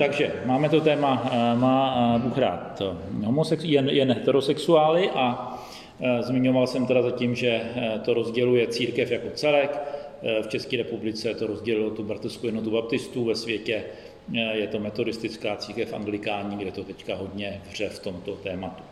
Takže 0.00 0.32
máme 0.44 0.68
to 0.68 0.80
téma, 0.80 1.30
eh, 1.32 1.56
má 1.56 1.76
eh, 2.16 2.18
Bůh 2.18 2.38
rád 2.38 2.82
homosex, 3.24 3.64
jen, 3.64 3.88
jen 3.88 4.12
heterosexuály 4.12 5.10
a 5.10 5.58
eh, 6.00 6.22
zmiňoval 6.22 6.66
jsem 6.66 6.86
teda 6.86 7.02
zatím, 7.02 7.34
že 7.34 7.60
to 8.04 8.14
rozděluje 8.14 8.66
církev 8.66 9.10
jako 9.10 9.30
celek. 9.34 9.78
V 10.42 10.48
České 10.48 10.76
republice 10.76 11.34
to 11.34 11.46
rozdělilo 11.46 11.90
tu 11.90 12.04
bratrskou 12.04 12.46
jednotu 12.46 12.70
baptistů, 12.70 13.24
ve 13.24 13.34
světě 13.34 13.84
je 14.52 14.66
to 14.66 14.78
metodistická 14.78 15.56
církev 15.56 15.92
anglikální, 15.92 16.56
kde 16.56 16.72
to 16.72 16.84
teďka 16.84 17.16
hodně 17.16 17.62
vře 17.70 17.88
v 17.88 17.98
tomto 17.98 18.32
tématu. 18.32 18.82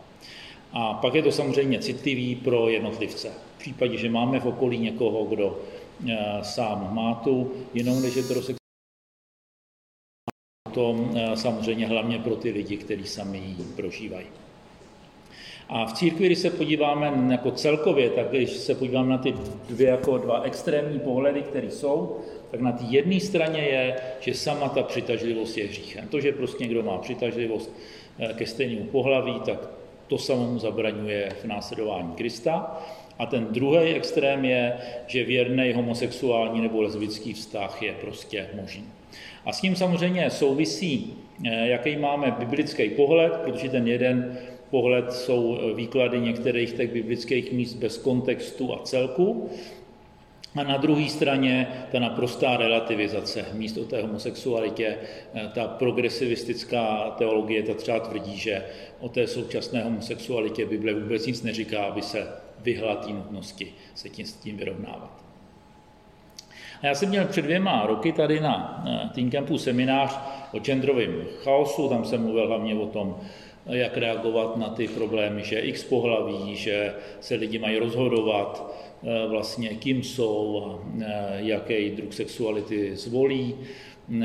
A 0.73 0.93
pak 0.93 1.13
je 1.13 1.23
to 1.23 1.31
samozřejmě 1.31 1.79
citlivý 1.79 2.35
pro 2.35 2.69
jednotlivce. 2.69 3.29
V 3.55 3.59
případě, 3.59 3.97
že 3.97 4.09
máme 4.09 4.39
v 4.39 4.45
okolí 4.45 4.77
někoho, 4.77 5.25
kdo 5.25 5.59
sám 6.41 6.89
má 6.91 7.13
tu 7.13 7.51
jinou 7.73 7.99
než 7.99 8.15
heterosexuální 8.15 8.59
to 10.79 10.95
eh, 11.15 11.35
samozřejmě 11.35 11.87
hlavně 11.87 12.19
pro 12.19 12.35
ty 12.35 12.49
lidi, 12.51 12.77
kteří 12.77 13.03
sami 13.03 13.37
ji 13.37 13.65
prožívají. 13.75 14.25
A 15.69 15.85
v 15.85 15.93
církvi, 15.93 16.25
když 16.25 16.39
se 16.39 16.49
podíváme 16.49 17.31
jako 17.31 17.51
celkově, 17.51 18.09
tak 18.09 18.29
když 18.29 18.49
se 18.49 18.75
podíváme 18.75 19.09
na 19.09 19.17
ty 19.17 19.33
dvě 19.69 19.87
jako 19.87 20.17
dva 20.17 20.41
extrémní 20.41 20.99
pohledy, 20.99 21.41
které 21.41 21.71
jsou, 21.71 22.17
tak 22.51 22.61
na 22.61 22.71
té 22.71 22.83
jedné 22.83 23.19
straně 23.19 23.59
je, 23.59 23.95
že 24.19 24.33
sama 24.33 24.69
ta 24.69 24.83
přitažlivost 24.83 25.57
je 25.57 25.67
hříchem. 25.67 26.07
To, 26.07 26.19
že 26.19 26.31
prostě 26.31 26.63
někdo 26.63 26.83
má 26.83 26.97
přitažlivost 26.97 27.75
eh, 28.19 28.33
ke 28.33 28.45
stejnému 28.45 28.83
pohlaví, 28.83 29.39
tak 29.45 29.69
to 30.07 30.17
samému 30.17 30.59
zabraňuje 30.59 31.29
v 31.41 31.45
následování 31.45 32.11
Krista. 32.15 32.79
A 33.19 33.25
ten 33.25 33.47
druhý 33.51 33.93
extrém 33.93 34.45
je, 34.45 34.73
že 35.07 35.23
věrný 35.23 35.73
homosexuální 35.73 36.61
nebo 36.61 36.81
lesbický 36.81 37.33
vztah 37.33 37.83
je 37.83 37.93
prostě 37.93 38.49
možný. 38.55 38.98
A 39.45 39.53
s 39.53 39.61
tím 39.61 39.75
samozřejmě 39.75 40.29
souvisí, 40.29 41.13
eh, 41.45 41.67
jaký 41.67 41.95
máme 41.95 42.31
biblický 42.39 42.89
pohled, 42.89 43.33
protože 43.33 43.69
ten 43.69 43.87
jeden 43.87 44.37
pohled 44.69 45.13
jsou 45.13 45.59
výklady 45.75 46.19
některých 46.19 46.73
těch 46.73 46.91
biblických 46.91 47.51
míst 47.51 47.73
bez 47.73 47.97
kontextu 47.97 48.73
a 48.73 48.79
celku. 48.83 49.49
A 50.55 50.63
na 50.63 50.77
druhé 50.77 51.09
straně 51.09 51.67
ta 51.91 51.99
naprostá 51.99 52.57
relativizace 52.57 53.45
míst 53.53 53.77
o 53.77 53.85
té 53.85 54.01
homosexualitě, 54.01 54.97
eh, 55.33 55.49
ta 55.53 55.67
progresivistická 55.67 57.15
teologie, 57.17 57.63
ta 57.63 57.73
třeba 57.73 57.99
tvrdí, 57.99 58.37
že 58.37 58.65
o 58.99 59.09
té 59.09 59.27
současné 59.27 59.83
homosexualitě 59.83 60.65
Bible 60.65 60.93
vůbec 60.93 61.25
nic 61.25 61.43
neříká, 61.43 61.83
aby 61.83 62.01
se 62.01 62.27
vyhla 62.59 62.95
té 62.95 63.13
nutnosti 63.13 63.73
se 63.95 64.09
tím 64.09 64.25
s 64.25 64.33
tím 64.33 64.57
vyrovnávat. 64.57 65.28
Já 66.83 66.95
jsem 66.95 67.09
měl 67.09 67.25
před 67.25 67.41
dvěma 67.41 67.85
roky 67.85 68.11
tady 68.11 68.39
na 68.39 68.83
Teen 69.15 69.31
Campu 69.31 69.57
seminář 69.57 70.19
o 70.51 70.59
genderovém 70.59 71.23
chaosu, 71.43 71.89
tam 71.89 72.05
jsem 72.05 72.21
mluvil 72.21 72.47
hlavně 72.47 72.75
o 72.75 72.87
tom, 72.87 73.17
jak 73.65 73.97
reagovat 73.97 74.57
na 74.57 74.69
ty 74.69 74.87
problémy, 74.87 75.43
že 75.43 75.59
x 75.59 75.83
pohlaví, 75.83 76.55
že 76.55 76.93
se 77.19 77.35
lidi 77.35 77.59
mají 77.59 77.77
rozhodovat 77.77 78.73
eh, 79.03 79.27
vlastně, 79.27 79.69
kým 79.69 80.03
jsou 80.03 80.65
eh, 81.01 81.05
jaký 81.35 81.89
druh 81.89 82.13
sexuality 82.13 82.95
zvolí. 82.95 83.55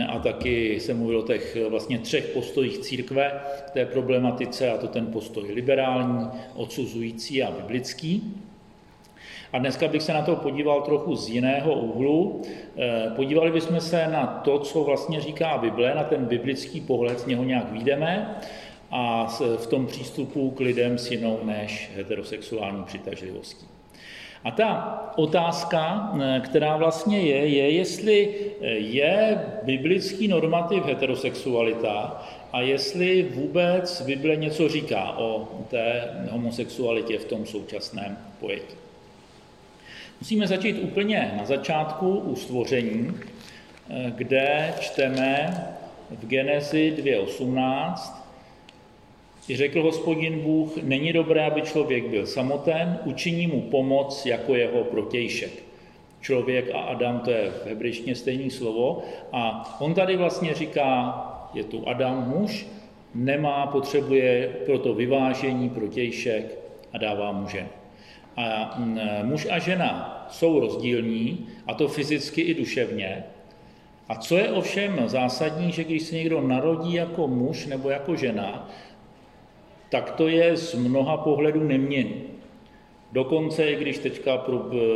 A 0.08 0.18
taky 0.18 0.80
jsem 0.80 0.98
mluvil 0.98 1.18
o 1.18 1.22
těch 1.22 1.56
vlastně 1.68 1.98
třech 1.98 2.26
postojích 2.26 2.78
církve 2.78 3.40
k 3.66 3.70
té 3.70 3.86
problematice, 3.86 4.70
a 4.70 4.78
to 4.78 4.88
ten 4.88 5.06
postoj 5.06 5.52
liberální, 5.52 6.26
odsuzující 6.54 7.42
a 7.42 7.50
biblický. 7.50 8.34
A 9.54 9.58
dneska 9.58 9.88
bych 9.88 10.02
se 10.02 10.12
na 10.12 10.22
to 10.22 10.36
podíval 10.36 10.82
trochu 10.82 11.16
z 11.16 11.28
jiného 11.28 11.74
úhlu. 11.74 12.42
Eh, 12.76 13.10
podívali 13.16 13.50
bychom 13.50 13.80
se 13.80 14.06
na 14.06 14.26
to, 14.26 14.58
co 14.58 14.84
vlastně 14.84 15.20
říká 15.20 15.58
Bible, 15.58 15.94
na 15.94 16.04
ten 16.04 16.24
biblický 16.24 16.80
pohled, 16.80 17.20
z 17.20 17.26
něho 17.26 17.44
nějak 17.44 17.72
výjdeme 17.72 18.36
a 18.90 19.26
v 19.56 19.66
tom 19.66 19.86
přístupu 19.86 20.50
k 20.50 20.60
lidem 20.60 20.98
s 20.98 21.10
jinou 21.10 21.38
než 21.42 21.90
heterosexuální 21.96 22.84
přitažlivostí. 22.84 23.66
A 24.44 24.50
ta 24.50 25.00
otázka, 25.16 26.12
eh, 26.20 26.40
která 26.40 26.76
vlastně 26.76 27.20
je, 27.20 27.46
je, 27.46 27.70
jestli 27.70 28.34
eh, 28.60 28.66
je 28.68 29.40
biblický 29.62 30.28
normativ 30.28 30.84
heterosexualita 30.84 32.26
a 32.52 32.60
jestli 32.60 33.22
vůbec 33.34 34.02
Bible 34.02 34.36
něco 34.36 34.68
říká 34.68 35.18
o 35.18 35.48
té 35.70 36.10
homosexualitě 36.30 37.18
v 37.18 37.24
tom 37.24 37.46
současném 37.46 38.18
pojetí. 38.40 38.83
Musíme 40.20 40.46
začít 40.46 40.78
úplně 40.82 41.34
na 41.38 41.44
začátku 41.44 42.18
u 42.18 42.36
stvoření, 42.36 43.14
eh, 43.90 44.12
kde 44.16 44.74
čteme 44.80 45.54
v 46.10 46.26
Genezi 46.26 46.94
2.18, 46.96 48.24
i 49.48 49.56
řekl 49.56 49.82
hospodin 49.82 50.40
Bůh, 50.40 50.76
není 50.82 51.12
dobré, 51.12 51.44
aby 51.44 51.62
člověk 51.62 52.04
byl 52.04 52.26
samoten, 52.26 52.98
učiní 53.04 53.46
mu 53.46 53.60
pomoc 53.60 54.26
jako 54.26 54.54
jeho 54.54 54.84
protějšek. 54.84 55.62
Člověk 56.20 56.70
a 56.74 56.78
Adam, 56.78 57.20
to 57.20 57.30
je 57.30 57.50
v 57.50 57.66
hebrejštině 57.66 58.14
stejné 58.14 58.50
slovo. 58.50 59.02
A 59.32 59.76
on 59.80 59.94
tady 59.94 60.16
vlastně 60.16 60.54
říká, 60.54 61.14
je 61.54 61.64
tu 61.64 61.88
Adam 61.88 62.28
muž, 62.28 62.66
nemá, 63.14 63.66
potřebuje 63.66 64.56
proto 64.66 64.94
vyvážení, 64.94 65.70
protějšek 65.70 66.58
a 66.92 66.98
dává 66.98 67.32
mu 67.32 67.48
ženu. 67.48 67.68
A 68.36 68.74
mm, 68.78 69.00
muž 69.22 69.46
a 69.50 69.58
žena 69.58 70.26
jsou 70.30 70.60
rozdílní, 70.60 71.46
a 71.66 71.74
to 71.74 71.88
fyzicky 71.88 72.40
i 72.40 72.54
duševně. 72.54 73.24
A 74.08 74.14
co 74.14 74.36
je 74.36 74.50
ovšem 74.50 75.02
zásadní, 75.06 75.72
že 75.72 75.84
když 75.84 76.02
se 76.02 76.14
někdo 76.14 76.40
narodí 76.40 76.94
jako 76.94 77.28
muž 77.28 77.66
nebo 77.66 77.90
jako 77.90 78.16
žena, 78.16 78.68
tak 79.88 80.10
to 80.10 80.28
je 80.28 80.56
z 80.56 80.74
mnoha 80.74 81.16
pohledů 81.16 81.64
neměný. 81.64 82.22
Dokonce, 83.12 83.70
i 83.70 83.76
když 83.76 83.98
teďka 83.98 84.46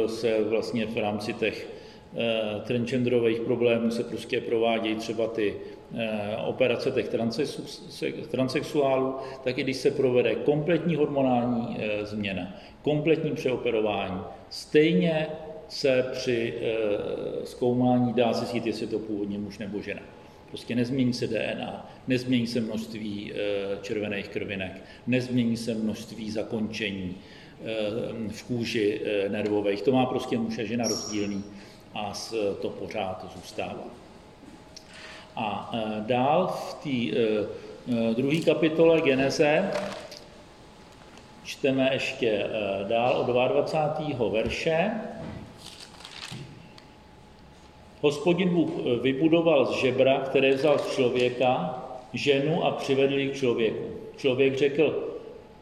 se 0.07 0.45
vlastně 0.45 0.87
v 0.87 0.97
rámci 0.99 1.35
těch 1.35 1.69
eh, 2.17 2.61
transgenderových 2.67 3.41
problémů 3.41 3.91
se 3.91 4.05
prostě 4.05 4.41
provádějí 4.41 4.95
třeba 4.95 5.27
ty 5.27 5.55
operace 6.47 6.91
těch 6.91 7.09
transexuálů, 8.29 9.15
tak 9.45 9.59
i 9.59 9.63
když 9.63 9.77
se 9.77 9.91
provede 9.91 10.35
kompletní 10.35 10.97
hormonální 10.97 11.77
eh, 11.79 12.07
změna, 12.07 12.57
kompletní 12.83 13.31
přeoperování, 13.31 14.21
stejně 14.51 15.27
se 15.69 16.07
při 16.13 16.55
zkoumání 17.45 18.13
dá 18.13 18.33
zjistit, 18.33 18.67
jestli 18.67 18.87
to 18.87 18.99
původně 18.99 19.39
muž 19.39 19.59
nebo 19.59 19.81
žena. 19.83 20.01
Prostě 20.49 20.75
nezmění 20.75 21.13
se 21.13 21.27
DNA, 21.27 21.91
nezmění 22.07 22.47
se 22.47 22.61
množství 22.61 23.33
červených 23.83 24.29
krvinek, 24.29 24.83
nezmění 25.07 25.57
se 25.57 25.75
množství 25.75 26.31
zakončení 26.31 27.15
v 28.29 28.43
kůži 28.43 29.01
nervových. 29.29 29.83
To 29.83 29.93
má 29.93 30.07
prostě 30.07 30.39
muž 30.39 30.59
a 30.59 30.65
žena 30.65 30.89
rozdílný 30.89 31.45
a 31.95 32.13
to 32.63 32.71
pořád 32.71 33.33
zůstává. 33.37 33.98
A 35.39 35.71
e, 35.73 36.01
dál 36.01 36.47
v 36.47 36.75
té 36.75 36.91
e, 36.91 37.47
e, 38.11 38.15
druhé 38.15 38.37
kapitole 38.37 39.01
Geneze 39.01 39.71
čteme 41.45 41.91
ještě 41.93 42.47
dál 42.89 43.17
od 43.17 43.27
22. 43.27 44.29
verše. 44.29 44.91
Hospodin 48.01 48.49
Bůh 48.49 48.71
vybudoval 49.03 49.67
z 49.67 49.71
žebra, 49.81 50.21
které 50.21 50.55
vzal 50.55 50.79
z 50.79 50.95
člověka, 50.95 51.83
ženu 52.13 52.65
a 52.65 52.71
přivedl 52.71 53.19
ji 53.19 53.31
k 53.31 53.37
člověku. 53.37 53.85
Člověk 54.17 54.59
řekl, 54.59 55.15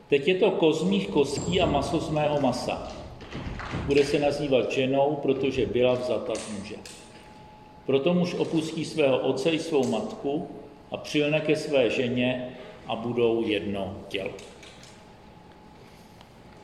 teď 0.08 0.28
je 0.28 0.34
to 0.34 0.50
kozmých 0.50 1.08
kostí 1.08 1.60
a 1.60 1.66
maso 1.66 2.00
z 2.00 2.10
mého 2.10 2.41
masa. 2.41 2.93
Bude 3.87 4.04
se 4.04 4.19
nazývat 4.19 4.72
ženou, 4.72 5.19
protože 5.22 5.66
byla 5.66 5.94
vzata 5.94 6.34
z 6.34 6.58
muže. 6.58 6.76
Proto 7.86 8.14
muž 8.14 8.34
opustí 8.34 8.84
svého 8.84 9.19
otce 9.19 9.50
i 9.50 9.58
svou 9.58 9.86
matku 9.88 10.48
a 10.91 10.97
přilne 10.97 11.41
ke 11.41 11.56
své 11.56 11.91
ženě 11.91 12.49
a 12.87 12.96
budou 12.96 13.46
jedno 13.46 13.96
tělo. 14.08 14.31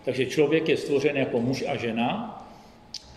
Takže 0.04 0.26
člověk 0.26 0.68
je 0.68 0.76
stvořen 0.76 1.16
jako 1.16 1.40
muž 1.40 1.64
a 1.68 1.76
žena 1.76 2.38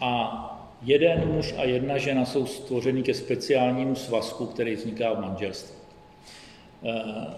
a 0.02 0.42
jeden 0.82 1.28
muž 1.28 1.54
a 1.58 1.64
jedna 1.64 1.98
žena 1.98 2.26
jsou 2.26 2.46
stvořeni 2.46 3.04
ke 3.04 3.14
speciálnímu 3.14 3.96
svazku, 3.96 4.46
který 4.46 4.76
vzniká 4.76 5.14
v 5.14 5.22
manželství. 5.22 5.76
Eh, 6.86 7.34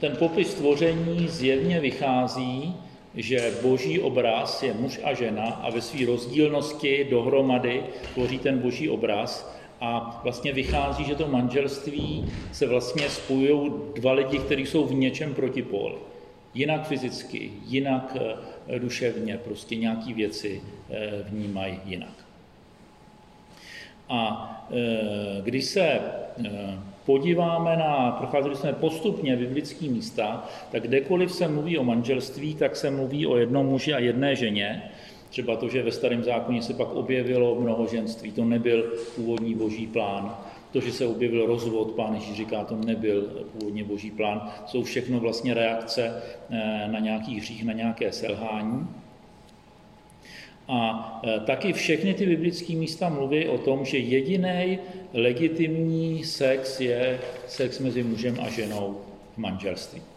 ten 0.00 0.16
popis 0.16 0.50
stvoření 0.50 1.28
zjevně 1.28 1.80
vychází 1.80 2.74
že 3.16 3.54
boží 3.62 4.00
obraz 4.00 4.62
je 4.62 4.74
muž 4.74 5.00
a 5.04 5.14
žena 5.14 5.44
a 5.44 5.70
ve 5.70 5.80
své 5.80 6.06
rozdílnosti 6.06 7.06
dohromady 7.10 7.82
tvoří 8.14 8.38
ten 8.38 8.58
boží 8.58 8.90
obraz 8.90 9.53
a 9.84 10.20
vlastně 10.22 10.52
vychází, 10.52 11.04
že 11.04 11.14
to 11.14 11.28
manželství 11.28 12.32
se 12.52 12.66
vlastně 12.66 13.08
spojují 13.08 13.72
dva 13.94 14.12
lidi, 14.12 14.38
kteří 14.38 14.66
jsou 14.66 14.86
v 14.86 14.94
něčem 14.94 15.34
protipóly. 15.34 15.94
Jinak 16.54 16.86
fyzicky, 16.86 17.50
jinak 17.66 18.16
eh, 18.68 18.78
duševně, 18.78 19.38
prostě 19.38 19.76
nějaký 19.76 20.14
věci 20.14 20.62
eh, 20.90 21.10
vnímají 21.28 21.80
jinak. 21.84 22.12
A 24.08 24.50
eh, 24.70 25.42
když 25.42 25.64
se 25.64 26.00
podíváme 27.06 27.76
na, 27.76 28.10
procházeli 28.10 28.56
jsme 28.56 28.72
postupně 28.72 29.36
biblické 29.36 29.84
místa, 29.88 30.48
tak 30.72 30.82
kdekoliv 30.82 31.32
se 31.32 31.48
mluví 31.48 31.78
o 31.78 31.84
manželství, 31.84 32.54
tak 32.54 32.76
se 32.76 32.90
mluví 32.90 33.26
o 33.26 33.36
jednom 33.36 33.66
muži 33.66 33.94
a 33.94 33.98
jedné 33.98 34.36
ženě. 34.36 34.82
Třeba 35.34 35.56
to, 35.56 35.68
že 35.68 35.82
ve 35.82 35.92
starém 35.92 36.24
zákoně 36.24 36.62
se 36.62 36.74
pak 36.74 36.94
objevilo 36.94 37.60
mnohoženství, 37.60 38.32
to 38.32 38.44
nebyl 38.44 38.82
původní 39.16 39.54
boží 39.54 39.86
plán. 39.86 40.36
To, 40.72 40.80
že 40.80 40.92
se 40.92 41.06
objevil 41.06 41.46
rozvod, 41.46 41.90
pán 41.90 42.14
Ježíš 42.14 42.36
říká, 42.36 42.64
to 42.64 42.76
nebyl 42.76 43.22
původně 43.52 43.84
boží 43.84 44.10
plán, 44.10 44.50
jsou 44.66 44.82
všechno 44.82 45.20
vlastně 45.20 45.54
reakce 45.54 46.22
eh, 46.50 46.88
na 46.88 46.98
nějaký 46.98 47.38
hřích, 47.38 47.64
na 47.64 47.72
nějaké 47.72 48.12
selhání. 48.12 48.88
A 50.68 51.20
e, 51.24 51.40
taky 51.40 51.72
všechny 51.72 52.14
ty 52.14 52.26
biblické 52.26 52.72
místa 52.72 53.08
mluví 53.08 53.48
o 53.48 53.58
tom, 53.58 53.84
že 53.84 53.98
jediný 53.98 54.78
legitimní 55.12 56.24
sex 56.24 56.80
je 56.80 57.20
sex 57.46 57.78
mezi 57.78 58.02
mužem 58.02 58.36
a 58.40 58.48
ženou 58.48 59.00
v 59.34 59.38
manželství. 59.38 60.13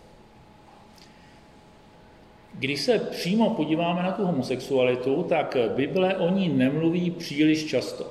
Když 2.59 2.81
se 2.81 2.99
přímo 2.99 3.49
podíváme 3.49 4.03
na 4.03 4.11
tu 4.11 4.25
homosexualitu, 4.25 5.25
tak 5.29 5.57
Bible 5.75 6.15
o 6.15 6.29
ní 6.29 6.49
nemluví 6.49 7.11
příliš 7.11 7.65
často. 7.65 8.05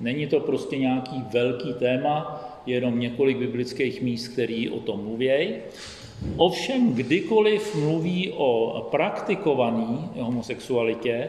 Není 0.00 0.26
to 0.26 0.40
prostě 0.40 0.78
nějaký 0.78 1.22
velký 1.32 1.74
téma, 1.74 2.40
jenom 2.66 3.00
několik 3.00 3.36
biblických 3.36 4.02
míst, 4.02 4.28
který 4.28 4.70
o 4.70 4.80
tom 4.80 5.04
mluví. 5.04 5.48
Ovšem, 6.36 6.92
kdykoliv 6.92 7.74
mluví 7.74 8.32
o 8.36 8.80
praktikované 8.90 9.98
homosexualitě, 10.20 11.28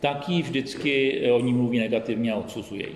tak 0.00 0.28
ji 0.28 0.42
vždycky 0.42 1.22
o 1.30 1.40
ní 1.40 1.52
mluví 1.52 1.78
negativně 1.78 2.32
a 2.32 2.36
odsuzuje. 2.36 2.86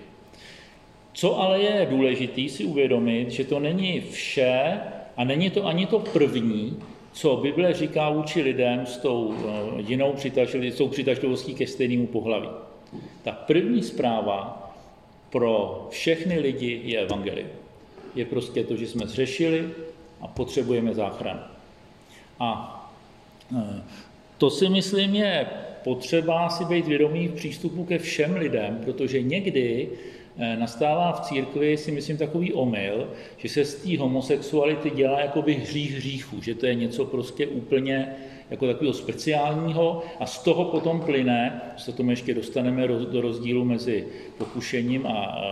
Co 1.12 1.40
ale 1.40 1.60
je 1.60 1.86
důležité 1.90 2.48
si 2.48 2.64
uvědomit, 2.64 3.30
že 3.30 3.44
to 3.44 3.60
není 3.60 4.00
vše 4.00 4.80
a 5.16 5.24
není 5.24 5.50
to 5.50 5.66
ani 5.66 5.86
to 5.86 5.98
první, 5.98 6.76
co 7.16 7.36
Bible 7.36 7.74
říká 7.74 8.10
vůči 8.10 8.42
lidem 8.42 8.86
s 8.86 8.96
tou 8.96 9.34
eh, 9.34 9.82
jinou 9.82 10.14
přitažlivostí 10.90 11.54
ke 11.54 11.66
stejnému 11.66 12.06
pohlaví. 12.06 12.48
Ta 13.22 13.32
první 13.32 13.82
zpráva 13.82 14.62
pro 15.30 15.86
všechny 15.90 16.38
lidi 16.38 16.80
je 16.84 17.00
evangelium. 17.00 17.48
Je 18.14 18.24
prostě 18.24 18.64
to, 18.64 18.76
že 18.76 18.86
jsme 18.86 19.06
zřešili 19.06 19.68
a 20.20 20.26
potřebujeme 20.26 20.94
záchranu. 20.94 21.40
A 22.40 22.50
eh, 23.56 23.82
to 24.38 24.50
si 24.50 24.68
myslím 24.68 25.14
je 25.14 25.46
potřeba 25.84 26.48
si 26.48 26.64
být 26.64 26.86
vědomý 26.86 27.28
v 27.28 27.34
přístupu 27.34 27.84
ke 27.84 27.98
všem 27.98 28.36
lidem, 28.36 28.80
protože 28.84 29.22
někdy 29.22 29.88
nastává 30.58 31.12
v 31.12 31.20
církvi, 31.20 31.76
si 31.76 31.92
myslím, 31.92 32.16
takový 32.16 32.52
omyl, 32.52 33.08
že 33.36 33.48
se 33.48 33.64
z 33.64 33.74
té 33.74 33.98
homosexuality 33.98 34.90
dělá 34.90 35.20
jakoby 35.20 35.54
hřích 35.54 35.96
hříchu, 35.96 36.42
že 36.42 36.54
to 36.54 36.66
je 36.66 36.74
něco 36.74 37.04
prostě 37.04 37.46
úplně 37.46 38.16
jako 38.50 38.66
takového 38.66 38.94
speciálního 38.94 40.02
a 40.20 40.26
z 40.26 40.42
toho 40.42 40.64
potom 40.64 41.00
plyne, 41.00 41.60
se 41.76 41.92
tomu 41.92 42.10
ještě 42.10 42.34
dostaneme 42.34 42.88
do 42.88 43.20
rozdílu 43.20 43.64
mezi 43.64 44.06
pokušením 44.38 45.06
a, 45.06 45.46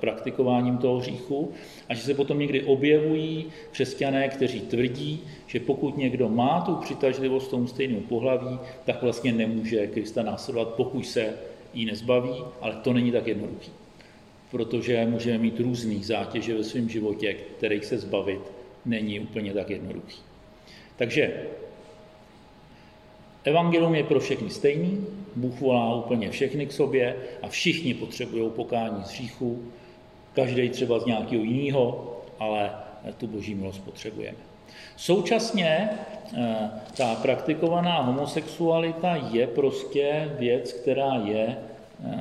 praktikováním 0.00 0.78
toho 0.78 0.98
hříchu 0.98 1.52
a 1.88 1.94
že 1.94 2.02
se 2.02 2.14
potom 2.14 2.38
někdy 2.38 2.62
objevují 2.62 3.46
křesťané, 3.70 4.28
kteří 4.28 4.60
tvrdí, 4.60 5.20
že 5.46 5.60
pokud 5.60 5.96
někdo 5.96 6.28
má 6.28 6.60
tu 6.60 6.74
přitažlivost 6.74 7.50
tomu 7.50 7.66
stejnému 7.66 8.00
pohlaví, 8.00 8.58
tak 8.84 9.02
vlastně 9.02 9.32
nemůže 9.32 9.86
Krista 9.86 10.22
následovat, 10.22 10.68
pokud 10.68 11.06
se 11.06 11.34
jí 11.74 11.86
nezbaví, 11.86 12.44
ale 12.60 12.74
to 12.74 12.92
není 12.92 13.12
tak 13.12 13.26
jednoduchý. 13.26 13.72
Protože 14.50 15.06
můžeme 15.06 15.38
mít 15.38 15.60
různý 15.60 16.04
zátěže 16.04 16.54
ve 16.54 16.64
svém 16.64 16.88
životě, 16.88 17.34
kterých 17.34 17.84
se 17.84 17.98
zbavit 17.98 18.40
není 18.84 19.20
úplně 19.20 19.52
tak 19.52 19.70
jednoduchý. 19.70 20.20
Takže 20.96 21.46
Evangelium 23.44 23.94
je 23.94 24.04
pro 24.04 24.20
všechny 24.20 24.50
stejný, 24.50 25.06
Bůh 25.36 25.60
volá 25.60 25.94
úplně 25.94 26.30
všechny 26.30 26.66
k 26.66 26.72
sobě 26.72 27.16
a 27.42 27.48
všichni 27.48 27.94
potřebují 27.94 28.50
pokání 28.50 29.04
z 29.04 29.08
hříchu, 29.08 29.72
každý 30.34 30.68
třeba 30.68 30.98
z 30.98 31.06
nějakého 31.06 31.44
jiného, 31.44 32.16
ale 32.38 32.70
tu 33.18 33.26
boží 33.26 33.54
milost 33.54 33.84
potřebujeme. 33.84 34.51
Současně 34.96 35.88
eh, 36.34 36.70
ta 36.96 37.14
praktikovaná 37.14 38.00
homosexualita 38.00 39.16
je 39.30 39.46
prostě 39.46 40.30
věc, 40.38 40.72
která 40.72 41.14
je, 41.24 41.56
eh, 42.04 42.16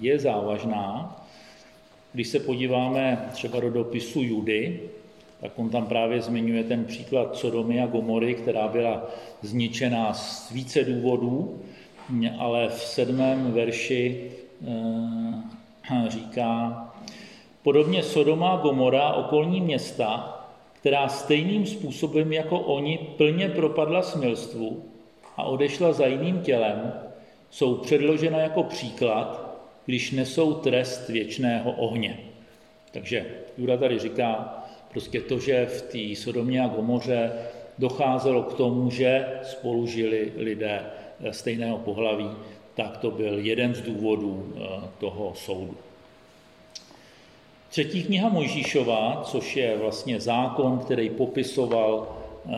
je 0.00 0.18
závažná. 0.18 1.16
Když 2.12 2.28
se 2.28 2.38
podíváme 2.38 3.28
třeba 3.32 3.60
do 3.60 3.70
dopisu 3.70 4.22
Judy, 4.22 4.80
tak 5.40 5.52
on 5.56 5.70
tam 5.70 5.86
právě 5.86 6.22
zmiňuje 6.22 6.64
ten 6.64 6.84
příklad 6.84 7.36
Sodomy 7.36 7.80
a 7.80 7.86
Gomory, 7.86 8.34
která 8.34 8.68
byla 8.68 9.06
zničená 9.42 10.14
z 10.14 10.50
více 10.50 10.84
důvodů, 10.84 11.60
ale 12.38 12.68
v 12.68 12.82
sedmém 12.82 13.52
verši 13.52 14.30
eh, 14.68 16.10
říká, 16.10 16.80
podobně 17.62 18.02
Sodoma 18.02 18.50
a 18.50 18.56
Gomora, 18.56 19.12
okolní 19.12 19.60
města, 19.60 20.43
která 20.84 21.08
stejným 21.08 21.66
způsobem 21.66 22.32
jako 22.32 22.60
oni 22.60 22.98
plně 23.16 23.48
propadla 23.48 24.02
smilstvu 24.02 24.84
a 25.36 25.44
odešla 25.44 25.92
za 25.92 26.06
jiným 26.06 26.40
tělem, 26.40 26.92
jsou 27.50 27.74
předložena 27.74 28.38
jako 28.38 28.62
příklad, 28.62 29.56
když 29.86 30.10
nesou 30.10 30.54
trest 30.54 31.08
věčného 31.08 31.72
ohně. 31.72 32.18
Takže 32.92 33.26
Jura 33.58 33.76
tady 33.76 33.98
říká, 33.98 34.60
Prostě 34.90 35.20
to, 35.20 35.38
že 35.38 35.66
v 35.66 35.82
té 35.82 36.16
Sodomě 36.16 36.60
a 36.60 36.68
Gomoře 36.68 37.32
docházelo 37.78 38.42
k 38.42 38.54
tomu, 38.54 38.90
že 38.90 39.26
spolu 39.42 39.86
žili 39.86 40.32
lidé 40.36 40.80
stejného 41.30 41.78
pohlaví, 41.78 42.30
tak 42.74 42.96
to 42.96 43.10
byl 43.10 43.38
jeden 43.38 43.74
z 43.74 43.80
důvodů 43.80 44.54
eh, 44.56 44.88
toho 44.98 45.32
soudu. 45.34 45.76
Třetí 47.74 48.02
kniha 48.02 48.28
Mojžíšova, 48.28 49.20
což 49.24 49.56
je 49.56 49.78
vlastně 49.78 50.20
zákon, 50.20 50.78
který 50.78 51.10
popisoval 51.10 52.06
eh, 52.08 52.52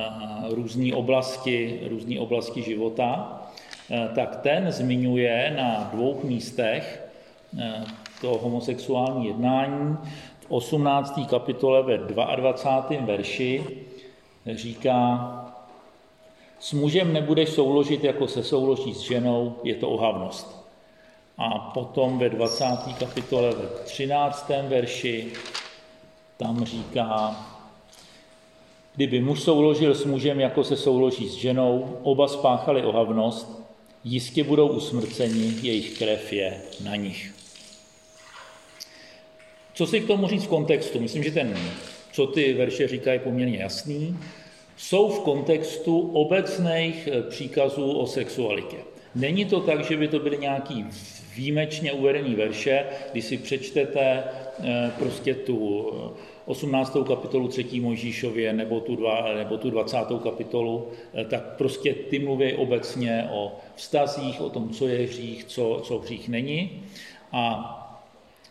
různé 0.51 0.95
oblasti, 0.95 1.81
různé 1.89 2.21
oblasti 2.21 2.63
života, 2.63 3.43
tak 4.15 4.37
ten 4.37 4.73
zmiňuje 4.73 5.55
na 5.57 5.91
dvou 5.95 6.21
místech 6.25 7.09
to 8.21 8.39
homosexuální 8.39 9.27
jednání. 9.27 9.97
18. 10.49 11.21
kapitole 11.31 11.83
ve 11.83 11.99
22. 11.99 13.07
verši 13.07 13.65
říká, 14.47 15.55
s 16.59 16.73
mužem 16.73 17.13
nebudeš 17.13 17.49
souložit, 17.49 18.05
jako 18.05 18.29
se 18.29 18.43
souloží 18.43 18.95
s 18.95 19.01
ženou, 19.01 19.57
je 19.65 19.75
to 19.75 19.91
ohavnost. 19.91 20.66
A 21.39 21.59
potom 21.59 22.19
ve 22.19 22.29
20. 22.29 22.65
kapitole 22.99 23.51
ve 23.51 23.67
13. 23.85 24.51
verši 24.69 25.33
tam 26.37 26.65
říká, 26.65 27.37
kdyby 28.97 29.21
muž 29.21 29.41
souložil 29.41 29.95
s 29.95 30.05
mužem, 30.05 30.41
jako 30.41 30.65
se 30.65 30.77
souloží 30.77 31.29
s 31.29 31.35
ženou, 31.35 31.99
oba 32.03 32.29
spáchali 32.29 32.83
ohavnost, 32.83 33.63
jistě 34.05 34.45
budou 34.45 34.69
usmrceni, 34.69 35.55
jejich 35.63 35.99
krev 35.99 36.33
je 36.33 36.63
na 36.85 36.97
nich. 36.97 37.35
Co 39.75 39.87
si 39.87 40.01
k 40.01 40.07
tomu 40.07 40.29
říct 40.29 40.45
v 40.45 40.49
kontextu? 40.49 41.01
Myslím, 41.01 41.23
že 41.23 41.31
ten, 41.31 41.59
co 42.13 42.27
ty 42.27 42.53
verše 42.53 42.89
říkají, 42.89 43.21
poměrně 43.21 43.59
jasný. 43.59 44.19
Jsou 44.77 45.09
v 45.09 45.21
kontextu 45.21 46.01
obecných 46.01 47.09
eh, 47.13 47.23
příkazů 47.23 47.93
o 47.93 48.07
sexualitě. 48.07 48.77
Není 49.15 49.45
to 49.45 49.61
tak, 49.61 49.85
že 49.85 49.97
by 49.97 50.09
to 50.09 50.19
byly 50.19 50.39
nějaký 50.39 50.87
výjimečně 51.37 51.93
uvedený 51.93 52.35
verše, 52.35 52.85
když 53.13 53.25
si 53.25 53.39
přečtete 53.39 54.25
eh, 54.65 54.91
prostě 54.99 55.35
tu 55.35 55.93
18. 56.47 56.97
Eh, 57.01 57.05
kapitolu 57.05 57.49
3. 57.49 57.81
Mojžíšově 57.81 58.53
nebo 58.53 58.81
tu, 58.81 58.97
dva, 58.97 59.35
nebo 59.35 59.59
tu 59.59 59.71
20. 59.71 59.99
kapitolu, 60.23 60.89
tak 61.31 61.57
prostě 61.57 61.95
ty 61.95 62.19
mluví 62.19 62.53
obecně 62.53 63.29
o 63.33 63.53
vztazích, 63.75 64.41
o 64.41 64.51
tom, 64.51 64.71
co 64.71 64.89
je 64.89 65.07
hřích, 65.07 65.45
co, 65.45 65.81
co 65.85 65.99
hřích 65.99 66.29
není. 66.29 66.83
A 67.33 67.73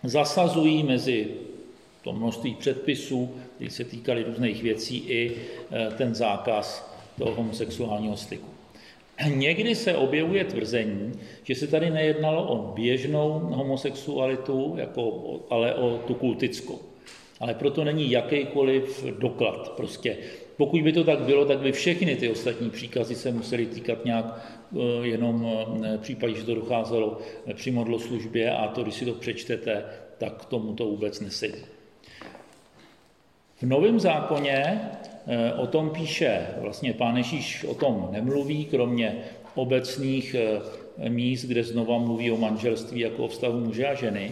zasazují 0.04 0.84
mezi 0.84 1.28
to 2.04 2.14
množství 2.14 2.56
předpisů, 2.56 3.36
které 3.56 3.70
se 3.70 3.84
týkaly 3.84 4.24
různých 4.24 4.64
věcí, 4.64 4.98
i 4.98 5.36
ten 5.98 6.16
zákaz 6.16 6.92
toho 7.18 7.36
homosexuálního 7.36 8.18
styku. 8.18 8.55
Někdy 9.30 9.76
se 9.76 9.96
objevuje 9.96 10.44
tvrzení, 10.44 11.12
že 11.44 11.56
se 11.56 11.68
tady 11.68 11.90
nejednalo 11.90 12.48
o 12.48 12.74
běžnou 12.74 13.40
homosexualitu, 13.40 14.74
jako, 14.78 15.24
ale 15.50 15.76
o 15.76 15.98
tu 15.98 16.14
kultickou. 16.14 16.80
Ale 17.40 17.54
proto 17.54 17.84
není 17.84 18.12
jakýkoliv 18.12 19.06
doklad. 19.20 19.70
Prostě 19.70 20.18
pokud 20.58 20.82
by 20.82 20.94
to 20.94 21.04
tak 21.04 21.20
bylo, 21.20 21.46
tak 21.46 21.60
by 21.60 21.72
všechny 21.72 22.16
ty 22.16 22.30
ostatní 22.30 22.70
příkazy 22.70 23.16
se 23.16 23.32
musely 23.32 23.66
týkat 23.66 24.06
nějak 24.06 24.26
e, 24.26 25.08
jenom 25.08 25.48
e, 25.84 25.98
v 25.98 26.02
případě, 26.02 26.34
že 26.34 26.44
to 26.44 26.56
docházelo 26.56 27.18
při 27.54 27.72
modloslužbě 27.72 28.52
a 28.52 28.68
to, 28.68 28.84
když 28.84 28.96
si 28.96 29.06
to 29.06 29.14
přečtete, 29.14 29.86
tak 30.18 30.42
k 30.42 30.46
tomu 30.46 30.74
to 30.74 30.86
vůbec 30.86 31.20
nesedí. 31.20 31.62
V 33.58 33.64
Novém 33.64 34.00
zákoně 34.00 34.56
eh, 34.56 35.15
o 35.58 35.68
tom 35.68 35.90
píše, 35.90 36.48
vlastně 36.58 36.94
pán 36.94 37.18
Ježíš 37.18 37.64
o 37.64 37.74
tom 37.74 38.10
nemluví, 38.12 38.66
kromě 38.66 39.24
obecných 39.56 40.36
eh, 40.36 41.10
míst, 41.10 41.46
kde 41.46 41.64
znova 41.64 41.98
mluví 41.98 42.32
o 42.32 42.38
manželství 42.38 43.00
jako 43.00 43.26
o 43.26 43.28
vztahu 43.28 43.60
muže 43.60 43.88
a 43.88 43.94
ženy, 43.94 44.32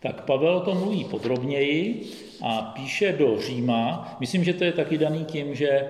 tak 0.00 0.24
Pavel 0.24 0.56
o 0.56 0.60
tom 0.60 0.78
mluví 0.78 1.04
podrobněji 1.04 2.02
a 2.42 2.62
píše 2.62 3.12
do 3.12 3.40
Říma. 3.40 4.16
Myslím, 4.20 4.44
že 4.44 4.52
to 4.52 4.64
je 4.64 4.72
taky 4.72 4.98
daný 4.98 5.24
tím, 5.24 5.54
že 5.54 5.68
eh, 5.68 5.88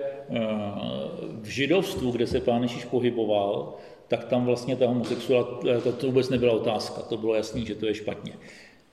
v 1.41 1.47
židovstvu, 1.47 2.11
kde 2.11 2.27
se 2.27 2.39
pán 2.39 2.61
Ježíš 2.61 2.85
pohyboval, 2.85 3.73
tak 4.07 4.25
tam 4.25 4.45
vlastně 4.45 4.75
ta 4.75 4.87
homosexualita, 4.87 5.91
to 5.91 6.07
vůbec 6.07 6.29
nebyla 6.29 6.53
otázka, 6.53 7.01
to 7.01 7.17
bylo 7.17 7.35
jasný, 7.35 7.65
že 7.65 7.75
to 7.75 7.85
je 7.85 7.95
špatně. 7.95 8.33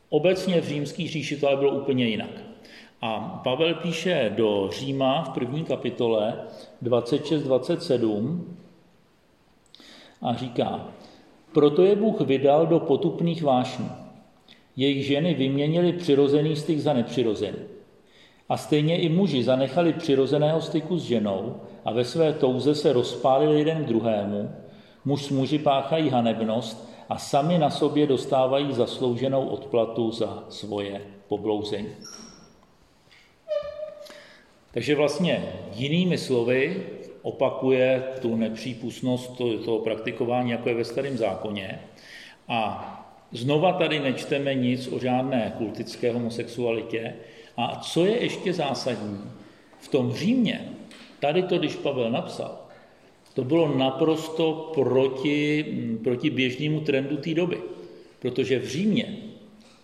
Obecně 0.09 0.61
v 0.61 0.69
římský 0.69 1.09
říši 1.09 1.37
to 1.37 1.49
ale 1.49 1.57
bylo 1.57 1.73
úplně 1.73 2.09
jinak. 2.09 2.52
A 3.03 3.41
Pavel 3.45 3.75
píše 3.75 4.33
do 4.37 4.69
Říma 4.73 5.23
v 5.23 5.29
první 5.29 5.65
kapitole 5.65 6.35
26-27 6.83 8.41
a 10.23 10.35
říká, 10.35 10.89
proto 11.53 11.83
je 11.83 11.97
Bůh 11.97 12.21
vydal 12.21 12.67
do 12.67 12.81
potupných 12.81 13.43
vášní. 13.43 13.91
Jejich 14.77 15.07
ženy 15.07 15.35
vyměnili 15.35 15.93
přirozený 15.93 16.57
styk 16.57 16.79
za 16.79 16.93
nepřirozený. 16.93 17.59
A 18.49 18.57
stejně 18.57 18.99
i 18.99 19.09
muži 19.09 19.45
zanechali 19.45 19.93
přirozeného 19.93 20.61
styku 20.61 20.99
s 20.99 21.03
ženou 21.03 21.57
a 21.85 21.93
ve 21.93 22.05
své 22.05 22.33
touze 22.33 22.75
se 22.75 22.93
rozpálili 22.93 23.59
jeden 23.59 23.85
k 23.85 23.89
druhému. 23.89 24.51
Muž 25.05 25.25
s 25.25 25.31
muži 25.31 25.59
páchají 25.59 26.11
hanebnost 26.11 26.93
a 27.09 27.19
sami 27.19 27.59
na 27.59 27.71
sobě 27.71 28.07
dostávají 28.07 28.73
zaslouženou 28.73 29.47
odplatu 29.47 30.11
za 30.11 30.45
svoje 30.49 31.01
poblouzení. 31.29 31.89
Takže 34.73 34.95
vlastně 34.95 35.53
jinými 35.75 36.19
slovy 36.19 36.87
opakuje 37.23 38.03
tu 38.21 38.37
nepřípustnost 38.37 39.37
toho 39.65 39.79
praktikování, 39.79 40.51
jako 40.51 40.69
je 40.69 40.75
ve 40.75 40.85
starém 40.85 41.17
zákoně. 41.17 41.79
A 42.49 42.89
znova 43.33 43.73
tady 43.73 44.01
nečteme 44.01 44.55
nic 44.55 44.89
o 44.93 44.99
žádné 44.99 45.55
kultické 45.59 46.13
homosexualitě. 46.13 47.15
A 47.57 47.81
co 47.81 48.07
je 48.07 48.23
ještě 48.23 48.53
zásadní, 48.53 49.21
v 49.81 49.89
tom 49.89 50.13
Římě, 50.13 50.69
tady 51.21 51.43
to, 51.43 51.59
když 51.59 51.77
Pavel 51.77 52.11
napsal, 52.11 52.59
to 53.35 53.45
bylo 53.45 53.77
naprosto 53.79 54.73
proti, 54.75 55.65
proti 56.05 56.31
běžnému 56.31 56.81
trendu 56.81 57.17
té 57.17 57.35
doby. 57.35 57.59
Protože 58.19 58.59
v 58.59 58.67
Římě 58.67 59.17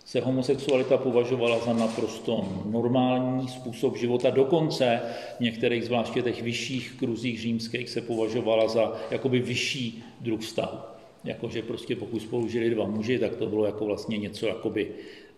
se 0.09 0.21
homosexualita 0.21 0.97
považovala 0.97 1.59
za 1.59 1.73
naprosto 1.73 2.49
normální 2.65 3.49
způsob 3.49 3.97
života. 3.97 4.31
Dokonce 4.31 5.01
v 5.37 5.41
některých, 5.41 5.85
zvláště 5.85 6.23
těch 6.23 6.43
vyšších 6.43 6.97
kruzích 6.99 7.41
římských, 7.41 7.89
se 7.89 8.01
považovala 8.01 8.69
za 8.69 8.93
jakoby 9.11 9.39
vyšší 9.39 10.05
druh 10.21 10.41
vztahu. 10.41 10.79
Jakože 11.25 11.63
prostě 11.63 11.97
pokud 11.97 12.23
spolu 12.23 12.49
žili 12.49 12.71
dva 12.71 12.87
muži, 12.87 13.19
tak 13.19 13.37
to 13.37 13.47
bylo 13.47 13.67
jako 13.67 13.85
vlastně 13.85 14.19
něco 14.19 14.47
jakoby 14.47 14.91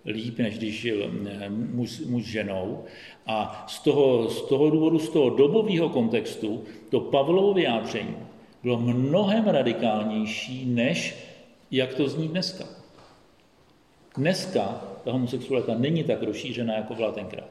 líp, 0.07 0.39
než 0.39 0.59
když 0.59 0.81
žil 0.81 1.11
eh, 1.27 1.49
muž, 1.51 2.01
muž 2.07 2.25
ženou. 2.25 2.85
A 3.27 3.65
z 3.69 3.79
toho, 3.79 4.29
z 4.29 4.43
toho 4.43 4.71
důvodu, 4.71 4.99
z 4.99 5.09
toho 5.09 5.31
dobového 5.31 5.89
kontextu, 5.89 6.65
to 6.91 7.01
Pavlovo 7.01 7.55
vyjádření 7.55 8.17
bylo 8.63 8.79
mnohem 8.79 9.45
radikálnější, 9.45 10.67
než 10.67 11.15
jak 11.71 11.95
to 11.95 12.09
zní 12.09 12.29
dneska. 12.29 12.80
Dneska 14.17 14.83
ta 15.05 15.13
homosexualita 15.13 15.75
není 15.75 16.05
tak 16.05 16.23
rozšířená, 16.23 16.75
jako 16.75 16.95
byla 16.95 17.13
tenkrát. 17.13 17.49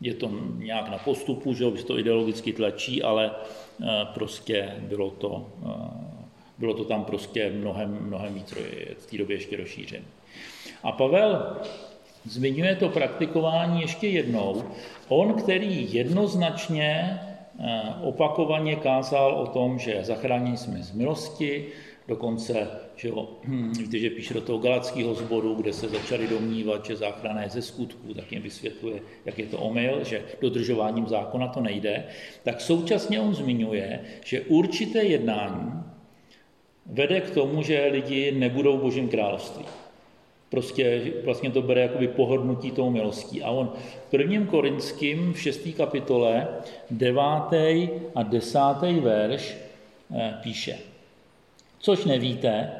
Je 0.00 0.14
to 0.14 0.30
nějak 0.56 0.88
na 0.88 0.98
postupu, 0.98 1.54
že 1.54 1.70
to 1.70 1.98
ideologicky 1.98 2.52
tlačí, 2.52 3.02
ale 3.02 3.30
eh, 3.30 3.86
prostě 4.14 4.74
bylo 4.80 5.10
to, 5.10 5.46
eh, 5.66 6.18
bylo 6.58 6.74
to 6.74 6.84
tam 6.84 7.04
prostě 7.04 7.50
mnohem, 7.50 7.98
mnohem 8.00 8.34
víc 8.34 8.54
v 8.98 9.06
té 9.10 9.18
době 9.18 9.36
ještě 9.36 9.56
rozšířené. 9.56 10.04
A 10.82 10.92
Pavel 10.92 11.56
zmiňuje 12.24 12.76
to 12.76 12.88
praktikování 12.88 13.80
ještě 13.80 14.08
jednou. 14.08 14.64
On, 15.08 15.34
který 15.34 15.94
jednoznačně 15.94 17.20
eh, 17.60 17.82
opakovaně 18.02 18.76
kázal 18.76 19.34
o 19.34 19.46
tom, 19.46 19.78
že 19.78 20.04
zachrání 20.04 20.56
jsme 20.56 20.82
z 20.82 20.92
milosti, 20.92 21.66
dokonce, 22.08 22.68
že 22.96 23.08
jo, 23.08 23.28
hm, 23.44 23.72
víte, 23.78 23.98
že 23.98 24.10
píše 24.10 24.34
do 24.34 24.40
toho 24.40 24.58
galackého 24.58 25.14
sboru, 25.14 25.54
kde 25.54 25.72
se 25.72 25.88
začali 25.88 26.26
domnívat, 26.26 26.84
že 26.84 26.96
záchrana 26.96 27.42
je 27.42 27.50
ze 27.50 27.62
skutku, 27.62 28.14
tak 28.14 28.32
jim 28.32 28.42
vysvětluje, 28.42 29.00
jak 29.24 29.38
je 29.38 29.46
to 29.46 29.58
omyl, 29.58 30.04
že 30.04 30.22
dodržováním 30.40 31.06
zákona 31.06 31.48
to 31.48 31.60
nejde, 31.60 32.04
tak 32.42 32.60
současně 32.60 33.20
on 33.20 33.34
zmiňuje, 33.34 34.00
že 34.24 34.40
určité 34.40 35.02
jednání 35.02 35.72
vede 36.86 37.20
k 37.20 37.30
tomu, 37.30 37.62
že 37.62 37.88
lidi 37.92 38.32
nebudou 38.32 38.78
v 38.78 38.82
božím 38.82 39.08
království. 39.08 39.64
Prostě 40.48 41.12
vlastně 41.24 41.50
to 41.50 41.62
bere 41.62 41.80
jakoby 41.80 42.08
pohodnutí 42.08 42.70
tou 42.70 42.90
milostí. 42.90 43.42
A 43.42 43.50
on 43.50 43.72
v 44.06 44.10
prvním 44.10 44.46
korinským 44.46 45.32
v 45.32 45.40
šestý 45.40 45.72
kapitole, 45.72 46.48
devátý 46.90 47.88
a 48.14 48.22
desátý 48.22 49.00
verš 49.00 49.56
eh, 50.16 50.34
píše. 50.42 50.87
Což 51.78 52.04
nevíte, 52.04 52.72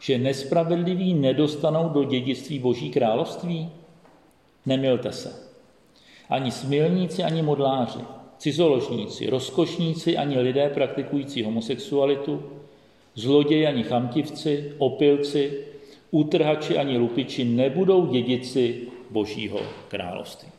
že 0.00 0.18
nespravedliví 0.18 1.14
nedostanou 1.14 1.88
do 1.88 2.04
dědictví 2.04 2.58
Boží 2.58 2.90
království? 2.90 3.70
Nemilte 4.66 5.12
se. 5.12 5.48
Ani 6.28 6.50
smilníci, 6.50 7.24
ani 7.24 7.42
modláři, 7.42 8.00
cizoložníci, 8.38 9.30
rozkošníci, 9.30 10.16
ani 10.16 10.38
lidé 10.38 10.70
praktikující 10.70 11.42
homosexualitu, 11.42 12.42
zloději, 13.14 13.66
ani 13.66 13.82
chamtivci, 13.82 14.72
opilci, 14.78 15.64
útrhači 16.10 16.78
ani 16.78 16.98
lupiči 16.98 17.44
nebudou 17.44 18.06
dědici 18.06 18.88
Božího 19.10 19.60
království. 19.88 20.57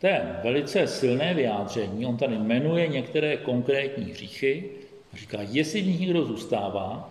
To 0.00 0.06
je 0.06 0.36
velice 0.44 0.86
silné 0.86 1.34
vyjádření. 1.34 2.06
On 2.06 2.16
tady 2.16 2.38
jmenuje 2.38 2.88
některé 2.88 3.36
konkrétní 3.36 4.04
hříchy 4.04 4.64
a 5.12 5.16
říká, 5.16 5.38
jestli 5.50 5.80
v 5.80 5.86
nich 5.86 6.00
někdo 6.00 6.24
zůstává, 6.24 7.10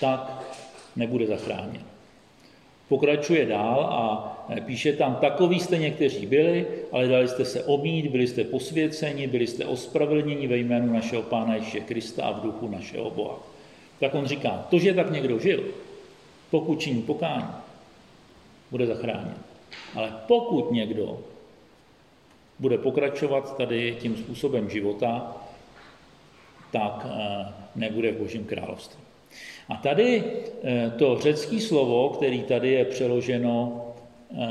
tak 0.00 0.42
nebude 0.96 1.26
zachráněn. 1.26 1.82
Pokračuje 2.88 3.46
dál 3.46 3.80
a 3.80 4.34
píše 4.66 4.92
tam, 4.92 5.14
takový 5.14 5.60
jste 5.60 5.78
někteří 5.78 6.26
byli, 6.26 6.66
ale 6.92 7.08
dali 7.08 7.28
jste 7.28 7.44
se 7.44 7.64
omít, 7.64 8.10
byli 8.10 8.26
jste 8.26 8.44
posvěceni, 8.44 9.26
byli 9.26 9.46
jste 9.46 9.64
ospravedlněni 9.64 10.46
ve 10.46 10.56
jménu 10.56 10.92
našeho 10.92 11.22
Pána 11.22 11.54
Ježíše 11.54 11.80
Krista 11.80 12.24
a 12.24 12.32
v 12.32 12.42
duchu 12.42 12.68
našeho 12.68 13.10
Boha. 13.10 13.38
Tak 14.00 14.14
on 14.14 14.26
říká, 14.26 14.66
to, 14.70 14.78
že 14.78 14.94
tak 14.94 15.10
někdo 15.10 15.38
žil, 15.38 15.64
pokud 16.50 16.80
činí 16.80 17.02
pokání, 17.02 17.48
bude 18.70 18.86
zachráněn. 18.86 19.34
Ale 19.94 20.12
pokud 20.26 20.72
někdo 20.72 21.18
bude 22.58 22.78
pokračovat 22.78 23.56
tady 23.56 23.96
tím 24.00 24.16
způsobem 24.16 24.70
života, 24.70 25.36
tak 26.72 27.06
eh, 27.10 27.46
nebude 27.76 28.12
v 28.12 28.18
Božím 28.18 28.44
království. 28.44 29.00
A 29.68 29.76
tady 29.76 30.24
eh, 30.64 30.92
to 30.98 31.18
řecké 31.20 31.60
slovo, 31.60 32.08
který 32.08 32.42
tady 32.42 32.70
je 32.70 32.84
přeloženo 32.84 33.84
eh, 34.38 34.46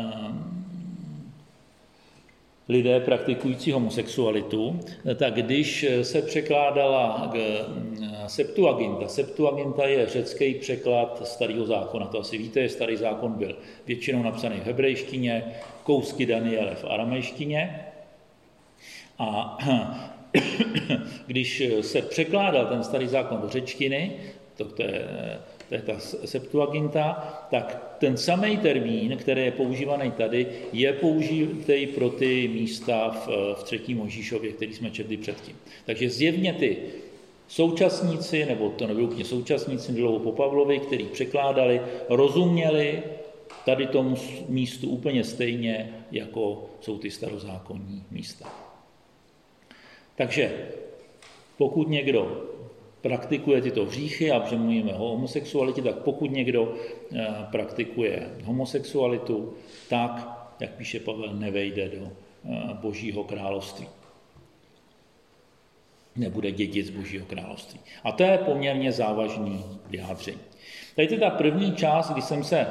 lidé 2.70 3.00
praktikující 3.00 3.72
homosexualitu, 3.72 4.80
tak 5.16 5.34
když 5.34 5.86
se 6.02 6.22
překládala 6.22 7.32
Septuaginta, 8.28 9.08
Septuaginta 9.08 9.86
je 9.88 10.06
řecký 10.06 10.54
překlad 10.54 11.28
starého 11.28 11.66
zákona, 11.66 12.06
to 12.06 12.20
asi 12.20 12.38
víte, 12.38 12.70
starý 12.70 12.96
zákon 12.96 13.32
byl 13.32 13.58
většinou 13.86 14.24
napsaný 14.24 14.56
v 14.60 14.66
hebrejštině, 14.66 15.44
kousky 15.84 16.26
Daniele 16.26 16.76
v 16.76 16.86
aramejštině. 16.86 17.87
A 19.20 19.58
když 21.28 21.64
se 21.82 22.02
překládal 22.02 22.66
ten 22.66 22.84
starý 22.84 23.08
zákon 23.08 23.42
do 23.42 23.50
řečtiny, 23.50 24.12
to, 24.58 24.66
to 24.66 24.82
je 24.84 25.08
to 25.70 25.76
je 25.76 25.82
ta 25.82 26.00
Septuaginta, 26.26 27.14
tak 27.52 27.96
ten 28.00 28.18
samý 28.18 28.58
termín, 28.58 29.18
který 29.18 29.42
je 29.42 29.52
používaný 29.52 30.12
tady, 30.12 30.48
je 30.74 30.94
použitý 30.94 31.88
pro 31.88 32.10
ty 32.10 32.48
místa 32.48 33.10
v, 33.10 33.28
v 33.60 33.64
třetím 33.64 33.98
Možíšově, 33.98 34.52
který 34.52 34.74
jsme 34.74 34.92
četli 34.92 35.18
předtím. 35.18 35.56
Takže 35.86 36.10
zjevně 36.10 36.54
ty 36.54 36.78
současníci, 37.48 38.46
nebo 38.46 38.70
to 38.70 38.88
nebylo 38.88 39.08
úplně 39.08 39.26
současníci, 39.26 39.92
dlouho 39.92 40.20
po 40.20 40.32
Pavlovi, 40.32 40.80
který 40.80 41.04
překládali, 41.06 41.82
rozuměli 42.10 43.04
tady 43.66 43.88
tomu 43.88 44.16
místu 44.50 44.90
úplně 44.90 45.24
stejně, 45.24 45.90
jako 46.12 46.70
jsou 46.82 46.98
ty 46.98 47.12
starozákonní 47.12 48.04
místa. 48.12 48.67
Takže 50.18 50.70
pokud 51.58 51.90
někdo 51.90 52.44
praktikuje 53.02 53.62
tyto 53.62 53.86
hříchy 53.86 54.32
a 54.32 54.50
že 54.50 54.56
mluvíme 54.56 54.94
o 54.94 55.10
homosexualitě, 55.10 55.82
tak 55.82 55.96
pokud 55.96 56.32
někdo 56.32 56.74
eh, 57.16 57.28
praktikuje 57.52 58.30
homosexualitu, 58.44 59.54
tak, 59.90 60.30
jak 60.60 60.72
píše 60.72 61.00
Pavel, 61.00 61.34
nevejde 61.34 61.90
do 61.90 62.08
eh, 62.08 62.74
Božího 62.74 63.24
království. 63.24 63.88
Nebude 66.16 66.52
dědit 66.52 66.86
z 66.86 66.90
Božího 66.90 67.26
království. 67.26 67.80
A 68.04 68.12
to 68.12 68.24
je 68.24 68.38
poměrně 68.38 68.92
závažný 68.92 69.66
vyjádření. 69.90 70.40
Tady 70.96 71.08
je 71.12 71.20
ta 71.20 71.30
první 71.30 71.76
část, 71.76 72.12
kdy 72.12 72.22
jsem 72.22 72.44
se 72.44 72.68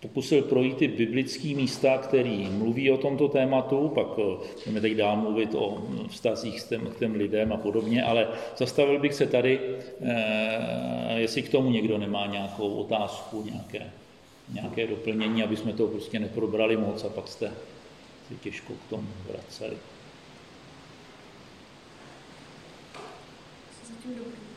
pokusil 0.00 0.42
projít 0.42 0.76
ty 0.76 0.88
biblické 0.88 1.48
místa, 1.48 1.98
které 1.98 2.46
mluví 2.50 2.90
o 2.90 2.96
tomto 2.96 3.28
tématu, 3.28 3.88
pak 3.88 4.06
eh, 4.18 4.46
budeme 4.64 4.80
teď 4.80 4.94
dál 4.94 5.16
mluvit 5.16 5.54
o 5.54 5.82
vztazích 6.08 6.60
s 6.60 6.68
těm, 6.68 6.86
k 6.86 6.98
těm 6.98 7.14
lidem 7.14 7.52
a 7.52 7.56
podobně, 7.56 8.04
ale 8.04 8.28
zastavil 8.56 8.98
bych 8.98 9.14
se 9.14 9.26
tady, 9.26 9.60
eh, 10.00 11.20
jestli 11.20 11.42
k 11.42 11.48
tomu 11.48 11.70
někdo 11.70 11.98
nemá 11.98 12.26
nějakou 12.26 12.74
otázku, 12.74 13.44
nějaké, 13.44 13.90
nějaké 14.52 14.86
doplnění, 14.86 15.42
aby 15.42 15.56
jsme 15.56 15.72
to 15.72 15.86
prostě 15.86 16.18
neprobrali 16.18 16.76
moc 16.76 17.04
a 17.04 17.08
pak 17.08 17.28
jste 17.28 17.52
si 18.28 18.34
těžko 18.36 18.72
k 18.72 18.90
tomu 18.90 19.08
vraceli. 19.28 19.76
Zatím 23.88 24.14
dobrý. 24.18 24.49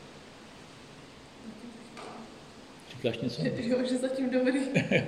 Říkáš 3.04 3.22
něco? 3.22 3.42
Jo, 3.62 3.78
že 3.90 3.98
zatím 3.98 4.30
dobrý. 4.30 4.60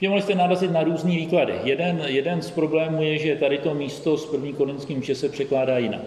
Vy 0.00 0.08
mohli 0.08 0.22
jste 0.22 0.34
narazit 0.34 0.70
na 0.70 0.82
různý 0.82 1.16
výklady. 1.16 1.54
Jeden, 1.64 2.02
jeden 2.06 2.42
z 2.42 2.50
problémů 2.50 3.02
je, 3.02 3.18
že 3.18 3.36
tady 3.36 3.58
to 3.58 3.74
místo 3.74 4.16
s 4.16 4.26
první 4.26 4.52
korinským 4.52 5.02
že 5.02 5.14
se 5.14 5.28
překládá 5.28 5.78
jinak. 5.78 6.02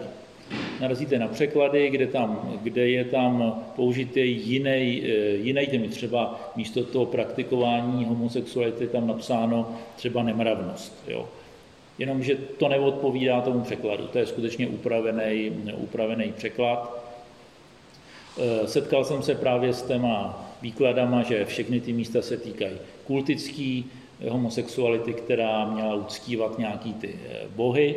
Narazíte 0.82 1.20
na 1.20 1.28
překlady, 1.28 1.90
kde, 1.90 2.08
tam, 2.08 2.60
kde 2.64 2.90
je 2.90 3.06
tam 3.06 3.64
použitý 3.76 4.32
jiný, 4.32 5.04
eh, 5.04 5.36
jiný 5.36 5.88
třeba 5.90 6.52
místo 6.56 6.84
toho 6.84 7.06
praktikování 7.06 8.06
homosexuality 8.06 8.88
tam 8.88 9.08
napsáno 9.08 9.76
třeba 9.96 10.24
nemravnost. 10.24 11.04
Jo. 11.08 11.30
Jenomže 12.00 12.36
to 12.36 12.70
neodpovídá 12.70 13.42
tomu 13.42 13.62
překladu. 13.62 14.08
To 14.08 14.18
je 14.18 14.26
skutečně 14.26 14.68
upravený, 14.68 15.52
upravený 15.78 16.34
překlad. 16.38 17.05
Eh, 18.38 18.68
setkal 18.68 19.06
jsem 19.06 19.22
se 19.22 19.36
právě 19.36 19.74
s 19.74 19.82
téma 19.82 20.46
výkladama, 20.62 21.24
že 21.24 21.46
všechny 21.46 21.82
ty 21.82 21.94
místa 21.94 22.22
se 22.22 22.38
týkají 22.38 22.76
kultický 23.08 23.86
homosexuality, 24.30 25.14
která 25.14 25.66
měla 25.66 25.96
uctívat 25.96 26.58
nějaký 26.58 26.94
ty 26.94 27.16
eh, 27.30 27.40
bohy. 27.56 27.96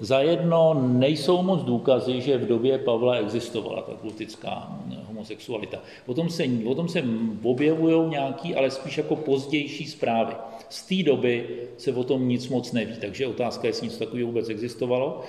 Zajedno 0.00 0.74
nejsou 0.74 1.42
moc 1.42 1.62
důkazy, 1.62 2.20
že 2.20 2.38
v 2.38 2.46
době 2.46 2.78
Pavla 2.78 3.14
existovala 3.14 3.82
ta 3.82 3.92
kultická 3.92 4.68
hm, 4.70 4.94
homosexualita. 5.06 5.78
Potom 6.06 6.28
se, 6.28 6.44
potom 6.64 6.88
se 6.88 7.02
objevují 7.42 8.10
nějaký, 8.10 8.54
ale 8.54 8.70
spíš 8.70 8.98
jako 8.98 9.16
pozdější 9.16 9.86
zprávy. 9.86 10.34
Z 10.68 10.82
té 10.82 11.02
doby 11.02 11.46
se 11.76 11.92
o 11.92 12.04
tom 12.04 12.28
nic 12.28 12.48
moc 12.48 12.72
neví, 12.72 12.94
takže 13.00 13.26
otázka 13.26 13.66
je, 13.66 13.68
jestli 13.68 13.86
něco 13.86 13.98
takového 13.98 14.26
vůbec 14.26 14.48
existovalo. 14.48 15.20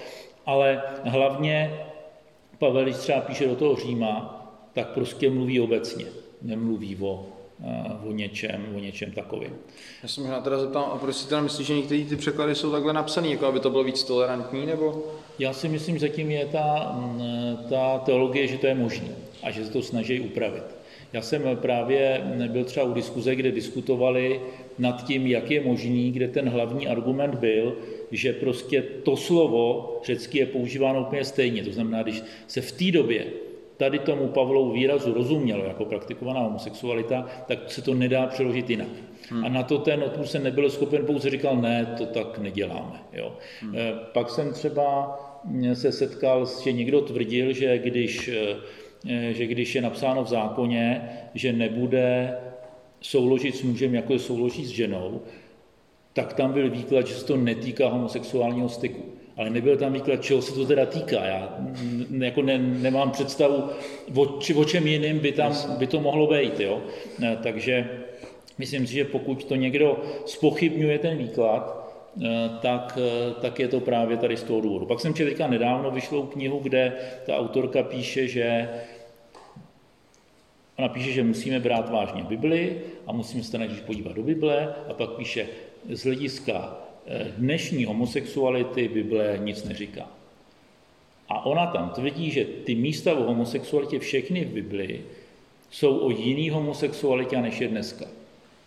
Ale 0.45 0.81
hlavně 1.03 1.79
Pavel, 2.59 2.83
když 2.83 2.95
třeba 2.95 3.21
píše 3.21 3.47
do 3.47 3.55
toho 3.55 3.75
Říma, 3.75 4.38
tak 4.73 4.87
prostě 4.89 5.29
mluví 5.29 5.59
obecně, 5.59 6.05
nemluví 6.41 6.97
o, 7.01 7.25
o 8.07 8.11
něčem, 8.11 8.65
o 8.75 8.79
něčem 8.79 9.11
takovým. 9.11 9.55
Já 10.03 10.09
se 10.09 10.21
možná 10.21 10.41
teda 10.41 10.59
zeptám, 10.59 10.83
a 10.93 10.97
proč 10.97 11.15
si 11.15 11.29
teda 11.29 11.41
myslíš, 11.41 11.67
že 11.67 11.75
některé 11.75 12.03
ty 12.03 12.15
překlady 12.15 12.55
jsou 12.55 12.71
takhle 12.71 12.93
napsané, 12.93 13.27
jako 13.27 13.45
aby 13.45 13.59
to 13.59 13.69
bylo 13.69 13.83
víc 13.83 14.03
tolerantní, 14.03 14.65
nebo? 14.65 15.03
Já 15.39 15.53
si 15.53 15.67
myslím, 15.69 15.95
že 15.95 16.07
zatím 16.07 16.31
je 16.31 16.45
ta, 16.45 16.99
ta 17.69 17.97
teologie, 17.97 18.47
že 18.47 18.57
to 18.57 18.67
je 18.67 18.75
možné 18.75 19.09
a 19.43 19.51
že 19.51 19.65
se 19.65 19.71
to 19.71 19.81
snaží 19.81 20.19
upravit. 20.19 20.63
Já 21.13 21.21
jsem 21.21 21.57
právě 21.61 22.21
byl 22.47 22.63
třeba 22.63 22.85
u 22.85 22.93
diskuze, 22.93 23.35
kde 23.35 23.51
diskutovali 23.51 24.41
nad 24.79 25.05
tím, 25.05 25.27
jak 25.27 25.51
je 25.51 25.61
možný, 25.61 26.11
kde 26.11 26.27
ten 26.27 26.49
hlavní 26.49 26.87
argument 26.87 27.35
byl, 27.35 27.75
že 28.11 28.33
prostě 28.33 28.81
to 28.81 29.17
slovo 29.17 29.99
řecky 30.05 30.37
je 30.37 30.45
používáno 30.45 31.01
úplně 31.01 31.25
stejně. 31.25 31.63
To 31.63 31.71
znamená, 31.71 32.03
když 32.03 32.23
se 32.47 32.61
v 32.61 32.71
té 32.71 32.91
době 32.91 33.25
tady 33.79 33.99
tomu 33.99 34.27
Pavlovu 34.27 34.71
výrazu 34.71 35.13
rozumělo 35.13 35.63
jako 35.65 35.85
praktikovaná 35.85 36.39
homosexualita, 36.39 37.25
tak 37.47 37.71
se 37.71 37.81
to 37.81 37.93
nedá 37.93 38.27
přeložit 38.27 38.69
jinak. 38.69 38.87
Hmm. 39.29 39.45
A 39.45 39.49
na 39.49 39.63
to 39.63 39.77
ten 39.77 40.03
odpůrce 40.03 40.39
nebyl 40.39 40.69
schopen, 40.69 41.05
pouze 41.05 41.29
říkal, 41.29 41.57
ne, 41.57 41.95
to 41.97 42.05
tak 42.05 42.39
neděláme. 42.39 42.99
Jo. 43.13 43.35
Hmm. 43.61 43.75
Eh, 43.75 43.93
pak 44.13 44.29
jsem 44.29 44.53
třeba 44.53 45.19
mm, 45.45 45.75
se 45.75 45.91
setkal, 45.91 46.47
že 46.63 46.71
někdo 46.71 47.01
tvrdil, 47.01 47.53
že 47.53 47.77
když, 47.77 48.27
eh, 49.07 49.33
že 49.33 49.47
když 49.47 49.75
je 49.75 49.81
napsáno 49.81 50.23
v 50.23 50.27
zákoně, 50.27 51.09
že 51.33 51.53
nebude 51.53 52.37
souložit 53.01 53.55
s 53.55 53.61
mužem, 53.61 53.95
jako 53.95 54.13
je 54.13 54.19
souloží 54.19 54.65
s 54.65 54.69
ženou, 54.69 55.21
tak 56.13 56.33
tam 56.33 56.53
byl 56.53 56.69
výklad, 56.69 57.07
že 57.07 57.13
se 57.13 57.25
to 57.25 57.37
netýká 57.37 57.89
homosexuálního 57.89 58.69
styku 58.69 59.18
ale 59.39 59.49
nebyl 59.49 59.77
tam 59.77 59.93
výklad, 59.93 60.23
čeho 60.23 60.41
se 60.41 60.53
to 60.53 60.65
teda 60.65 60.85
týká. 60.85 61.25
Já 61.25 61.57
jako 62.17 62.41
ne, 62.41 62.57
nemám 62.57 63.11
představu, 63.11 63.63
o, 64.15 64.25
či, 64.39 64.53
o 64.53 64.65
čem 64.65 64.87
jiným 64.87 65.19
by, 65.19 65.31
tam, 65.31 65.53
by 65.77 65.87
to 65.87 65.99
mohlo 65.99 66.27
být. 66.27 66.59
Jo? 66.59 66.81
E, 67.23 67.37
takže 67.43 67.89
myslím 68.57 68.87
si, 68.87 68.93
že 68.93 69.05
pokud 69.05 69.43
to 69.43 69.55
někdo 69.55 70.03
spochybňuje 70.25 70.99
ten 70.99 71.17
výklad, 71.17 71.91
e, 72.23 72.49
tak, 72.61 72.97
e, 73.01 73.41
tak 73.41 73.59
je 73.59 73.67
to 73.67 73.79
právě 73.79 74.17
tady 74.17 74.37
z 74.37 74.43
toho 74.43 74.61
důvodu. 74.61 74.85
Pak 74.85 74.99
jsem 74.99 75.13
četl 75.13 75.29
teďka 75.29 75.47
nedávno 75.47 75.91
vyšlou 75.91 76.25
knihu, 76.25 76.59
kde 76.59 76.93
ta 77.25 77.37
autorka 77.37 77.83
píše, 77.83 78.27
že 78.27 78.69
Ona 80.79 80.89
píše, 80.89 81.11
že 81.11 81.23
musíme 81.23 81.59
brát 81.59 81.89
vážně 81.89 82.23
Bibli 82.23 82.81
a 83.07 83.11
musíme 83.11 83.43
se 83.43 83.57
na 83.57 83.65
podívat 83.85 84.15
do 84.15 84.23
Bible 84.23 84.75
a 84.89 84.93
pak 84.93 85.09
píše 85.09 85.47
z 85.89 86.03
hlediska 86.03 86.88
dnešní 87.37 87.85
homosexuality 87.85 88.87
Bible 88.87 89.39
nic 89.43 89.63
neříká. 89.63 90.07
A 91.29 91.45
ona 91.45 91.65
tam 91.65 91.89
tvrdí, 91.89 92.31
že 92.31 92.45
ty 92.45 92.75
místa 92.75 93.13
o 93.13 93.23
homosexualitě 93.23 93.99
všechny 93.99 94.45
v 94.45 94.53
Biblii 94.53 95.05
jsou 95.71 95.97
o 95.97 96.09
jiný 96.09 96.49
homosexualitě, 96.49 97.41
než 97.41 97.61
je 97.61 97.67
dneska. 97.67 98.05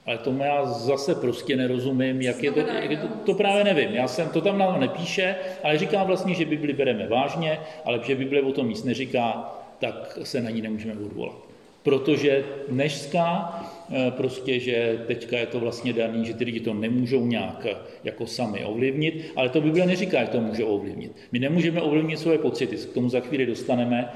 Ale 0.07 0.19
tomu 0.19 0.43
já 0.43 0.67
zase 0.67 1.15
prostě 1.15 1.57
nerozumím, 1.57 2.23
jak 2.23 2.43
je 2.43 2.53
to, 2.53 2.61
jak 2.61 2.91
je 2.91 2.97
to, 2.97 3.09
to 3.09 3.35
právě 3.35 3.65
nevím. 3.65 3.91
Já 3.91 4.09
jsem, 4.09 4.29
to 4.29 4.41
tam 4.41 4.59
nám 4.59 4.81
nepíše, 4.81 5.37
ale 5.63 5.79
říká 5.79 6.05
vlastně, 6.05 6.35
že 6.35 6.45
Bibli 6.45 6.73
bereme 6.73 7.09
vážně, 7.09 7.61
ale 7.85 8.01
že 8.07 8.15
Bible 8.15 8.43
o 8.43 8.53
tom 8.53 8.69
nic 8.69 8.85
neříká, 8.85 9.55
tak 9.79 10.19
se 10.23 10.43
na 10.43 10.51
ní 10.51 10.63
nemůžeme 10.63 10.93
odvolat 10.93 11.53
protože 11.83 12.45
dneška 12.69 13.53
eh, 13.63 13.67
prostě, 14.11 14.61
že 14.61 15.05
teďka 15.07 15.39
je 15.39 15.47
to 15.47 15.61
vlastně 15.61 15.93
daný, 15.93 16.27
že 16.27 16.35
ty 16.35 16.45
lidi 16.45 16.61
to 16.61 16.75
nemůžou 16.75 17.27
nějak 17.27 17.67
eh, 17.71 17.77
jako 18.05 18.27
sami 18.27 18.65
ovlivnit, 18.65 19.33
ale 19.37 19.49
to 19.49 19.61
Bible 19.61 19.87
neříká, 19.87 20.21
jak 20.21 20.29
to 20.29 20.41
může 20.41 20.65
ovlivnit. 20.65 21.13
My 21.33 21.39
nemůžeme 21.39 21.83
ovlivnit 21.83 22.19
svoje 22.19 22.39
pocity, 22.39 22.77
k 22.77 22.95
tomu 22.95 23.09
za 23.09 23.21
chvíli 23.21 23.47
dostaneme, 23.47 24.13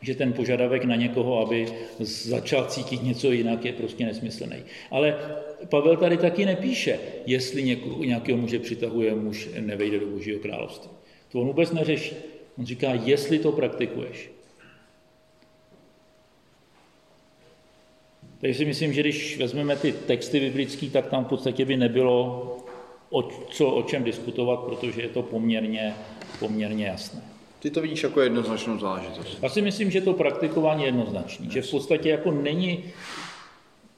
že 0.00 0.14
ten 0.14 0.32
požadavek 0.32 0.84
na 0.84 0.96
někoho, 0.96 1.40
aby 1.40 1.66
začal 2.00 2.64
cítit 2.64 3.02
něco 3.02 3.32
jinak, 3.32 3.64
je 3.64 3.72
prostě 3.72 4.06
nesmyslný. 4.06 4.56
Ale 4.90 5.18
Pavel 5.68 5.96
tady 5.96 6.16
taky 6.16 6.46
nepíše, 6.46 6.98
jestli 7.26 7.62
něko, 7.62 8.04
nějakého 8.04 8.38
muže 8.38 8.58
přitahuje 8.58 9.14
muž, 9.14 9.48
nevejde 9.60 10.00
do 10.00 10.06
Božího 10.06 10.38
království. 10.38 10.90
To 11.32 11.40
on 11.40 11.46
vůbec 11.46 11.72
neřeší. 11.72 12.14
On 12.58 12.66
říká, 12.66 12.94
jestli 13.04 13.38
to 13.38 13.52
praktikuješ. 13.52 14.30
Takže 18.40 18.58
si 18.58 18.64
myslím, 18.64 18.92
že 18.92 19.00
když 19.00 19.38
vezmeme 19.38 19.76
ty 19.76 19.92
texty 19.92 20.40
biblické, 20.40 20.86
tak 20.86 21.06
tam 21.06 21.24
v 21.24 21.28
podstatě 21.28 21.64
by 21.64 21.76
nebylo 21.76 22.56
o, 23.10 23.22
co, 23.50 23.70
o 23.70 23.82
čem 23.82 24.04
diskutovat, 24.04 24.60
protože 24.60 25.02
je 25.02 25.08
to 25.08 25.22
poměrně, 25.22 25.94
poměrně 26.38 26.86
jasné. 26.86 27.22
Ty 27.58 27.70
to 27.70 27.80
vidíš 27.80 28.02
jako 28.02 28.20
jednoznačnou 28.20 28.78
záležitost. 28.78 29.38
Já 29.42 29.48
si 29.48 29.62
myslím, 29.62 29.90
že 29.90 30.00
to 30.00 30.12
praktikování 30.12 30.82
je 30.82 30.88
jednoznačné, 30.88 31.46
yes. 31.46 31.52
že 31.52 31.62
v 31.62 31.70
podstatě 31.70 32.08
jako 32.08 32.30
není, 32.30 32.84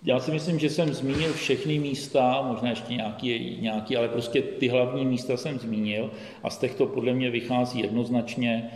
já 0.03 0.20
si 0.20 0.31
myslím, 0.31 0.59
že 0.59 0.70
jsem 0.70 0.94
zmínil 0.94 1.33
všechny 1.33 1.79
místa, 1.79 2.42
možná 2.53 2.70
ještě 2.70 2.94
nějaký, 2.94 3.59
nějaký, 3.61 3.96
ale 3.96 4.09
prostě 4.09 4.42
ty 4.42 4.68
hlavní 4.68 5.07
místa 5.07 5.37
jsem 5.37 5.59
zmínil 5.59 6.11
a 6.42 6.50
z 6.50 6.59
těchto 6.59 6.87
podle 6.87 7.12
mě 7.12 7.31
vychází 7.31 7.81
jednoznačně, 7.81 8.70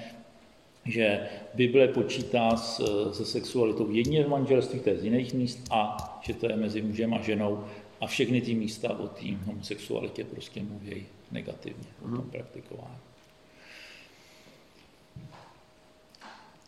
že 0.87 1.21
Bible 1.55 1.89
počítá 1.89 2.57
s, 2.57 2.83
se 3.13 3.25
sexualitou 3.25 3.91
jedině 3.91 4.25
v 4.25 4.29
manželství, 4.29 4.81
to 4.81 4.89
je 4.89 4.99
z 4.99 5.05
jiných 5.05 5.35
míst, 5.35 5.65
a 5.71 5.97
že 6.27 6.35
to 6.35 6.47
je 6.47 6.57
mezi 6.57 6.83
mužem 6.83 7.15
a 7.15 7.23
ženou 7.23 7.65
a 8.01 8.07
všechny 8.07 8.41
ty 8.41 8.55
místa 8.55 8.99
o 8.99 9.07
té 9.07 9.27
homosexualitě 9.45 10.25
prostě 10.25 10.63
mluví 10.63 11.07
negativně 11.33 11.87
o 11.99 12.09
tom 12.09 12.19
mhm. 12.19 12.31
praktikování. 12.31 12.99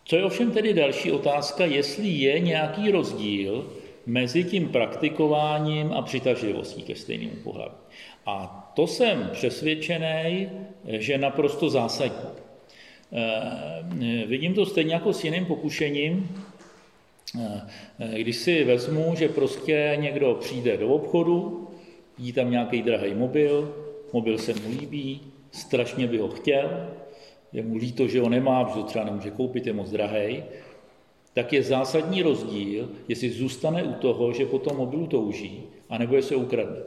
Co 0.04 0.16
je 0.16 0.24
ovšem 0.24 0.50
tedy 0.50 0.74
další 0.74 1.12
otázka, 1.12 1.64
jestli 1.64 2.08
je 2.08 2.40
nějaký 2.40 2.90
rozdíl 2.90 3.72
mezi 4.06 4.44
tím 4.44 4.68
praktikováním 4.68 5.92
a 5.92 6.02
přitažlivostí 6.02 6.82
ke 6.82 6.94
stejnému 6.94 7.36
pohlaví. 7.44 7.74
A 8.26 8.62
to 8.76 8.86
jsem 8.86 9.30
přesvědčený, 9.32 10.48
že 10.84 11.18
naprosto 11.18 11.70
zásadní. 11.70 12.45
Vidím 14.26 14.54
to 14.54 14.66
stejně 14.66 14.94
jako 14.94 15.12
s 15.12 15.24
jiným 15.24 15.44
pokušením, 15.44 16.42
když 18.12 18.36
si 18.36 18.64
vezmu, 18.64 19.14
že 19.18 19.28
prostě 19.28 19.96
někdo 20.00 20.34
přijde 20.34 20.76
do 20.76 20.88
obchodu, 20.88 21.68
vidí 22.18 22.32
tam 22.32 22.50
nějaký 22.50 22.82
drahý 22.82 23.14
mobil, 23.14 23.74
mobil 24.12 24.38
se 24.38 24.54
mu 24.54 24.68
líbí, 24.80 25.20
strašně 25.52 26.06
by 26.06 26.18
ho 26.18 26.28
chtěl, 26.28 26.88
je 27.52 27.62
mu 27.62 27.76
líto, 27.76 28.08
že 28.08 28.20
ho 28.20 28.28
nemá, 28.28 28.64
protože 28.64 28.80
to 28.80 28.86
třeba 28.86 29.04
nemůže 29.04 29.30
koupit, 29.30 29.66
je 29.66 29.72
moc 29.72 29.90
drahý, 29.90 30.42
tak 31.34 31.52
je 31.52 31.62
zásadní 31.62 32.22
rozdíl, 32.22 32.88
jestli 33.08 33.30
zůstane 33.30 33.82
u 33.82 33.92
toho, 33.92 34.32
že 34.32 34.46
po 34.46 34.58
tom 34.58 34.76
mobilu 34.76 35.06
touží, 35.06 35.62
anebo 35.88 36.16
je 36.16 36.22
se 36.22 36.36
ukradne. 36.36 36.80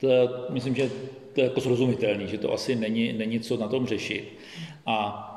To, 0.00 0.08
myslím, 0.50 0.74
že 0.74 0.90
to 1.34 1.40
je 1.40 1.44
jako 1.44 1.60
srozumitelný, 1.60 2.26
že 2.28 2.38
to 2.38 2.52
asi 2.52 2.76
není, 2.76 3.12
není 3.12 3.40
co 3.40 3.56
na 3.56 3.68
tom 3.68 3.86
řešit. 3.86 4.24
A 4.86 5.30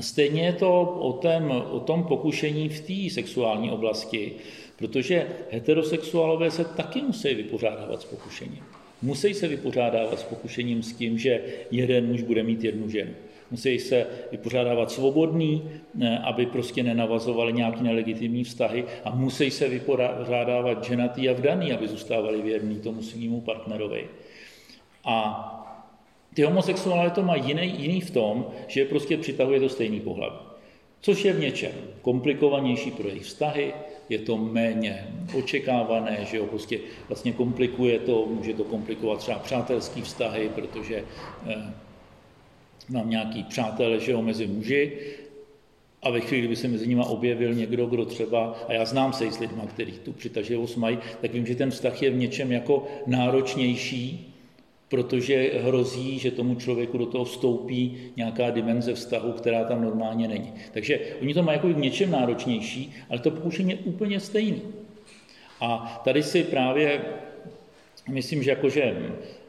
stejně 0.00 0.42
je 0.42 0.52
to 0.52 0.82
o, 0.82 1.12
tém, 1.12 1.50
o 1.50 1.80
tom 1.80 2.04
pokušení 2.04 2.68
v 2.68 2.80
té 2.80 3.14
sexuální 3.14 3.70
oblasti, 3.70 4.32
protože 4.76 5.26
heterosexuálové 5.50 6.50
se 6.50 6.64
taky 6.64 7.02
musí 7.02 7.34
vypořádávat 7.34 8.02
s 8.02 8.04
pokušením. 8.04 8.62
Musí 9.02 9.34
se 9.34 9.48
vypořádávat 9.48 10.20
s 10.20 10.22
pokušením 10.22 10.82
s 10.82 10.92
tím, 10.92 11.18
že 11.18 11.42
jeden 11.70 12.06
muž 12.06 12.22
bude 12.22 12.42
mít 12.42 12.64
jednu 12.64 12.88
ženu 12.88 13.12
musí 13.50 13.78
se 13.78 14.06
vypořádávat 14.32 14.90
svobodný, 14.90 15.62
aby 16.24 16.46
prostě 16.46 16.82
nenavazovali 16.82 17.52
nějaké 17.52 17.82
nelegitimní 17.82 18.44
vztahy 18.44 18.84
a 19.04 19.14
musí 19.14 19.50
se 19.50 19.68
vypořádávat 19.68 20.84
ženatý 20.84 21.28
a 21.28 21.32
vdaný, 21.32 21.72
aby 21.72 21.88
zůstávali 21.88 22.42
věrní 22.42 22.80
tomu 22.80 23.02
svýmu 23.02 23.40
partnerovi. 23.40 24.08
A 25.04 25.46
ty 26.34 26.42
homosexuálové 26.42 27.10
to 27.10 27.22
mají 27.22 27.42
jiný, 27.46 27.74
jiný 27.78 28.00
v 28.00 28.10
tom, 28.10 28.46
že 28.66 28.84
prostě 28.84 29.16
přitahuje 29.16 29.60
to 29.60 29.68
stejný 29.68 30.00
pohlaví. 30.00 30.36
Což 31.00 31.24
je 31.24 31.32
v 31.32 31.40
něčem 31.40 31.72
komplikovanější 32.02 32.90
pro 32.90 33.08
jejich 33.08 33.22
vztahy, 33.22 33.74
je 34.08 34.18
to 34.18 34.36
méně 34.36 35.08
očekávané, 35.38 36.24
že 36.30 36.36
jo, 36.36 36.46
prostě 36.46 36.78
vlastně 37.08 37.32
komplikuje 37.32 37.98
to, 37.98 38.26
může 38.26 38.54
to 38.54 38.64
komplikovat 38.64 39.18
třeba 39.18 39.38
přátelský 39.38 40.02
vztahy, 40.02 40.50
protože 40.54 41.04
eh, 41.46 41.72
mám 42.88 43.10
nějaký 43.10 43.44
přátelé, 43.44 44.00
že 44.00 44.12
jo, 44.12 44.22
mezi 44.22 44.46
muži, 44.46 44.92
a 46.02 46.10
ve 46.10 46.20
chvíli, 46.20 46.40
kdyby 46.40 46.56
se 46.56 46.68
mezi 46.68 46.88
nimi 46.88 47.02
objevil 47.06 47.54
někdo, 47.54 47.86
kdo 47.86 48.04
třeba, 48.04 48.56
a 48.68 48.72
já 48.72 48.84
znám 48.84 49.12
se 49.12 49.26
i 49.26 49.32
s 49.32 49.38
lidmi, 49.38 49.62
kteří 49.66 49.92
tu 49.92 50.12
přitažlivost 50.12 50.76
mají, 50.76 50.98
tak 51.20 51.32
vím, 51.32 51.46
že 51.46 51.54
ten 51.54 51.70
vztah 51.70 52.02
je 52.02 52.10
v 52.10 52.16
něčem 52.16 52.52
jako 52.52 52.86
náročnější, 53.06 54.29
protože 54.90 55.50
hrozí, 55.62 56.18
že 56.18 56.30
tomu 56.30 56.54
člověku 56.54 56.98
do 56.98 57.06
toho 57.06 57.24
vstoupí 57.24 57.96
nějaká 58.16 58.50
dimenze 58.50 58.94
vztahu, 58.94 59.32
která 59.32 59.64
tam 59.64 59.82
normálně 59.82 60.28
není. 60.28 60.52
Takže 60.72 61.00
oni 61.22 61.34
to 61.34 61.42
mají 61.42 61.56
jako 61.56 61.68
v 61.68 61.76
něčem 61.76 62.10
náročnější, 62.10 62.92
ale 63.10 63.18
to 63.18 63.30
pokušení 63.30 63.70
je 63.70 63.76
úplně 63.76 64.20
stejný. 64.20 64.62
A 65.60 66.00
tady 66.04 66.22
si 66.22 66.42
právě 66.42 67.00
myslím, 68.08 68.42
že 68.42 68.50
jakože 68.50 68.96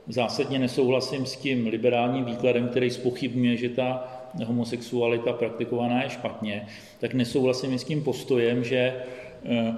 zásadně 0.08 0.60
nesouhlasím 0.60 1.25
s 1.25 1.36
tím 1.36 1.67
liberálním 1.67 2.25
výkladem, 2.25 2.67
který 2.67 2.89
spochybňuje, 2.89 3.58
že 3.58 3.69
ta 3.69 4.08
homosexualita 4.45 5.34
praktikovaná 5.34 6.04
je 6.04 6.10
špatně, 6.10 6.67
tak 6.99 7.13
nesouhlasím 7.13 7.80
s 7.80 7.84
tím 7.84 8.04
postojem, 8.04 8.63
že 8.63 8.77
eh, 9.45 9.73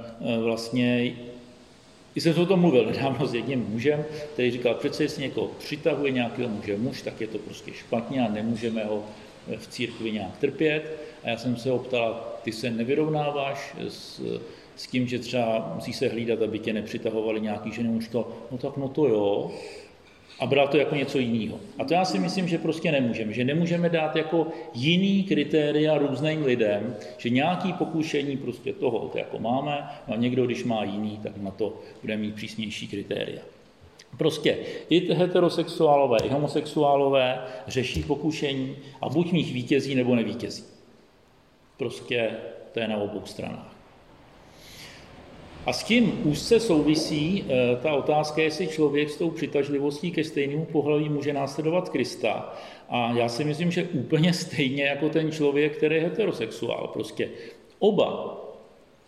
eh, 2.16 2.22
vlastně 2.22 2.34
jsem 2.34 2.44
o 2.44 2.46
tom 2.46 2.60
mluvil 2.60 2.86
nedávno 2.86 3.28
s 3.28 3.34
jedním 3.34 3.66
mužem, 3.70 4.06
který 4.34 4.52
říkal, 4.52 4.74
přece 4.74 5.04
jestli 5.04 5.24
někoho 5.24 5.48
přitahuje 5.48 6.12
nějakého 6.12 6.50
muže 6.50 6.78
muž, 6.78 7.02
tak 7.02 7.22
je 7.22 7.28
to 7.28 7.38
prostě 7.38 7.74
špatně 7.74 8.28
a 8.28 8.32
nemůžeme 8.32 8.84
ho 8.86 9.04
v 9.58 9.68
církvi 9.68 10.12
nějak 10.12 10.38
trpět. 10.38 10.98
A 11.24 11.30
já 11.30 11.38
jsem 11.38 11.58
se 11.58 11.70
ho 11.70 11.80
ptal, 11.80 12.34
ty 12.44 12.52
se 12.52 12.72
nevyrovnáváš 12.72 13.76
s, 13.88 14.22
s 14.76 14.88
tím, 14.88 15.08
že 15.08 15.20
třeba 15.20 15.72
musí 15.76 15.94
se 15.94 16.08
hlídat, 16.08 16.42
aby 16.42 16.60
tě 16.60 16.74
nepřitahovali 16.74 17.42
nějaký 17.42 17.72
ženy. 17.72 17.90
On 17.90 18.02
říkal, 18.02 18.28
no 18.52 18.58
tak 18.58 18.78
no 18.78 18.88
to 18.88 19.08
jo, 19.08 19.52
a 20.44 20.46
bral 20.46 20.68
to 20.68 20.78
jako 20.78 20.96
něco 20.96 21.20
jiného. 21.20 21.60
A 21.80 21.84
to 21.84 21.94
já 21.94 22.06
si 22.06 22.20
myslím, 22.20 22.48
že 22.48 22.58
prostě 22.58 22.92
nemůžeme. 22.92 23.34
Že 23.34 23.46
nemůžeme 23.46 23.90
dát 23.90 24.16
jako 24.16 24.48
jiný 24.74 25.24
kritéria 25.24 25.98
různým 25.98 26.46
lidem, 26.46 26.96
že 27.18 27.30
nějaký 27.30 27.74
pokušení 27.74 28.38
prostě 28.38 28.74
toho 28.74 29.00
to 29.00 29.18
jako 29.18 29.40
máme, 29.40 29.88
a 30.08 30.16
někdo, 30.16 30.46
když 30.46 30.64
má 30.64 30.84
jiný, 30.84 31.20
tak 31.24 31.38
na 31.38 31.52
to 31.52 31.80
bude 32.02 32.18
mít 32.18 32.36
přísnější 32.36 32.88
kritéria. 32.88 33.42
Prostě 34.18 34.58
i 34.90 35.14
heterosexuálové, 35.14 36.18
i 36.24 36.30
homosexuálové 36.30 37.42
řeší 37.68 38.04
pokušení 38.04 38.76
a 39.02 39.10
buď 39.10 39.30
v 39.30 39.34
nich 39.34 39.54
vítězí, 39.54 39.96
nebo 39.96 40.16
nevítězí. 40.16 40.64
Prostě 41.78 42.32
to 42.72 42.80
je 42.80 42.88
na 42.88 42.98
obou 42.98 43.22
stranách. 43.26 43.73
A 45.66 45.74
s 45.74 45.84
tím 45.84 46.22
úzce 46.24 46.60
souvisí 46.60 47.46
eh, 47.48 47.76
ta 47.82 47.94
otázka, 47.94 48.42
jestli 48.42 48.68
člověk 48.68 49.10
s 49.10 49.18
tou 49.18 49.30
přitažlivostí 49.30 50.12
ke 50.12 50.24
stejnému 50.24 50.66
pohlaví 50.66 51.10
může 51.10 51.34
následovat 51.34 51.90
Krista. 51.90 52.54
A 52.90 53.14
já 53.14 53.30
si 53.30 53.44
myslím, 53.44 53.72
že 53.72 53.84
úplně 53.84 54.34
stejně 54.34 54.84
jako 54.84 55.10
ten 55.10 55.32
člověk, 55.32 55.78
který 55.78 55.96
je 55.96 56.02
heterosexuál. 56.02 56.90
Prostě 56.94 57.30
oba 57.80 58.40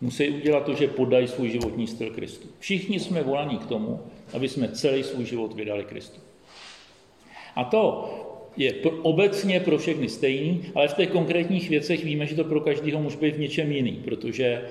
musí 0.01 0.29
udělat 0.29 0.63
to, 0.65 0.73
že 0.73 0.87
podají 0.87 1.27
svůj 1.27 1.49
životní 1.49 1.87
styl 1.87 2.09
Kristu. 2.09 2.47
Všichni 2.59 2.99
jsme 2.99 3.23
volaní 3.23 3.57
k 3.57 3.65
tomu, 3.65 3.99
aby 4.33 4.49
jsme 4.49 4.69
celý 4.69 5.03
svůj 5.03 5.25
život 5.25 5.53
vydali 5.53 5.83
Kristu. 5.83 6.19
A 7.55 7.63
to 7.63 8.09
je 8.57 8.73
obecně 9.01 9.59
pro 9.59 9.77
všechny 9.77 10.09
stejný, 10.09 10.65
ale 10.75 10.87
v 10.87 10.93
těch 10.93 11.09
konkrétních 11.09 11.69
věcech 11.69 12.03
víme, 12.03 12.25
že 12.25 12.35
to 12.35 12.43
pro 12.43 12.61
každého 12.61 13.01
může 13.01 13.17
být 13.17 13.35
v 13.35 13.39
něčem 13.39 13.71
jiný, 13.71 14.01
protože 14.05 14.61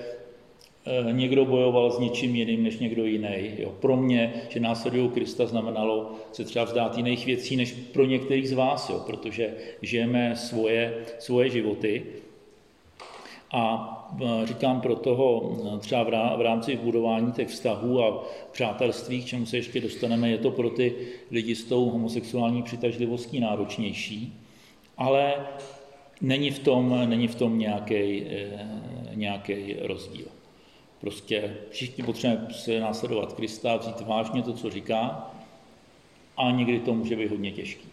někdo 1.12 1.44
bojoval 1.44 1.90
s 1.90 1.98
něčím 1.98 2.36
jiným 2.36 2.62
než 2.62 2.78
někdo 2.78 3.04
jiný. 3.04 3.54
Jo. 3.58 3.72
Pro 3.80 3.96
mě, 3.96 4.34
že 4.48 4.60
následují 4.60 5.08
Krista, 5.08 5.46
znamenalo 5.46 6.12
se 6.32 6.44
třeba 6.44 6.64
vzdát 6.64 6.96
jiných 6.96 7.26
věcí 7.26 7.56
než 7.56 7.72
pro 7.72 8.04
některých 8.04 8.48
z 8.48 8.52
vás, 8.52 8.90
jo, 8.90 9.02
protože 9.06 9.54
žijeme 9.82 10.36
svoje, 10.36 10.94
svoje 11.18 11.50
životy. 11.50 12.02
A 13.50 13.90
eh, 14.22 14.46
říkám 14.46 14.80
pro 14.80 14.96
toho 14.96 15.56
eh, 15.74 15.78
třeba 15.78 16.02
v 16.36 16.40
rámci 16.40 16.76
budování 16.76 17.32
těch 17.32 17.48
vztahů 17.48 18.02
a 18.02 18.24
přátelství, 18.52 19.22
k 19.22 19.26
čemu 19.26 19.46
se 19.46 19.56
ještě 19.56 19.80
dostaneme, 19.80 20.30
je 20.30 20.38
to 20.38 20.50
pro 20.50 20.70
ty 20.70 20.96
lidi 21.30 21.54
s 21.54 21.64
tou 21.64 21.90
homosexuální 21.90 22.62
přitažlivostí 22.62 23.40
náročnější, 23.40 24.34
ale 24.96 25.34
není 26.20 26.50
v 26.50 26.58
tom, 26.58 27.08
není 27.08 27.28
v 27.28 27.34
tom 27.34 27.58
nějaký 29.14 29.76
rozdíl. 29.82 30.26
Prostě 31.04 31.56
všichni 31.70 32.04
potřebujeme 32.04 32.54
se 32.54 32.80
následovat 32.80 33.32
Krista, 33.32 33.76
vzít 33.76 34.00
vážně 34.00 34.42
to, 34.42 34.52
co 34.52 34.70
říká, 34.70 35.30
a 36.36 36.50
někdy 36.50 36.80
to 36.80 36.94
může 36.94 37.16
být 37.16 37.30
hodně 37.30 37.52
těžký. 37.52 37.88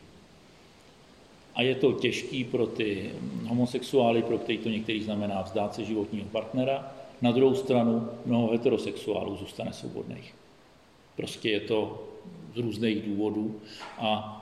A 1.56 1.62
je 1.62 1.76
to 1.76 1.94
těžký 1.94 2.44
pro 2.44 2.68
ty 2.68 3.12
homosexuály, 3.46 4.22
pro 4.22 4.38
který 4.38 4.58
to 4.58 4.70
některý 4.70 5.04
znamená 5.04 5.42
vzdát 5.42 5.76
se 5.76 5.84
životního 5.84 6.26
partnera. 6.26 6.92
Na 7.22 7.32
druhou 7.32 7.56
stranu 7.56 8.10
mnoho 8.26 8.52
heterosexuálů 8.52 9.36
zůstane 9.36 9.74
svobodných. 9.74 10.36
Prostě 11.16 11.50
je 11.50 11.60
to 11.60 12.08
z 12.56 12.58
různých 12.58 13.02
důvodů. 13.02 13.62
A 13.98 14.38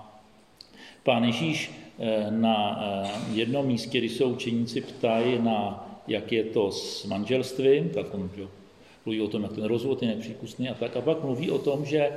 pán 1.03 1.23
Ježíš 1.23 1.71
eh, 1.99 2.31
na 2.31 2.79
eh, 2.81 3.09
jednom 3.33 3.65
místě, 3.65 3.97
kdy 3.97 4.09
se 4.09 4.25
učeníci 4.25 4.81
ptají 4.81 5.41
na 5.41 5.85
jak 6.09 6.31
je 6.31 6.43
to 6.43 6.71
s 6.71 7.05
manželstvím, 7.05 7.89
tak 7.89 8.13
on 8.13 8.29
mluví 9.05 9.21
o 9.21 9.27
tom, 9.27 9.43
jak 9.43 9.53
ten 9.53 9.63
rozvod 9.63 10.01
je 10.01 10.07
nepřípustný 10.07 10.69
a 10.69 10.73
tak. 10.73 10.97
A 10.97 11.01
pak 11.01 11.23
mluví 11.23 11.51
o 11.51 11.57
tom, 11.57 11.85
že 11.85 11.97
e, 11.99 12.11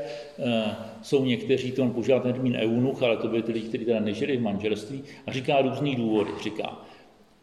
jsou 1.03 1.25
někteří, 1.25 1.73
to 1.73 1.83
on 1.83 1.91
používá 1.91 2.21
ten 2.21 2.33
termín 2.33 2.57
eunuch, 2.57 3.03
ale 3.03 3.17
to 3.17 3.29
byli 3.29 3.43
ty 3.43 3.53
lidi, 3.53 3.69
kteří 3.69 3.85
teda 3.85 4.01
nežili 4.01 4.37
v 4.37 4.43
manželství 4.43 5.03
a 5.27 5.33
říká 5.33 5.63
různý 5.63 5.97
důvody. 5.97 6.31
Říká, 6.43 6.83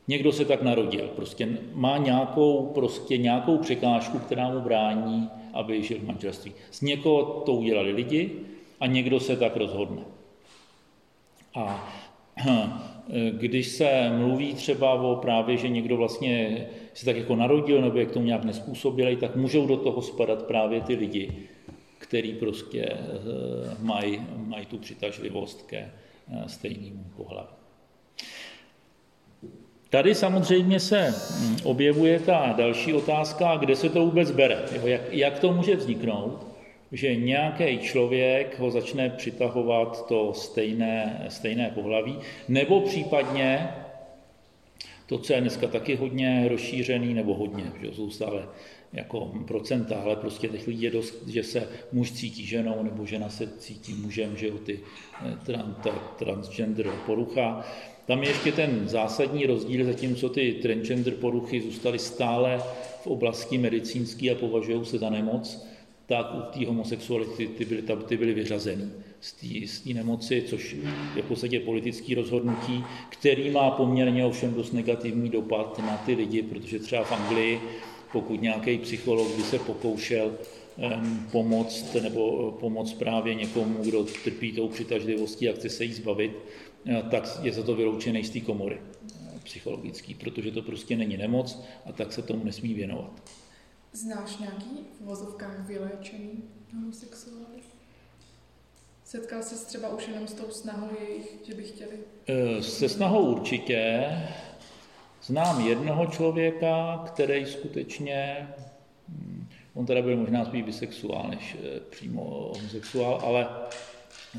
někdo 0.07 0.31
se 0.31 0.45
tak 0.45 0.61
narodil, 0.61 1.07
prostě 1.15 1.49
má 1.73 1.97
nějakou, 1.97 2.65
prostě 2.65 3.17
nějakou 3.17 3.57
překážku, 3.57 4.19
která 4.19 4.49
mu 4.49 4.59
brání, 4.59 5.29
aby 5.53 5.83
žil 5.83 5.99
v 5.99 6.07
manželství. 6.07 6.53
Z 6.71 6.81
někoho 6.81 7.23
to 7.45 7.53
udělali 7.53 7.91
lidi 7.91 8.31
a 8.79 8.87
někdo 8.87 9.19
se 9.19 9.35
tak 9.35 9.57
rozhodne. 9.57 10.01
A 11.55 11.93
když 13.31 13.67
se 13.67 14.09
mluví 14.17 14.53
třeba 14.53 14.93
o 14.93 15.15
právě, 15.15 15.57
že 15.57 15.69
někdo 15.69 15.97
vlastně 15.97 16.65
se 16.93 17.05
tak 17.05 17.15
jako 17.15 17.35
narodil 17.35 17.81
nebo 17.81 17.99
je 17.99 18.05
k 18.05 18.11
tomu 18.11 18.25
nějak 18.25 18.43
nespůsobilý, 18.43 19.15
tak 19.15 19.35
můžou 19.35 19.67
do 19.67 19.77
toho 19.77 20.01
spadat 20.01 20.43
právě 20.43 20.81
ty 20.81 20.95
lidi, 20.95 21.31
který 21.97 22.33
prostě 22.33 22.81
eh, 22.83 22.97
mají, 23.81 24.21
mají 24.35 24.65
tu 24.65 24.77
přitažlivost 24.77 25.61
ke 25.67 25.77
eh, 25.77 26.43
stejnému 26.47 27.03
pohlaví. 27.17 27.49
Tady 29.89 30.15
samozřejmě 30.15 30.79
se 30.79 31.13
hm, 31.13 31.57
objevuje 31.63 32.19
ta 32.19 32.53
další 32.57 32.93
otázka, 32.93 33.57
kde 33.57 33.75
se 33.75 33.89
to 33.89 34.05
vůbec 34.05 34.31
bere, 34.31 34.65
jak, 34.83 35.01
jak 35.11 35.39
to 35.39 35.53
může 35.53 35.75
vzniknout 35.75 36.48
že 36.91 37.15
nějaký 37.15 37.79
člověk 37.79 38.59
ho 38.59 38.71
začne 38.71 39.09
přitahovat 39.09 40.07
to 40.07 40.33
stejné, 40.33 41.25
stejné 41.29 41.71
pohlaví, 41.75 42.17
nebo 42.47 42.81
případně 42.81 43.69
To, 45.09 45.17
co 45.17 45.33
je 45.33 45.41
dneska 45.41 45.67
taky 45.67 45.95
hodně 45.95 46.45
rozšířený, 46.49 47.13
nebo 47.13 47.33
hodně, 47.33 47.71
že 47.81 47.87
jsou 47.91 48.09
stále 48.09 48.47
jako 48.93 49.31
procenta, 49.47 49.95
ale 49.95 50.15
prostě 50.15 50.47
těch 50.47 50.67
lidí 50.67 50.81
je 50.81 50.91
dost, 50.91 51.27
že 51.27 51.43
se 51.43 51.67
muž 51.91 52.11
cítí 52.11 52.45
ženou, 52.45 52.83
nebo 52.83 53.05
žena 53.05 53.29
se 53.29 53.47
cítí 53.57 53.93
mužem, 53.93 54.37
že 54.37 54.51
ty 54.51 54.79
ta 55.83 56.15
transgender 56.19 56.91
porucha. 57.05 57.65
Tam 58.05 58.23
je 58.23 58.29
ještě 58.29 58.51
ten 58.51 58.89
zásadní 58.89 59.45
rozdíl, 59.45 59.85
zatímco 59.85 60.29
ty 60.29 60.53
transgender 60.53 61.13
poruchy 61.13 61.61
zůstaly 61.61 61.99
stále 61.99 62.61
v 63.03 63.07
oblasti 63.07 63.57
medicínské 63.57 64.31
a 64.31 64.35
považují 64.35 64.85
se 64.85 64.97
za 64.97 65.09
nemoc, 65.09 65.67
tak 66.09 66.33
u 66.33 66.59
té 66.59 66.65
homosexuality 66.65 67.47
ty 67.47 67.65
byly, 67.65 67.83
ty 68.07 68.17
byly 68.17 68.33
vyřazeny 68.33 68.83
z 69.65 69.79
té 69.79 69.93
nemoci, 69.93 70.43
což 70.47 70.75
je 71.15 71.21
v 71.21 71.25
podstatě 71.25 71.59
politické 71.59 72.15
rozhodnutí, 72.15 72.83
který 73.09 73.49
má 73.49 73.71
poměrně 73.71 74.25
ovšem 74.25 74.53
dost 74.53 74.71
negativní 74.71 75.29
dopad 75.29 75.79
na 75.79 75.97
ty 75.97 76.13
lidi, 76.13 76.43
protože 76.43 76.79
třeba 76.79 77.03
v 77.03 77.11
Anglii, 77.11 77.61
pokud 78.11 78.41
nějaký 78.41 78.77
psycholog 78.77 79.35
by 79.37 79.43
se 79.43 79.59
pokoušel 79.59 80.37
um, 80.77 81.27
pomoct 81.31 81.95
nebo 82.01 82.51
pomoct 82.51 82.93
právě 82.93 83.35
někomu, 83.35 83.83
kdo 83.83 84.05
trpí 84.23 84.51
tou 84.51 84.67
přitažlivostí 84.67 85.49
a 85.49 85.53
chce 85.53 85.69
se 85.69 85.83
jí 85.83 85.93
zbavit, 85.93 86.31
eh, 86.85 87.03
tak 87.11 87.39
je 87.43 87.51
za 87.51 87.63
to 87.63 87.75
vyloučený 87.75 88.23
z 88.23 88.29
té 88.29 88.39
komory 88.39 88.77
eh, 88.77 89.39
psychologický, 89.43 90.13
protože 90.13 90.51
to 90.51 90.61
prostě 90.61 90.97
není 90.97 91.17
nemoc 91.17 91.63
a 91.85 91.91
tak 91.91 92.13
se 92.13 92.21
tomu 92.21 92.43
nesmí 92.43 92.73
věnovat. 92.73 93.21
Znáš 93.93 94.37
nějaký 94.37 94.87
v 95.01 95.05
vozovkách 95.05 95.59
vyléčený 95.67 96.43
homosexuály? 96.73 97.59
Setkal 99.03 99.43
jsi 99.43 99.65
třeba 99.65 99.89
už 99.89 100.07
jenom 100.07 100.27
s 100.27 100.33
tou 100.33 100.49
snahou 100.49 100.87
jejich, 101.01 101.35
že 101.47 101.53
by 101.53 101.63
chtěli? 101.63 101.97
Eh, 102.27 102.63
se 102.63 102.89
snahou 102.89 103.31
určitě. 103.31 104.09
Znám 105.23 105.67
jednoho 105.67 106.05
člověka, 106.05 107.03
který 107.07 107.45
skutečně, 107.45 108.47
hm, 109.07 109.47
on 109.73 109.85
teda 109.85 110.01
byl 110.01 110.17
možná 110.17 110.45
spíš 110.45 110.63
bisexuál 110.63 111.27
než 111.29 111.57
eh, 111.63 111.79
přímo 111.79 112.51
homosexuál, 112.55 113.21
ale 113.23 113.49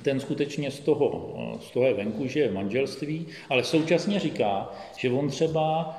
ten 0.03 0.21
skutečně 0.21 0.71
z 0.71 0.81
toho, 0.81 1.35
eh, 1.39 1.59
z 1.63 1.71
toho 1.71 1.87
je 1.87 1.95
venku, 1.95 2.27
že 2.27 2.41
je 2.41 2.49
v 2.49 2.55
manželství, 2.55 3.27
ale 3.49 3.65
současně 3.65 4.21
říká, 4.21 4.73
že 4.97 5.11
on 5.11 5.29
třeba 5.29 5.97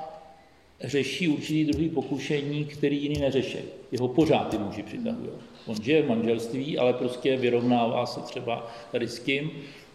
řeší 0.84 1.28
určitý 1.28 1.66
druhý 1.66 1.90
pokušení, 1.90 2.66
který 2.66 3.04
jiný 3.04 3.20
neřeší. 3.20 3.58
Jeho 3.92 4.08
pořád 4.08 4.50
ty 4.50 4.58
muži 4.58 4.84
přitahují. 4.84 5.30
On 5.66 5.84
žije 5.84 6.02
v 6.02 6.10
manželství, 6.10 6.78
ale 6.78 6.94
prostě 6.94 7.38
vyrovnává 7.38 8.06
se 8.06 8.20
třeba 8.20 8.72
tady 8.92 9.08
s 9.08 9.20
tím. 9.20 9.52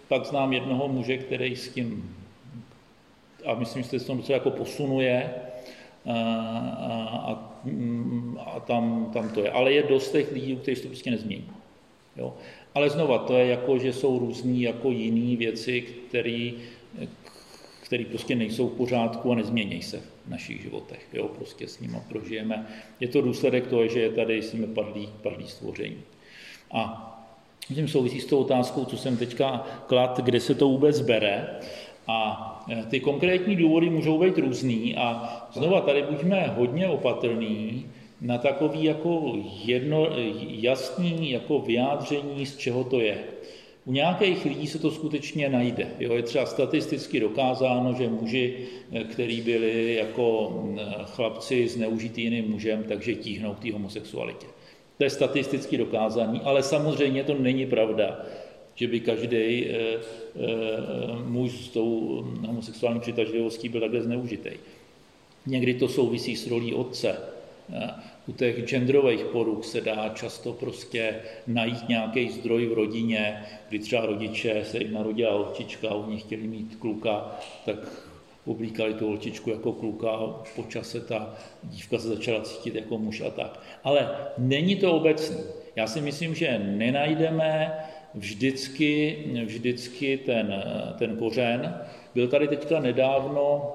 Pak 0.09 0.27
znám 0.27 0.53
jednoho 0.53 0.89
muže, 0.89 1.19
který 1.19 1.57
s 1.57 1.69
tím, 1.69 2.17
a 3.45 3.55
myslím, 3.55 3.83
že 3.83 3.89
se 3.89 4.07
to 4.07 4.15
docela 4.15 4.37
jako 4.37 4.51
posunuje, 4.51 5.31
a, 6.07 6.15
a, 7.09 7.61
a 8.47 8.61
tam, 8.61 9.11
tam 9.13 9.29
to 9.31 9.41
je. 9.41 9.51
Ale 9.51 9.73
je 9.73 9.83
dost 9.83 10.13
těch 10.13 10.33
lidí, 10.33 10.57
kteří 10.57 10.83
to 10.83 10.89
prostě 10.89 11.11
nezmění. 11.11 11.49
Jo. 12.17 12.35
Ale 12.75 12.91
znova, 12.91 13.19
to 13.19 13.37
je 13.37 13.47
jako, 13.47 13.79
že 13.79 13.93
jsou 13.93 14.19
různý 14.19 14.63
jako 14.63 14.91
jiné 14.91 15.37
věci, 15.37 15.81
které 16.09 16.51
které 17.81 18.05
prostě 18.05 18.35
nejsou 18.35 18.69
v 18.69 18.77
pořádku 18.77 19.33
a 19.33 19.35
nezmění 19.35 19.83
se 19.83 20.16
v 20.27 20.31
našich 20.31 20.63
životech. 20.63 21.07
Jo? 21.13 21.29
Prostě 21.29 21.69
s 21.69 21.81
nimi 21.81 21.97
prožijeme. 22.09 22.67
Je 23.01 23.09
to 23.09 23.21
důsledek 23.21 23.67
toho, 23.67 23.89
že 23.89 24.01
je 24.01 24.11
tady 24.11 24.43
s 24.43 24.53
nimi 24.53 24.67
padlý, 24.67 25.09
padlý 25.23 25.49
stvoření. 25.49 26.03
A 26.71 27.13
tím 27.75 27.89
souvisí 27.89 28.21
s 28.21 28.27
tou 28.27 28.39
otázkou, 28.39 28.85
co 28.85 28.97
jsem 28.97 29.17
teďka 29.17 29.67
klad, 29.87 30.21
kde 30.21 30.41
se 30.41 30.55
to 30.55 30.69
vůbec 30.69 31.01
bere. 31.01 31.49
A 32.07 32.65
e, 32.71 32.83
ty 32.83 33.01
konkrétní 33.01 33.57
důvody 33.57 33.91
můžou 33.91 34.19
být 34.19 34.39
různý 34.39 34.97
a 34.97 35.37
znova 35.53 35.81
tady 35.81 36.03
buďme 36.03 36.47
hodně 36.57 36.89
opatrný 36.89 37.87
na 38.21 38.39
takový 38.39 38.85
jako 38.85 39.33
jedno, 39.65 40.09
jasný 40.49 41.31
jako 41.31 41.59
vyjádření, 41.59 42.47
z 42.47 42.57
čeho 42.57 42.85
to 42.85 43.01
je. 43.01 43.19
U 43.87 43.93
nějakých 43.93 44.45
lidí 44.45 44.67
se 44.67 44.79
to 44.79 44.91
skutečně 44.91 45.49
najde. 45.49 45.89
Jo, 46.01 46.15
je 46.15 46.23
třeba 46.23 46.47
statisticky 46.47 47.21
dokázáno, 47.21 47.95
že 47.95 48.09
muži, 48.09 48.57
eh, 48.93 49.05
kteří 49.05 49.41
byli 49.41 49.95
jako 49.95 50.53
mm, 50.63 50.79
chlapci 51.05 51.69
zneužitý 51.69 52.23
jiným 52.23 52.51
mužem, 52.51 52.85
takže 52.89 53.15
tíhnou 53.15 53.55
k 53.55 53.61
té 53.61 53.73
homosexualitě. 53.73 54.47
To 54.99 55.05
je 55.05 55.11
statisticky 55.11 55.79
dokázaný, 55.79 56.41
ale 56.45 56.63
samozřejmě 56.63 57.25
to 57.25 57.35
není 57.35 57.67
pravda, 57.67 58.27
že 58.75 58.89
by 58.89 59.01
každý 59.01 59.37
e, 59.37 59.69
e, 59.69 59.99
muž 61.25 61.53
s 61.53 61.69
tou 61.69 62.23
homosexuální 62.47 63.01
přitažlivostí 63.01 63.69
byl 63.69 63.81
takhle 63.81 64.03
zneužitý. 64.03 64.51
Někdy 65.47 65.75
to 65.75 65.89
souvisí 65.89 66.37
s 66.37 66.47
rolí 66.47 66.75
otce. 66.75 67.17
U 68.29 68.33
těch 68.33 68.65
genderových 68.65 69.25
poruch 69.25 69.65
se 69.65 69.81
dá 69.81 70.09
často 70.09 70.53
prostě 70.53 71.17
najít 71.47 71.89
nějaký 71.89 72.31
zdroj 72.31 72.67
v 72.67 72.73
rodině, 72.73 73.43
kdy 73.69 73.79
třeba 73.79 74.07
rodiče 74.07 74.65
se 74.65 74.79
jim 74.79 74.93
narodila 74.93 75.33
holčička 75.33 75.89
a 75.89 75.95
oni 75.95 76.19
chtěli 76.19 76.43
mít 76.43 76.77
kluka, 76.77 77.39
tak 77.65 77.77
oblíkali 78.47 78.95
tu 78.95 79.07
holčičku 79.07 79.51
jako 79.51 79.73
kluka 79.73 80.11
a 80.11 80.27
po 80.57 80.63
čase 80.63 81.01
ta 81.01 81.35
dívka 81.63 81.99
se 81.99 82.09
začala 82.09 82.41
cítit 82.41 82.75
jako 82.75 82.99
muž 82.99 83.21
a 83.21 83.31
tak. 83.31 83.61
Ale 83.85 84.11
není 84.39 84.77
to 84.77 84.93
obecný. 84.93 85.37
Já 85.77 85.87
si 85.87 86.01
myslím, 86.01 86.35
že 86.35 86.59
nenajdeme 86.59 87.73
vždycky, 88.15 89.19
vždycky 89.45 90.17
ten, 90.17 90.65
ten 90.99 91.17
kořen. 91.17 91.81
Byl 92.15 92.29
tady 92.29 92.49
teďka 92.49 92.81
nedávno 92.81 93.73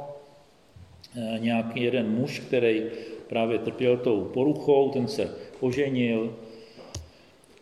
eh, 1.15 1.39
nějaký 1.39 1.83
jeden 1.83 2.09
muž, 2.09 2.39
který 2.39 2.83
právě 3.31 3.59
trpěl 3.59 3.97
tou 3.97 4.21
poruchou, 4.33 4.89
ten 4.89 5.07
se 5.07 5.35
oženil, 5.59 6.35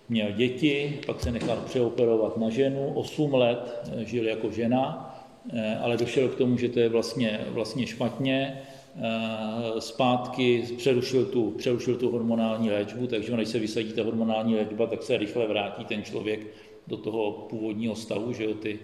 měl 0.10 0.32
děti, 0.32 1.00
pak 1.06 1.22
se 1.22 1.32
nechal 1.32 1.58
přeoperovat 1.66 2.38
na 2.38 2.50
ženu, 2.50 2.92
8 2.96 3.34
let 3.34 3.90
eh, 3.92 4.06
žil 4.06 4.28
jako 4.28 4.52
žena, 4.52 5.16
eh, 5.54 5.78
ale 5.78 5.98
došel 5.98 6.30
k 6.30 6.36
tomu, 6.36 6.58
že 6.58 6.70
to 6.70 6.80
je 6.80 6.90
vlastně, 6.90 7.40
vlastně 7.50 7.88
špatně, 7.88 8.62
eh, 8.98 9.82
zpátky 9.82 10.64
přerušil 10.78 11.26
tu, 11.26 11.52
přerušil 11.52 11.96
tu 11.96 12.12
hormonální 12.12 12.70
léčbu, 12.70 13.08
takže 13.08 13.38
než 13.38 13.48
se 13.48 13.60
vysadí 13.60 13.94
ta 13.94 14.04
hormonální 14.04 14.56
léčba, 14.56 14.88
tak 14.88 15.04
se 15.04 15.18
rychle 15.18 15.48
vrátí 15.48 15.86
ten 15.86 16.04
člověk 16.04 16.40
do 16.88 16.98
toho 16.98 17.32
původního 17.32 17.96
stavu, 17.96 18.34
že 18.34 18.44
jo, 18.44 18.54
ty 18.54 18.80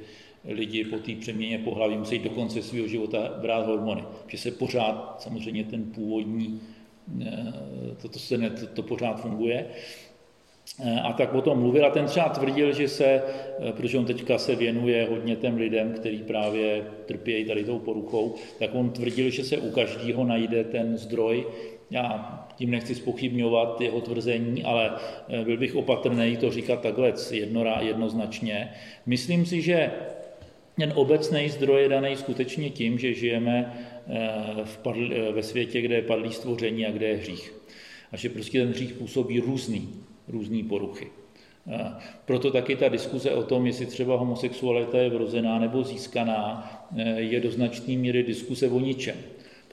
lidi 0.47 0.83
po 0.83 0.97
té 0.97 1.15
přeměně 1.15 1.57
pohlaví 1.57 1.97
musí 1.97 2.19
do 2.19 2.29
konce 2.29 2.61
svého 2.61 2.87
života 2.87 3.33
brát 3.41 3.65
hormony, 3.65 4.03
že 4.27 4.37
se 4.37 4.51
pořád 4.51 5.15
samozřejmě 5.19 5.63
ten 5.63 5.83
původní 5.83 6.61
to, 8.01 8.09
to, 8.09 8.19
se 8.19 8.37
ne, 8.37 8.49
to, 8.49 8.67
to 8.67 8.83
pořád 8.83 9.21
funguje. 9.21 9.65
A 11.03 11.13
tak 11.13 11.33
o 11.33 11.41
tom 11.41 11.59
mluvil 11.59 11.85
a 11.85 11.89
ten 11.89 12.05
třeba 12.05 12.29
tvrdil, 12.29 12.73
že 12.73 12.87
se, 12.87 13.21
protože 13.71 13.97
on 13.97 14.05
teďka 14.05 14.37
se 14.37 14.55
věnuje 14.55 15.07
hodně 15.09 15.35
těm 15.35 15.57
lidem, 15.57 15.93
kteří 15.93 16.17
právě 16.17 16.83
trpějí 17.05 17.45
tady 17.45 17.63
tou 17.63 17.79
poruchou, 17.79 18.35
tak 18.59 18.69
on 18.75 18.89
tvrdil, 18.89 19.29
že 19.29 19.43
se 19.43 19.57
u 19.57 19.71
každého 19.71 20.23
najde 20.23 20.63
ten 20.63 20.97
zdroj. 20.97 21.45
Já 21.91 22.39
tím 22.55 22.71
nechci 22.71 22.95
spochybňovat 22.95 23.81
jeho 23.81 24.01
tvrzení, 24.01 24.63
ale 24.63 24.91
byl 25.43 25.57
bych 25.57 25.75
opatrný 25.75 26.37
to 26.37 26.51
říkat 26.51 26.81
takhle 26.81 27.13
jednoznačně. 27.79 28.71
Myslím 29.05 29.45
si, 29.45 29.61
že 29.61 29.91
ten 30.77 30.93
obecný 30.95 31.49
zdroj 31.49 31.81
je 31.81 31.89
daný 31.89 32.15
skutečně 32.15 32.69
tím, 32.69 32.99
že 32.99 33.13
žijeme 33.13 33.73
Eh, 33.94 33.94
v 34.63 34.77
padl, 34.77 35.13
eh, 35.13 35.31
ve 35.31 35.43
světě, 35.43 35.81
kde 35.81 35.95
je 35.95 36.01
padlý 36.01 36.33
stvoření 36.33 36.85
a 36.85 36.91
kde 36.91 37.07
je 37.07 37.17
hřích. 37.17 37.53
A 38.11 38.17
že 38.17 38.29
prostě 38.29 38.59
ten 38.59 38.69
hřích 38.69 38.93
působí 38.93 39.39
různý, 39.39 39.89
různý 40.27 40.63
poruchy. 40.63 41.07
Eh, 41.67 41.91
proto 42.25 42.51
taky 42.51 42.75
ta 42.75 42.89
diskuze 42.89 43.31
o 43.31 43.43
tom, 43.43 43.67
jestli 43.67 43.85
třeba 43.85 44.17
homosexualita 44.17 44.97
je 44.97 45.09
vrozená 45.09 45.59
nebo 45.59 45.83
získaná, 45.83 46.71
je 47.15 47.39
do 47.39 47.51
značné 47.51 47.97
míry 47.97 48.23
diskuze 48.23 48.69
o 48.69 48.79
ničem 48.79 49.15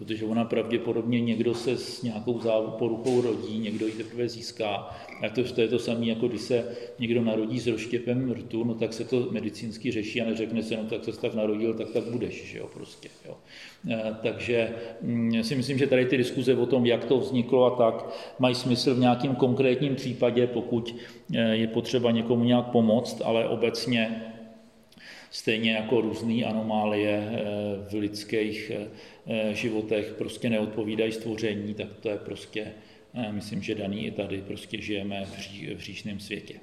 protože 0.04 0.24
ona 0.24 0.44
pravděpodobně 0.44 1.20
někdo 1.20 1.54
se 1.54 1.76
s 1.76 2.02
nějakou 2.02 2.40
poruchou 2.78 3.20
rodí, 3.20 3.58
někdo 3.58 3.86
ji 3.86 3.92
teprve 3.92 4.28
získá. 4.28 4.96
A 5.22 5.28
to, 5.28 5.44
to 5.44 5.60
je 5.60 5.68
to 5.68 5.78
samé, 5.78 6.06
jako 6.06 6.28
když 6.28 6.40
se 6.40 6.66
někdo 6.98 7.22
narodí 7.22 7.60
s 7.60 7.66
rozštěpem 7.66 8.32
rtu, 8.32 8.64
no 8.64 8.74
tak 8.74 8.92
se 8.92 9.04
to 9.04 9.28
medicínsky 9.30 9.90
řeší 9.90 10.20
a 10.20 10.24
neřekne 10.24 10.62
se, 10.62 10.76
no 10.76 10.84
tak 10.84 11.04
se 11.04 11.20
tak 11.20 11.34
narodil, 11.34 11.74
tak 11.74 11.90
tak 11.90 12.04
budeš, 12.04 12.44
že 12.44 12.58
jo, 12.58 12.68
prostě. 12.74 13.08
Jo. 13.26 13.36
E, 13.90 14.16
takže 14.22 14.74
mm, 15.02 15.44
si 15.44 15.54
myslím, 15.54 15.78
že 15.78 15.86
tady 15.86 16.06
ty 16.06 16.16
diskuze 16.16 16.56
o 16.56 16.66
tom, 16.66 16.86
jak 16.86 17.04
to 17.04 17.18
vzniklo 17.18 17.64
a 17.64 17.76
tak, 17.76 18.08
mají 18.38 18.54
smysl 18.54 18.94
v 18.94 18.98
nějakém 18.98 19.34
konkrétním 19.34 19.94
případě, 19.94 20.46
pokud 20.46 20.94
e, 21.34 21.56
je 21.56 21.66
potřeba 21.66 22.10
někomu 22.10 22.44
nějak 22.44 22.66
pomoct, 22.66 23.22
ale 23.24 23.48
obecně 23.48 24.22
stejně 25.30 25.72
jako 25.72 26.00
různé 26.00 26.44
anomálie 26.44 27.10
e, 27.10 27.42
v 27.90 27.94
lidských 27.94 28.72
životech 29.52 30.14
prostě 30.18 30.50
neodpovídají 30.50 31.12
stvoření, 31.12 31.74
tak 31.74 31.88
to 32.00 32.08
je 32.08 32.16
prostě, 32.16 32.72
eh, 33.14 33.32
myslím, 33.32 33.62
že 33.62 33.74
daný 33.74 34.06
i 34.06 34.10
tady, 34.10 34.42
prostě 34.42 34.82
žijeme 34.82 35.24
v, 35.24 35.38
ří, 35.38 35.74
v 35.74 35.80
říšném 35.80 36.20
světě. 36.20 36.54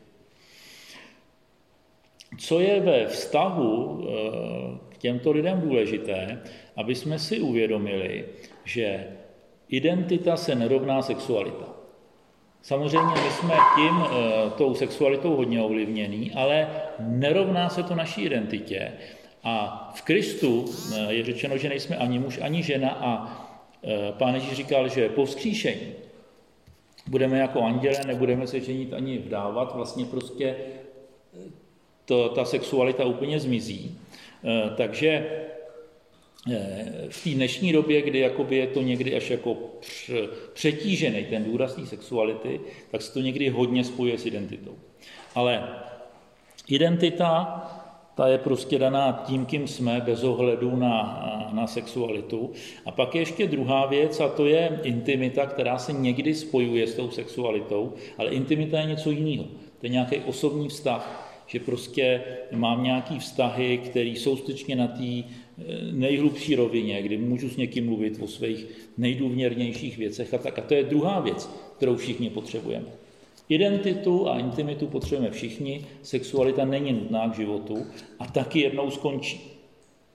Co 2.37 2.59
je 2.59 2.79
ve 2.79 3.07
vztahu 3.07 4.03
eh, 4.03 4.11
k 4.89 4.97
těmto 4.97 5.31
lidem 5.31 5.61
důležité, 5.61 6.41
aby 6.75 6.95
jsme 6.95 7.19
si 7.19 7.39
uvědomili, 7.39 8.25
že 8.63 9.07
identita 9.69 10.37
se 10.37 10.55
nerovná 10.55 11.01
sexualita. 11.01 11.79
Samozřejmě 12.61 13.13
my 13.23 13.31
jsme 13.31 13.55
tím, 13.75 14.03
eh, 14.03 14.49
tou 14.57 14.75
sexualitou 14.75 15.35
hodně 15.35 15.61
ovlivněný, 15.61 16.31
ale 16.31 16.67
nerovná 16.99 17.69
se 17.69 17.83
to 17.83 17.95
naší 17.95 18.21
identitě. 18.21 18.91
A 19.43 19.91
v 19.95 20.01
Kristu 20.01 20.65
eh, 20.95 21.13
je 21.13 21.23
řečeno, 21.23 21.57
že 21.57 21.69
nejsme 21.69 21.97
ani 21.97 22.19
muž, 22.19 22.39
ani 22.41 22.63
žena 22.63 22.89
a 22.89 23.11
eh, 23.83 24.13
pán 24.17 24.35
Ježíš 24.35 24.53
říkal, 24.53 24.89
že 24.89 25.09
po 25.09 25.25
vzkříšení 25.25 25.93
budeme 27.07 27.39
jako 27.39 27.61
anděle, 27.61 27.97
nebudeme 28.07 28.47
se 28.47 28.59
ženit 28.59 28.93
ani 28.93 29.17
vdávat, 29.17 29.75
vlastně 29.75 30.05
prostě 30.05 30.55
to, 32.05 32.29
ta 32.29 32.45
sexualita 32.45 33.05
úplně 33.05 33.39
zmizí. 33.39 33.97
Takže 34.77 35.29
v 37.09 37.23
té 37.23 37.29
dnešní 37.29 37.73
době, 37.73 38.01
kdy 38.01 38.19
jakoby 38.19 38.55
je 38.55 38.67
to 38.67 38.81
někdy 38.81 39.15
až 39.15 39.29
jako 39.29 39.57
přetížený 40.53 41.25
ten 41.25 41.43
důraz 41.43 41.75
té 41.75 41.85
sexuality, 41.85 42.59
tak 42.91 43.01
se 43.01 43.13
to 43.13 43.19
někdy 43.19 43.49
hodně 43.49 43.83
spojuje 43.83 44.17
s 44.17 44.25
identitou. 44.25 44.75
Ale 45.35 45.69
identita, 46.67 47.63
ta 48.19 48.27
je 48.27 48.37
prostě 48.37 48.79
daná 48.79 49.23
tím, 49.27 49.45
kým 49.45 49.67
jsme, 49.67 50.01
bez 50.05 50.23
ohledu 50.23 50.75
na, 50.75 51.49
na 51.53 51.67
sexualitu. 51.67 52.51
A 52.85 52.91
pak 52.91 53.15
je 53.15 53.21
ještě 53.21 53.47
druhá 53.47 53.85
věc, 53.85 54.19
a 54.19 54.27
to 54.27 54.45
je 54.45 54.79
intimita, 54.83 55.45
která 55.45 55.77
se 55.77 55.93
někdy 55.93 56.35
spojuje 56.35 56.87
s 56.87 56.95
tou 56.95 57.09
sexualitou, 57.09 57.93
ale 58.17 58.29
intimita 58.29 58.79
je 58.79 58.85
něco 58.85 59.11
jiného. 59.11 59.43
To 59.43 59.85
je 59.85 59.89
nějaký 59.89 60.15
osobní 60.15 60.67
vztah, 60.67 61.31
že 61.47 61.59
prostě 61.59 62.23
mám 62.51 62.83
nějaký 62.83 63.19
vztahy, 63.19 63.77
které 63.77 64.09
jsou 64.09 64.37
skutečně 64.37 64.75
na 64.75 64.87
té 64.87 65.23
nejhlubší 65.91 66.55
rovině, 66.55 67.01
kdy 67.01 67.17
můžu 67.17 67.49
s 67.49 67.57
někým 67.57 67.85
mluvit 67.85 68.19
o 68.21 68.27
svých 68.27 68.67
nejdůvěrnějších 68.97 69.97
věcech 69.97 70.33
a 70.33 70.37
tak. 70.37 70.59
A 70.59 70.61
to 70.61 70.73
je 70.73 70.83
druhá 70.83 71.19
věc, 71.19 71.49
kterou 71.77 71.95
všichni 71.95 72.29
potřebujeme. 72.29 73.08
Identitu 73.49 74.29
a 74.29 74.39
intimitu 74.39 74.87
potřebujeme 74.87 75.31
všichni, 75.31 75.85
sexualita 76.03 76.65
není 76.65 76.93
nutná 76.93 77.29
k 77.29 77.35
životu 77.35 77.85
a 78.19 78.25
taky 78.27 78.59
jednou 78.59 78.91
skončí. 78.91 79.41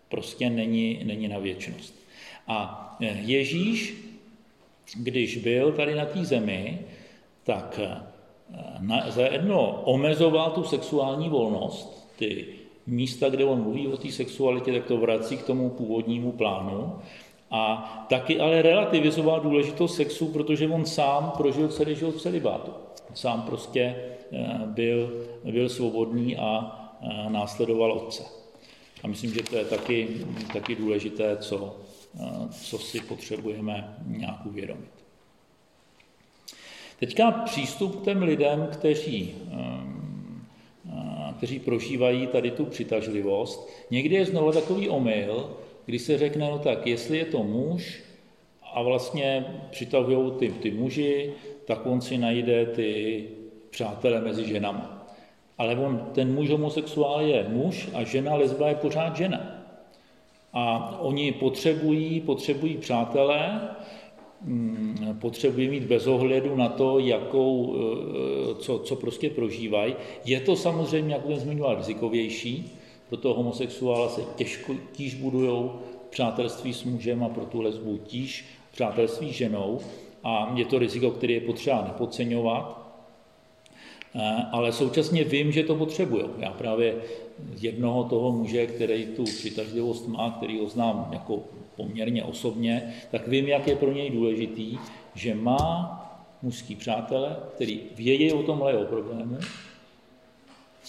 Prostě 0.09 0.51
není, 0.51 1.01
není 1.05 1.29
na 1.29 1.39
věčnost. 1.39 1.95
A 2.47 2.97
eh, 3.01 3.19
Ježíš, 3.21 3.95
když 4.97 5.37
byl 5.37 5.73
tady 5.73 5.95
na 5.95 6.05
té 6.05 6.25
zemi, 6.25 6.79
tak 7.45 7.81
eh, 7.83 8.01
na, 8.81 9.11
za 9.11 9.23
jedno 9.23 9.83
omezoval 9.85 10.51
tu 10.51 10.65
sexuální 10.65 11.29
volnost, 11.29 12.15
ty 12.17 12.47
místa, 12.87 13.29
kde 13.29 13.45
on 13.45 13.63
mluví 13.63 13.89
o 13.89 13.97
té 13.97 14.13
sexualitě, 14.13 14.73
tak 14.73 14.85
to 14.85 14.97
vrací 14.97 15.37
k 15.37 15.47
tomu 15.47 15.71
původnímu 15.71 16.33
plánu. 16.33 16.99
A 17.51 18.07
taky 18.09 18.41
ale 18.41 18.63
relativizoval 18.63 19.41
důležitost 19.41 19.97
sexu, 19.97 20.27
protože 20.27 20.69
on 20.69 20.85
sám 20.85 21.33
prožil 21.37 21.69
celý 21.69 21.97
život 21.97 22.21
celibátu. 22.21 22.84
Sám 23.15 23.43
prostě 23.43 23.97
eh, 24.33 24.61
byl, 24.65 25.27
byl 25.45 25.69
svobodný 25.69 26.37
a 26.37 26.81
eh, 27.03 27.31
následoval 27.31 27.93
otce. 27.93 28.23
A 29.03 29.07
myslím, 29.07 29.35
že 29.35 29.43
to 29.43 29.57
je 29.57 29.65
taky, 29.65 30.09
taky 30.53 30.77
důležité, 30.77 31.37
co, 31.37 31.77
eh, 32.21 32.49
co 32.63 32.79
si 32.79 33.01
potřebujeme 33.01 33.97
nějak 34.07 34.47
uvědomit. 34.47 34.91
Teďka 37.01 37.31
přístup 37.31 38.01
k 38.01 38.05
těm 38.05 38.23
lidem, 38.23 38.69
kteří 38.73 39.35
kteří 41.37 41.59
prožívají 41.59 42.27
tady 42.27 42.51
tu 42.51 42.65
přitažlivost. 42.65 43.69
Někdy 43.91 44.15
je 44.15 44.25
znovu 44.27 44.53
takový 44.53 44.89
omyl, 44.89 45.51
kdy 45.87 45.99
se 45.99 46.19
řekne, 46.19 46.51
no 46.51 46.59
tak, 46.59 46.87
jestli 46.87 47.19
je 47.19 47.25
to 47.25 47.43
muž 47.43 48.03
a 48.73 48.83
vlastně 48.83 49.45
přitahují 49.71 50.33
ty, 50.39 50.49
ty 50.49 50.71
muži, 50.71 51.33
tak 51.65 51.87
on 51.87 52.01
si 52.01 52.19
najde 52.19 52.67
ty 52.67 53.25
přátele 53.71 54.21
mezi 54.21 54.49
ženama. 54.49 55.07
Ale 55.59 55.77
on, 55.77 56.11
ten 56.15 56.35
muž 56.35 56.51
homosexuál 56.51 57.21
je 57.21 57.47
muž 57.49 57.89
a 57.95 58.05
žena 58.05 58.35
lesba 58.35 58.69
je 58.69 58.75
pořád 58.75 59.17
žena. 59.17 59.65
A 60.53 60.97
oni 61.01 61.33
potřebují, 61.33 62.21
potřebují 62.21 62.77
přátelé, 62.77 63.61
Mm, 64.47 65.17
potřebují 65.21 65.69
mít 65.69 65.85
bez 65.85 66.07
ohledu 66.07 66.57
na 66.57 66.69
to, 66.69 66.99
jakou, 66.99 67.77
eh, 67.77 68.55
co, 68.55 68.79
co 68.79 68.97
prostě 68.97 69.31
prožívají. 69.31 69.95
Je 70.25 70.41
to 70.41 70.57
samozřejmě, 70.57 71.15
jak 71.15 71.27
jsem 71.27 71.37
zmiňoval, 71.37 71.77
rizikovější, 71.77 72.73
pro 73.09 73.17
toho 73.17 73.35
homosexuála 73.35 74.09
se 74.09 74.23
těžko, 74.37 74.75
tíž 74.93 75.15
budují 75.15 75.71
přátelství 76.11 76.73
s 76.73 76.85
mužem 76.85 77.25
a 77.25 77.29
pro 77.29 77.45
tu 77.45 77.61
lesbu 77.61 77.99
tíž 78.05 78.45
přátelství 78.73 79.33
s 79.33 79.37
ženou 79.37 79.81
a 80.25 80.53
je 80.55 80.65
to 80.65 80.79
riziko, 80.79 81.11
které 81.11 81.33
je 81.33 81.41
potřeba 81.41 81.83
nepodceňovat, 81.83 82.91
eh, 84.15 84.47
ale 84.53 84.73
současně 84.73 85.25
vím, 85.25 85.53
že 85.53 85.65
to 85.65 85.75
potřebují. 85.75 86.25
Já 86.39 86.51
právě 86.51 86.95
jednoho 87.61 88.05
toho 88.05 88.33
muže, 88.33 88.67
který 88.67 89.07
tu 89.07 89.25
přitažlivost 89.25 90.09
má, 90.09 90.31
který 90.31 90.61
ho 90.61 90.69
znám 90.69 91.09
jako 91.13 91.43
poměrně 91.77 92.25
osobně, 92.25 92.95
tak 93.11 93.29
vím, 93.29 93.49
jak 93.49 93.67
je 93.67 93.77
pro 93.77 93.93
něj 93.93 94.11
důležitý, 94.11 94.79
že 95.15 95.35
má 95.35 96.01
mužský 96.43 96.77
přátele, 96.77 97.37
který 97.55 97.81
vědí 97.97 98.33
o 98.33 98.43
tomhle 98.43 98.73
jeho 98.73 98.85
problému. 98.85 99.39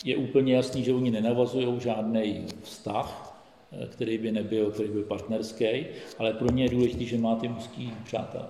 Je 0.05 0.17
úplně 0.17 0.55
jasný, 0.55 0.83
že 0.83 0.93
oni 0.93 1.11
nenavazují 1.11 1.79
žádný 1.79 2.45
vztah, 2.61 3.35
který 3.89 4.17
by 4.17 4.31
nebyl, 4.31 4.71
který 4.71 4.89
byl 4.89 5.03
partnerský, 5.03 5.85
ale 6.17 6.33
pro 6.33 6.51
ně 6.51 6.63
je 6.63 6.69
důležité, 6.69 7.03
že 7.03 7.17
má 7.17 7.35
ty 7.35 7.47
mužský 7.47 7.93
přátelé. 8.03 8.45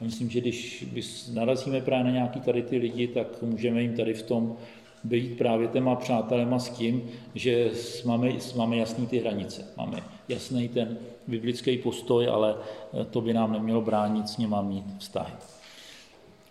Myslím, 0.00 0.30
že 0.30 0.40
když 0.40 1.28
narazíme 1.34 1.80
právě 1.80 2.04
na 2.04 2.10
nějaký 2.10 2.40
tady 2.40 2.62
ty 2.62 2.76
lidi, 2.76 3.08
tak 3.08 3.42
můžeme 3.42 3.82
jim 3.82 3.96
tady 3.96 4.14
v 4.14 4.22
tom 4.22 4.56
být 5.04 5.38
právě 5.38 5.68
těma 5.68 5.94
přátelema 5.94 6.58
s 6.58 6.70
tím, 6.70 7.10
že 7.34 7.70
máme, 8.04 8.32
máme 8.56 8.76
jasný 8.76 9.06
ty 9.06 9.18
hranice, 9.18 9.66
máme 9.76 10.02
jasný 10.28 10.68
ten 10.68 10.98
biblický 11.26 11.78
postoj, 11.78 12.28
ale 12.28 12.54
eh, 12.94 13.04
to 13.04 13.20
by 13.20 13.34
nám 13.34 13.52
nemělo 13.52 13.80
bránit 13.80 14.28
s 14.28 14.38
nima 14.38 14.62
mít 14.62 14.84
vztahy. 14.98 15.32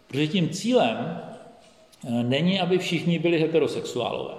Protože 0.08 0.28
tím 0.28 0.50
cílem 0.50 0.98
eh, 0.98 2.24
není, 2.24 2.60
aby 2.60 2.78
všichni 2.78 3.20
byli 3.20 3.40
heterosexuálové. 3.40 4.34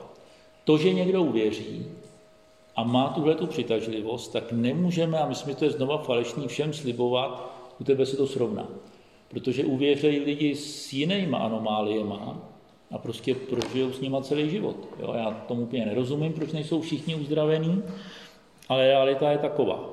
To, 0.65 0.79
že 0.79 0.93
někdo 0.93 1.23
uvěří 1.23 1.87
a 2.77 2.85
má 2.85 3.09
tuhle 3.09 3.35
tu 3.35 3.47
přitažlivost, 3.47 4.33
tak 4.33 4.53
nemůžeme, 4.53 5.19
a 5.19 5.29
myslím, 5.29 5.51
že 5.51 5.59
to 5.59 5.65
je 5.65 5.71
znova 5.71 5.99
falešný, 5.99 6.49
všem 6.49 6.73
slibovat, 6.73 7.57
u 7.81 7.85
tebe 7.85 8.07
se 8.07 8.17
to 8.17 8.27
srovná. 8.27 8.69
Protože 9.37 9.65
uvěřejí 9.65 10.19
lidi 10.19 10.55
s 10.55 10.93
jinýma 10.93 11.39
anomáliema 11.39 12.51
a 12.91 12.99
prostě 12.99 13.35
prožijou 13.35 13.93
s 13.93 14.01
nima 14.01 14.23
celý 14.23 14.51
život. 14.51 14.77
Jo, 15.01 15.15
já 15.17 15.31
tomu 15.31 15.63
úplně 15.63 15.87
nerozumím, 15.87 16.33
proč 16.33 16.53
nejsou 16.53 16.81
všichni 16.81 17.15
uzdravení, 17.15 17.83
ale 18.69 18.87
realita 18.87 19.31
je 19.31 19.39
taková. 19.39 19.89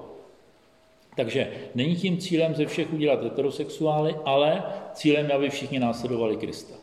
Takže 1.15 1.51
není 1.75 1.95
tím 1.95 2.17
cílem 2.17 2.56
ze 2.56 2.65
všech 2.65 2.93
udělat 2.93 3.23
heterosexuály, 3.23 4.15
ale 4.25 4.63
cílem 4.93 5.32
aby 5.36 5.49
všichni 5.49 5.79
následovali 5.79 6.38
Krista. 6.38 6.75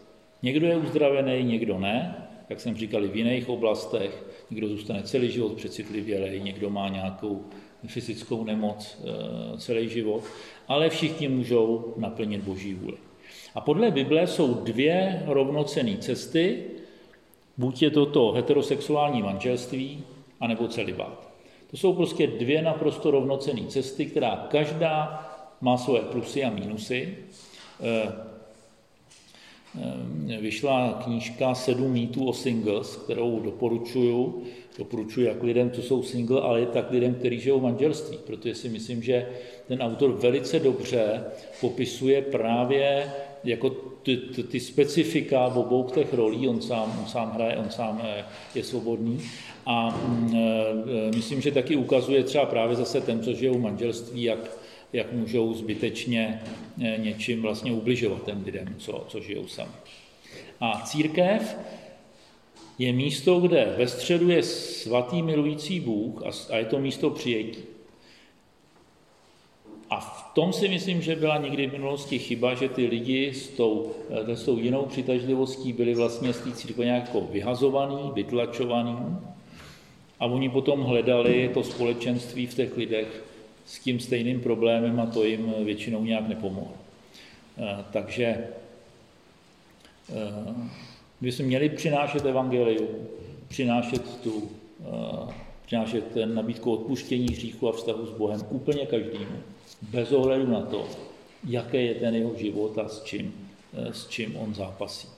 Někdo 0.42 0.66
je 0.66 0.77
uzdravený, 0.77 1.44
někdo 1.44 1.79
ne, 1.79 2.27
jak 2.49 2.61
jsem 2.61 2.77
říkal, 2.77 3.09
v 3.09 3.16
jiných 3.16 3.49
oblastech, 3.49 4.25
někdo 4.51 4.68
zůstane 4.68 5.03
celý 5.03 5.31
život 5.31 5.53
přecitlivělej, 5.53 6.40
někdo 6.40 6.70
má 6.70 6.88
nějakou 6.88 7.44
fyzickou 7.87 8.45
nemoc 8.45 8.99
eh, 9.01 9.59
celý 9.59 9.88
život, 9.88 10.23
ale 10.69 10.90
všichni 10.90 11.29
můžou 11.29 11.95
naplnit 11.97 12.43
Boží 12.43 12.75
vůli. 12.75 12.97
A 13.55 13.61
podle 13.61 13.90
Bible 13.90 14.27
jsou 14.27 14.55
dvě 14.55 15.23
rovnocené 15.27 15.97
cesty, 15.97 16.64
buď 17.59 17.83
je 17.83 17.90
to 17.90 18.07
to 18.07 18.33
heterosexuální 18.33 19.23
manželství, 19.23 20.05
anebo 20.40 20.69
celibát. 20.69 21.31
To 21.71 21.77
jsou 21.77 21.93
prostě 21.93 22.27
dvě 22.27 22.62
naprosto 22.62 23.11
rovnocené 23.11 23.66
cesty, 23.66 24.07
která 24.07 24.47
každá 24.51 25.27
má 25.61 25.77
svoje 25.77 26.03
plusy 26.03 26.44
a 26.44 26.50
mínusy. 26.50 27.17
Eh, 29.79 30.35
eh, 30.35 30.40
vyšla 30.40 31.00
knížka 31.04 31.54
Sedm 31.54 31.92
mýtů 31.92 32.29
o 32.29 32.33
singles, 32.33 32.96
kterou 32.96 33.40
doporučuju. 33.40 34.42
Doporučuji 34.79 35.27
jak 35.27 35.42
lidem, 35.42 35.71
co 35.71 35.83
jsou 35.83 36.02
single, 36.02 36.40
ale 36.40 36.66
tak 36.66 36.90
lidem, 36.90 37.14
kteří 37.14 37.40
žijou 37.40 37.60
v 37.60 37.62
manželství, 37.62 38.18
protože 38.27 38.54
si 38.54 38.68
myslím, 38.68 39.02
že 39.02 39.29
ten 39.68 39.83
autor 39.83 40.12
velice 40.12 40.58
dobře 40.58 41.25
popisuje 41.60 42.23
právě 42.23 43.12
jako 43.44 43.71
ty, 44.02 44.16
ty, 44.16 44.42
ty 44.42 44.60
specifika 44.60 45.48
v 45.48 45.58
obou 45.58 45.85
těch 45.94 46.14
rolí, 46.14 46.48
on 46.48 46.62
sám, 46.62 46.96
on 47.00 47.06
sám 47.06 47.31
hraje, 47.31 47.56
on 47.56 47.71
sám 47.71 48.00
eh, 48.04 48.25
je 48.54 48.64
svobodný. 48.64 49.21
A 49.66 49.90
mm, 49.90 50.35
e, 50.35 51.16
myslím, 51.16 51.40
že 51.40 51.52
taky 51.52 51.77
ukazuje 51.77 52.25
třeba 52.25 52.46
právě 52.46 52.77
zase 52.77 53.00
ten, 53.00 53.23
co 53.23 53.33
žijou 53.33 53.54
v 53.54 53.60
manželství, 53.60 54.23
jak, 54.23 54.38
jak 54.93 55.13
můžou 55.13 55.55
zbytečně 55.55 56.43
e, 56.83 56.99
něčím 56.99 57.43
vlastně 57.43 57.73
ubližovat 57.73 58.25
těm 58.25 58.43
lidem, 58.45 58.75
co, 58.79 59.05
co 59.09 59.21
žijou 59.21 59.47
sami. 59.47 59.73
A 60.61 60.83
církev 60.85 61.59
je 62.79 62.93
místo, 62.93 63.41
kde 63.41 63.75
ve 63.79 63.88
středu 63.88 64.29
je 64.31 64.43
svatý 64.43 65.23
milující 65.23 65.81
Bůh 65.81 66.23
a 66.51 66.57
je 66.57 66.65
to 66.65 66.79
místo 66.79 67.11
přijetí. 67.11 67.63
A 69.91 70.01
v 70.01 70.35
tom 70.35 70.53
si 70.53 70.69
myslím, 70.69 71.03
že 71.03 71.17
byla 71.17 71.38
někdy 71.38 71.67
v 71.67 71.73
minulosti 71.73 72.19
chyba, 72.19 72.55
že 72.55 72.69
ty 72.69 72.87
lidi 72.87 73.35
s 73.35 73.49
tou, 73.49 73.93
eh, 74.11 74.37
s 74.37 74.45
tou 74.45 74.59
jinou 74.59 74.87
přitažlivostí 74.87 75.73
byli 75.73 75.95
vlastně 75.95 76.33
z 76.33 76.41
té 76.41 76.53
církve 76.53 76.85
nějak 76.85 77.07
jako 77.07 77.21
vyhazovaný, 77.21 78.11
vytlačovaný 78.15 78.99
a 80.21 80.27
oni 80.27 80.49
potom 80.49 80.81
hledali 80.81 81.51
to 81.55 81.63
společenství 81.65 82.47
v 82.47 82.55
těch 82.55 82.77
lidech 82.77 83.25
s 83.71 83.79
tím 83.79 84.00
stejným 84.00 84.40
problémem 84.40 85.00
a 85.00 85.06
to 85.06 85.25
jim 85.25 85.54
většinou 85.64 86.04
nějak 86.04 86.29
nepomohlo. 86.29 86.75
Eh, 87.58 87.85
takže 87.92 88.46
my 91.21 91.29
eh, 91.29 91.33
jsme 91.33 91.44
měli 91.44 91.68
přinášet 91.68 92.27
evangelium, 92.27 92.88
přinášet 93.48 94.21
tu, 94.21 94.50
přinášet 95.66 96.12
ten 96.14 96.35
nabídku 96.35 96.73
odpuštění 96.73 97.27
hříchu 97.27 97.68
a 97.68 97.73
vztahu 97.73 98.06
s 98.06 98.10
Bohem 98.10 98.40
úplně 98.50 98.87
každému 98.87 99.37
bez 99.83 100.12
ohledu 100.12 100.46
na 100.46 100.60
to, 100.60 100.88
jaké 101.44 101.83
je 101.83 101.94
ten 101.94 102.14
jeho 102.14 102.35
život 102.35 102.79
a 102.79 102.88
s 102.88 103.02
čím, 103.02 103.48
eh, 103.75 103.94
s 103.94 104.08
čím 104.08 104.37
on 104.37 104.54
zápasí. 104.54 105.08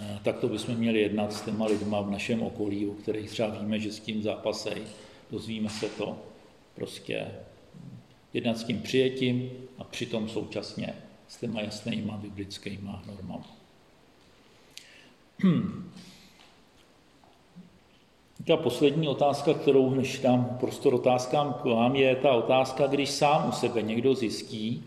Eh, 0.00 0.18
tak 0.22 0.38
to 0.38 0.48
bychom 0.48 0.74
měli 0.74 1.00
jednat 1.00 1.32
s 1.32 1.42
těma 1.42 1.66
lidma 1.66 2.00
v 2.00 2.10
našem 2.10 2.42
okolí, 2.42 2.86
o 2.86 2.92
kterých 2.92 3.30
třeba 3.30 3.48
víme, 3.48 3.78
že 3.78 3.92
s 3.92 4.00
tím 4.00 4.22
zápasejí. 4.22 4.82
Dozvíme 5.30 5.68
se 5.68 5.88
to 5.88 6.18
prostě 6.74 7.26
jednat 8.32 8.58
s 8.58 8.64
tím 8.64 8.82
přijetím 8.82 9.50
a 9.78 9.84
přitom 9.84 10.28
současně 10.28 10.94
s 11.28 11.36
těma 11.36 11.60
jasnýma 11.60 12.16
biblickýma 12.16 13.02
normama. 13.06 13.46
Ta 18.46 18.56
poslední 18.56 19.08
otázka, 19.08 19.54
kterou 19.54 19.94
než 19.94 20.18
dám 20.18 20.56
prostor 20.60 20.94
otázkám 20.94 21.54
k 21.54 21.64
vám, 21.64 21.96
je 21.96 22.16
ta 22.16 22.32
otázka, 22.32 22.86
když 22.86 23.10
sám 23.10 23.48
u 23.48 23.52
sebe 23.52 23.82
někdo 23.82 24.14
zjistí, 24.14 24.84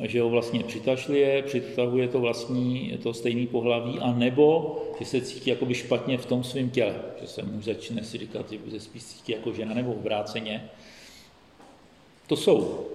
že 0.00 0.20
ho 0.20 0.30
vlastně 0.30 0.64
přitažluje, 0.64 1.42
přitahuje 1.42 2.08
to 2.08 2.20
vlastní, 2.20 2.98
to 3.02 3.14
stejný 3.14 3.46
pohlaví, 3.46 3.98
a 3.98 4.12
nebo 4.12 4.76
že 4.98 5.04
se 5.04 5.20
cítí 5.20 5.50
jakoby 5.50 5.74
špatně 5.74 6.18
v 6.18 6.26
tom 6.26 6.44
svém 6.44 6.70
těle, 6.70 6.94
že 7.20 7.26
se 7.26 7.42
mu 7.42 7.62
začne 7.62 8.04
si 8.04 8.18
říkat, 8.18 8.50
že 8.50 8.58
se 8.70 8.80
spíš 8.80 9.04
cítí 9.04 9.32
jako 9.32 9.52
žena 9.52 9.74
nebo 9.74 9.92
obráceně. 9.92 10.70
To 12.26 12.36
jsou 12.36 12.86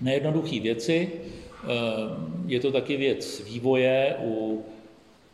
nejednoduché 0.00 0.60
věci, 0.60 1.12
eh, 1.12 1.66
je 2.46 2.60
to 2.60 2.72
taky 2.72 2.96
věc 2.96 3.44
vývoje 3.44 4.16
u, 4.24 4.64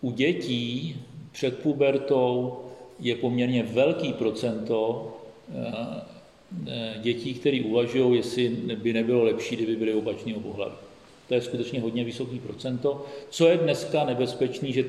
u 0.01 0.11
dětí 0.11 0.97
před 1.33 1.59
pubertou, 1.59 2.59
je 3.01 3.15
poměrně 3.15 3.63
velký 3.63 4.13
procento 4.13 5.13
eh, 5.55 6.03
eh, 6.67 6.95
dětí, 7.03 7.35
které 7.35 7.61
uvažují, 7.65 8.17
jestli 8.17 8.49
by 8.49 8.93
nebylo 8.93 9.25
lepší, 9.25 9.57
kdyby 9.57 9.77
byly 9.77 9.95
opačného 9.95 10.41
pohlaví. 10.41 10.86
To 11.29 11.35
je 11.35 11.41
skutečně 11.41 11.81
hodně 11.81 12.05
vysoký 12.05 12.39
procento. 12.41 13.05
Co 13.31 13.49
je 13.49 13.57
dneska 13.57 14.05
nebezpečný, 14.05 14.73
že 14.73 14.85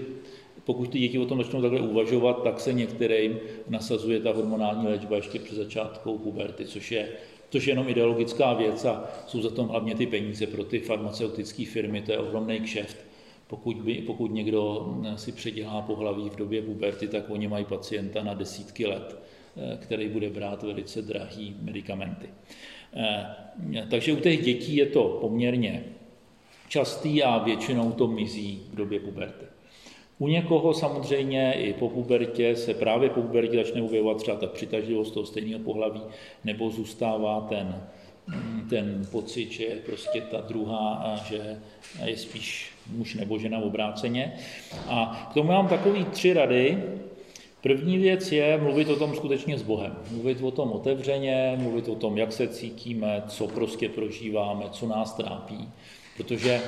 pokud 0.64 0.90
ty 0.90 1.00
děti 1.00 1.20
o 1.20 1.26
tom 1.26 1.38
začnou 1.38 1.62
takhle 1.62 1.82
uvažovat, 1.82 2.44
tak 2.44 2.60
se 2.60 2.74
některým 2.74 3.40
nasazuje 3.70 4.20
ta 4.20 4.34
hormonální 4.34 4.88
léčba 4.88 5.16
ještě 5.16 5.40
před 5.40 5.56
začátkou 5.56 6.18
puberty, 6.18 6.66
což 6.66 6.92
je, 6.92 7.10
což 7.50 7.68
je 7.68 7.72
jenom 7.72 7.90
ideologická 7.90 8.54
věc 8.54 8.86
a 8.86 9.04
jsou 9.28 9.42
za 9.42 9.50
tom 9.50 9.68
hlavně 9.68 9.96
ty 9.96 10.08
peníze 10.08 10.48
pro 10.48 10.64
ty 10.64 10.80
farmaceutické 10.80 11.66
firmy, 11.66 12.02
to 12.02 12.12
je 12.12 12.18
ohromný 12.18 12.60
kšeft 12.60 12.98
pokud, 13.48 13.82
by, 13.82 13.94
pokud 13.94 14.32
někdo 14.32 14.96
si 15.16 15.32
předělá 15.32 15.82
pohlaví 15.82 16.30
v 16.30 16.36
době 16.36 16.62
puberty, 16.62 17.08
tak 17.08 17.30
oni 17.30 17.48
mají 17.48 17.66
pacienta 17.66 18.24
na 18.24 18.34
desítky 18.34 18.86
let, 18.86 19.20
eh, 19.58 19.78
který 19.82 20.10
bude 20.10 20.30
brát 20.30 20.64
velice 20.64 21.02
drahý 21.02 21.56
medicamenty. 21.62 22.30
Eh, 22.94 23.88
takže 23.90 24.14
u 24.14 24.16
těch 24.16 24.44
dětí 24.44 24.76
je 24.76 24.86
to 24.86 25.18
poměrně 25.22 25.84
častý 26.68 27.24
a 27.24 27.38
většinou 27.38 27.92
to 27.92 28.08
mizí 28.08 28.62
v 28.72 28.76
době 28.76 29.00
puberty. 29.00 29.46
U 30.20 30.28
někoho 30.28 30.74
samozřejmě 30.74 31.54
i 31.54 31.74
po 31.74 31.90
pubertě 31.90 32.56
se 32.56 32.74
právě 32.74 33.10
po 33.10 33.22
pubertě 33.22 33.58
začne 33.58 33.82
objevovat 33.82 34.18
třeba 34.18 34.38
ta 34.38 34.48
přitažlivost 34.48 35.14
toho 35.14 35.26
stejného 35.26 35.64
pohlaví, 35.64 36.02
nebo 36.44 36.70
zůstává 36.70 37.42
ten, 37.50 37.84
ten 38.70 39.08
pocit, 39.12 39.52
že 39.52 39.66
prostě 39.86 40.22
ta 40.22 40.42
druhá 40.42 40.94
a 40.94 41.16
že 41.16 41.62
je 42.06 42.18
spíš 42.18 42.72
muž 42.92 43.16
nebo 43.16 43.40
žena 43.40 43.58
obráceně. 43.58 44.34
A 44.88 45.28
k 45.32 45.34
tomu 45.34 45.48
mám 45.48 45.68
takový 45.68 46.06
tři 46.06 46.34
rady. 46.34 46.84
První 47.62 47.98
věc 47.98 48.32
je 48.32 48.58
mluvit 48.58 48.90
o 48.90 48.96
tom 48.96 49.16
skutečně 49.16 49.58
s 49.58 49.62
Bohem. 49.64 49.98
Mluvit 50.12 50.42
o 50.42 50.52
tom 50.52 50.72
otevřeně, 50.72 51.58
mluvit 51.60 51.88
o 51.88 51.96
tom, 51.96 52.18
jak 52.18 52.32
se 52.32 52.48
cítíme, 52.48 53.24
co 53.28 53.48
prostě 53.48 53.90
prožíváme, 53.90 54.66
co 54.72 54.88
nás 54.88 55.14
trápí. 55.14 55.70
Protože 56.18 56.62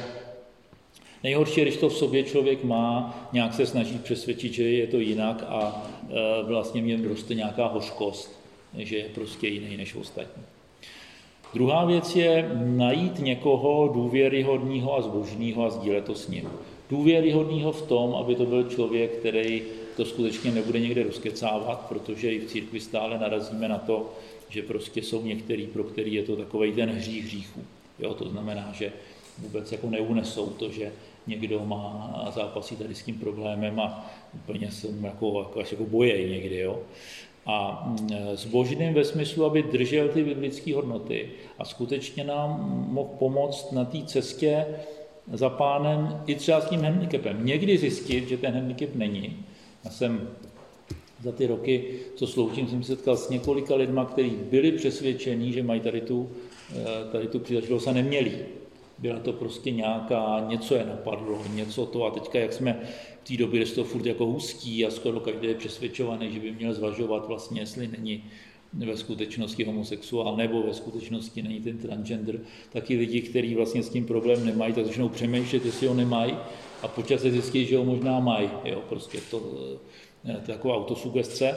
nejhorší 1.23 1.61
když 1.61 1.77
to 1.77 1.89
v 1.89 1.97
sobě 1.97 2.23
člověk 2.23 2.63
má, 2.63 3.19
nějak 3.33 3.53
se 3.53 3.65
snaží 3.65 3.97
přesvědčit, 3.97 4.53
že 4.53 4.63
je 4.63 4.87
to 4.87 4.99
jinak 4.99 5.43
a 5.47 5.85
e, 6.09 6.43
vlastně 6.43 6.81
mě 6.81 7.07
roste 7.07 7.35
nějaká 7.35 7.67
hořkost, 7.67 8.39
že 8.77 8.97
je 8.97 9.05
prostě 9.15 9.47
jiný 9.47 9.77
než 9.77 9.95
ostatní. 9.95 10.43
Druhá 11.53 11.85
věc 11.85 12.15
je 12.15 12.49
najít 12.65 13.19
někoho 13.19 13.91
důvěryhodného 13.93 14.97
a 14.97 15.01
zbožného 15.01 15.65
a 15.65 15.69
sdílet 15.69 16.05
to 16.05 16.15
s 16.15 16.27
ním. 16.27 16.49
Důvěryhodného 16.89 17.71
v 17.71 17.81
tom, 17.81 18.15
aby 18.15 18.35
to 18.35 18.45
byl 18.45 18.63
člověk, 18.63 19.11
který 19.11 19.61
to 19.97 20.05
skutečně 20.05 20.51
nebude 20.51 20.79
někde 20.79 21.03
rozkecávat, 21.03 21.85
protože 21.89 22.33
i 22.33 22.39
v 22.39 22.45
církvi 22.45 22.79
stále 22.79 23.19
narazíme 23.19 23.67
na 23.67 23.77
to, 23.77 24.13
že 24.49 24.61
prostě 24.61 25.01
jsou 25.01 25.21
některý, 25.21 25.67
pro 25.67 25.83
který 25.83 26.13
je 26.13 26.23
to 26.23 26.35
takový 26.35 26.71
ten 26.71 26.89
hřích 26.89 27.25
hříchů. 27.25 27.61
Jo, 27.99 28.13
to 28.13 28.29
znamená, 28.29 28.71
že 28.73 28.91
vůbec 29.41 29.71
jako 29.71 29.89
neunesou 29.89 30.45
to, 30.45 30.71
že 30.71 30.91
někdo 31.27 31.65
má 31.65 32.31
zápasí 32.35 32.75
tady 32.75 32.95
s 32.95 33.03
tím 33.03 33.19
problémem 33.19 33.79
a 33.79 34.11
úplně 34.33 34.71
se 34.71 34.87
jako, 35.01 35.39
jako, 35.39 35.59
jako 35.71 35.85
bojejí 35.85 36.31
někdy. 36.31 36.59
Jo 36.59 36.79
a 37.45 37.89
zbožným 38.33 38.89
mm, 38.89 38.93
ve 38.93 39.05
smyslu, 39.05 39.45
aby 39.45 39.63
držel 39.63 40.07
ty 40.07 40.23
biblické 40.23 40.75
hodnoty 40.75 41.29
a 41.59 41.65
skutečně 41.65 42.23
nám 42.23 42.85
mohl 42.89 43.09
pomoct 43.19 43.71
na 43.71 43.85
té 43.85 44.05
cestě 44.05 44.65
za 45.33 45.49
pánem 45.49 46.23
i 46.27 46.35
třeba 46.35 46.61
s 46.61 46.69
tím 46.69 46.81
handicapem. 46.81 47.45
Někdy 47.45 47.77
zjistit, 47.77 48.29
že 48.29 48.37
ten 48.37 48.53
handicap 48.53 48.95
není. 48.95 49.45
Já 49.85 49.91
jsem 49.91 50.29
za 51.23 51.31
ty 51.31 51.47
roky, 51.47 51.99
co 52.15 52.27
sloužím, 52.27 52.67
jsem 52.67 52.83
se 52.83 52.95
setkal 52.95 53.17
s 53.17 53.29
několika 53.29 53.75
lidma, 53.75 54.05
kteří 54.05 54.29
byli 54.51 54.71
přesvědčení, 54.71 55.53
že 55.53 55.63
mají 55.63 55.81
tady 55.81 56.01
tu, 56.01 56.29
eh, 56.75 57.11
tady 57.11 57.27
tu 57.27 57.39
příležitost 57.39 57.87
a 57.87 57.93
neměli. 57.93 58.45
Byla 58.99 59.19
to 59.19 59.33
prostě 59.33 59.71
nějaká, 59.71 60.45
něco 60.49 60.75
je 60.75 60.85
napadlo, 60.85 61.41
něco 61.53 61.85
to 61.85 62.05
a 62.05 62.11
teďka, 62.11 62.39
jak 62.39 62.53
jsme 62.53 62.79
v 63.23 63.27
té 63.27 63.37
době, 63.37 63.65
to 63.65 63.83
furt 63.83 64.05
jako 64.05 64.25
hustí 64.25 64.85
a 64.85 64.91
skoro 64.91 65.19
každý 65.19 65.47
je 65.47 65.55
přesvědčovaný, 65.55 66.33
že 66.33 66.39
by 66.39 66.51
měl 66.51 66.73
zvažovat 66.73 67.27
vlastně, 67.27 67.61
jestli 67.61 67.87
není 67.87 68.23
ve 68.73 68.97
skutečnosti 68.97 69.63
homosexuál 69.63 70.37
nebo 70.37 70.63
ve 70.63 70.73
skutečnosti 70.73 71.41
není 71.41 71.59
ten 71.59 71.77
transgender, 71.77 72.39
taky 72.71 72.97
lidi, 72.97 73.21
kteří 73.21 73.55
vlastně 73.55 73.83
s 73.83 73.89
tím 73.89 74.05
problém 74.05 74.45
nemají, 74.45 74.73
tak 74.73 74.85
začnou 74.85 75.09
přemýšlet, 75.09 75.65
jestli 75.65 75.87
ho 75.87 75.93
nemají 75.93 76.35
a 76.81 76.87
počas 76.87 77.21
se 77.21 77.31
zjistí, 77.31 77.65
že 77.65 77.77
ho 77.77 77.85
možná 77.85 78.19
mají. 78.19 78.49
Jo, 78.65 78.81
prostě 78.89 79.17
to, 79.31 79.41
je 80.23 80.35
taková 80.45 80.75
autosugestce 80.75 81.55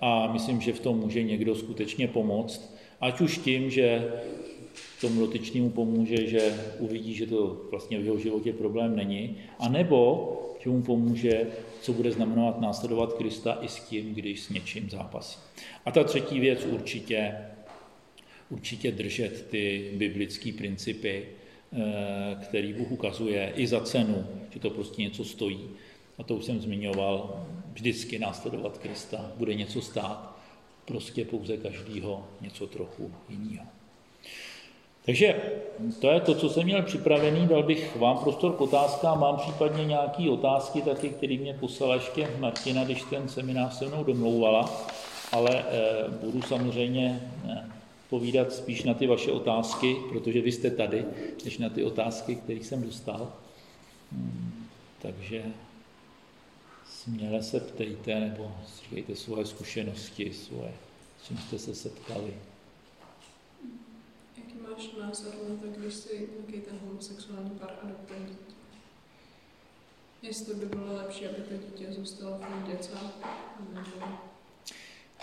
a 0.00 0.32
myslím, 0.32 0.60
že 0.60 0.72
v 0.72 0.80
tom 0.80 0.98
může 0.98 1.22
někdo 1.22 1.54
skutečně 1.54 2.08
pomoct, 2.08 2.74
ať 3.00 3.20
už 3.20 3.38
tím, 3.38 3.70
že 3.70 4.12
tomu 5.02 5.20
dotyčnému 5.20 5.70
pomůže, 5.70 6.26
že 6.26 6.54
uvidí, 6.78 7.14
že 7.14 7.26
to 7.26 7.66
vlastně 7.70 7.98
v 7.98 8.04
jeho 8.04 8.18
životě 8.18 8.52
problém 8.52 8.96
není, 8.96 9.36
anebo 9.58 10.38
že 10.62 10.70
mu 10.70 10.82
pomůže, 10.82 11.46
co 11.80 11.92
bude 11.92 12.12
znamenat 12.12 12.60
následovat 12.60 13.12
Krista 13.12 13.58
i 13.60 13.68
s 13.68 13.80
tím, 13.80 14.14
když 14.14 14.40
s 14.40 14.48
něčím 14.48 14.90
zápasí. 14.90 15.38
A 15.84 15.90
ta 15.90 16.04
třetí 16.04 16.40
věc 16.40 16.64
určitě, 16.64 17.34
určitě 18.50 18.92
držet 18.92 19.46
ty 19.50 19.92
biblické 19.96 20.52
principy, 20.52 21.26
eh, 21.72 22.36
který 22.42 22.72
Bůh 22.72 22.90
ukazuje 22.90 23.52
i 23.56 23.66
za 23.66 23.80
cenu, 23.80 24.26
že 24.50 24.60
to 24.60 24.70
prostě 24.70 25.02
něco 25.02 25.24
stojí. 25.24 25.60
A 26.18 26.22
to 26.22 26.36
už 26.36 26.44
jsem 26.44 26.60
zmiňoval, 26.60 27.46
vždycky 27.72 28.18
následovat 28.18 28.78
Krista 28.78 29.32
bude 29.36 29.54
něco 29.54 29.82
stát, 29.82 30.38
prostě 30.84 31.24
pouze 31.24 31.56
každýho 31.56 32.28
něco 32.40 32.66
trochu 32.66 33.12
jiného. 33.28 33.81
Takže 35.04 35.42
to 36.00 36.10
je 36.10 36.20
to, 36.20 36.34
co 36.34 36.48
jsem 36.48 36.64
měl 36.64 36.82
připravený. 36.82 37.46
Dal 37.46 37.62
bych 37.62 37.96
vám 37.96 38.18
prostor 38.18 38.52
k 38.52 38.60
otázkám. 38.60 39.20
Mám 39.20 39.36
případně 39.36 39.84
nějaké 39.84 40.30
otázky 40.30 40.82
taky, 40.82 41.08
které 41.08 41.36
mě 41.36 41.54
poslala 41.54 41.94
ještě 41.94 42.30
Martina, 42.38 42.84
když 42.84 43.02
ten 43.02 43.28
seminář 43.28 43.78
se 43.78 43.86
mnou 43.86 44.04
domlouvala, 44.04 44.86
ale 45.32 45.64
eh, 45.68 46.08
budu 46.24 46.42
samozřejmě 46.42 47.30
eh, 47.50 47.68
povídat 48.10 48.52
spíš 48.52 48.82
na 48.82 48.94
ty 48.94 49.06
vaše 49.06 49.32
otázky, 49.32 49.96
protože 50.12 50.40
vy 50.40 50.52
jste 50.52 50.70
tady, 50.70 51.04
než 51.44 51.58
na 51.58 51.68
ty 51.68 51.84
otázky, 51.84 52.36
které 52.36 52.58
jsem 52.58 52.82
dostal. 52.82 53.32
Hmm, 54.12 54.66
takže 55.02 55.42
směle 56.86 57.42
se 57.42 57.60
ptejte 57.60 58.20
nebo 58.20 58.52
říkejte 58.82 59.16
svoje 59.16 59.46
zkušenosti, 59.46 60.32
svoje, 60.32 60.72
s 61.22 61.28
čím 61.28 61.38
jste 61.38 61.58
se 61.58 61.74
setkali. 61.74 62.34
Máš 64.72 64.90
názor 65.00 65.32
na 65.48 65.56
to, 65.56 65.80
když 65.80 65.94
si 65.94 66.28
nějaký 66.38 66.66
ten 66.66 66.78
homosexuální 66.86 67.50
pár 67.50 67.70
adoptuje 67.82 68.20
dítě? 68.20 68.54
Jestli 70.22 70.54
by 70.54 70.66
bylo 70.66 70.96
lepší, 70.96 71.26
aby 71.26 71.36
to 71.36 71.54
dítě 71.54 71.92
zůstalo 71.92 72.38
v 72.38 72.70
děcách, 72.70 73.12
nebo 73.60 73.80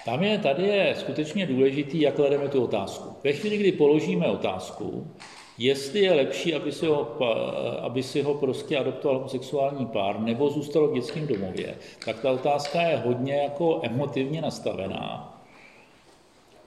tam 0.05 0.23
je, 0.23 0.37
tady 0.37 0.63
je 0.63 0.95
skutečně 0.99 1.45
důležitý, 1.45 2.01
jak 2.01 2.15
klademe 2.15 2.47
tu 2.47 2.63
otázku. 2.63 3.15
Ve 3.23 3.33
chvíli, 3.33 3.57
kdy 3.57 3.71
položíme 3.71 4.27
otázku, 4.27 5.07
jestli 5.57 5.99
je 5.99 6.13
lepší, 6.13 6.53
aby 6.55 6.71
si 6.71 6.85
ho, 6.85 7.17
aby 7.81 8.03
si 8.03 8.21
ho 8.21 8.33
prostě 8.33 8.77
adoptoval 8.77 9.17
homosexuální 9.17 9.85
pár 9.85 10.19
nebo 10.19 10.49
zůstalo 10.49 10.87
v 10.87 10.93
dětském 10.93 11.27
domově, 11.27 11.77
tak 12.05 12.19
ta 12.19 12.31
otázka 12.31 12.81
je 12.81 12.97
hodně 12.97 13.35
jako 13.35 13.79
emotivně 13.83 14.41
nastavená. 14.41 15.28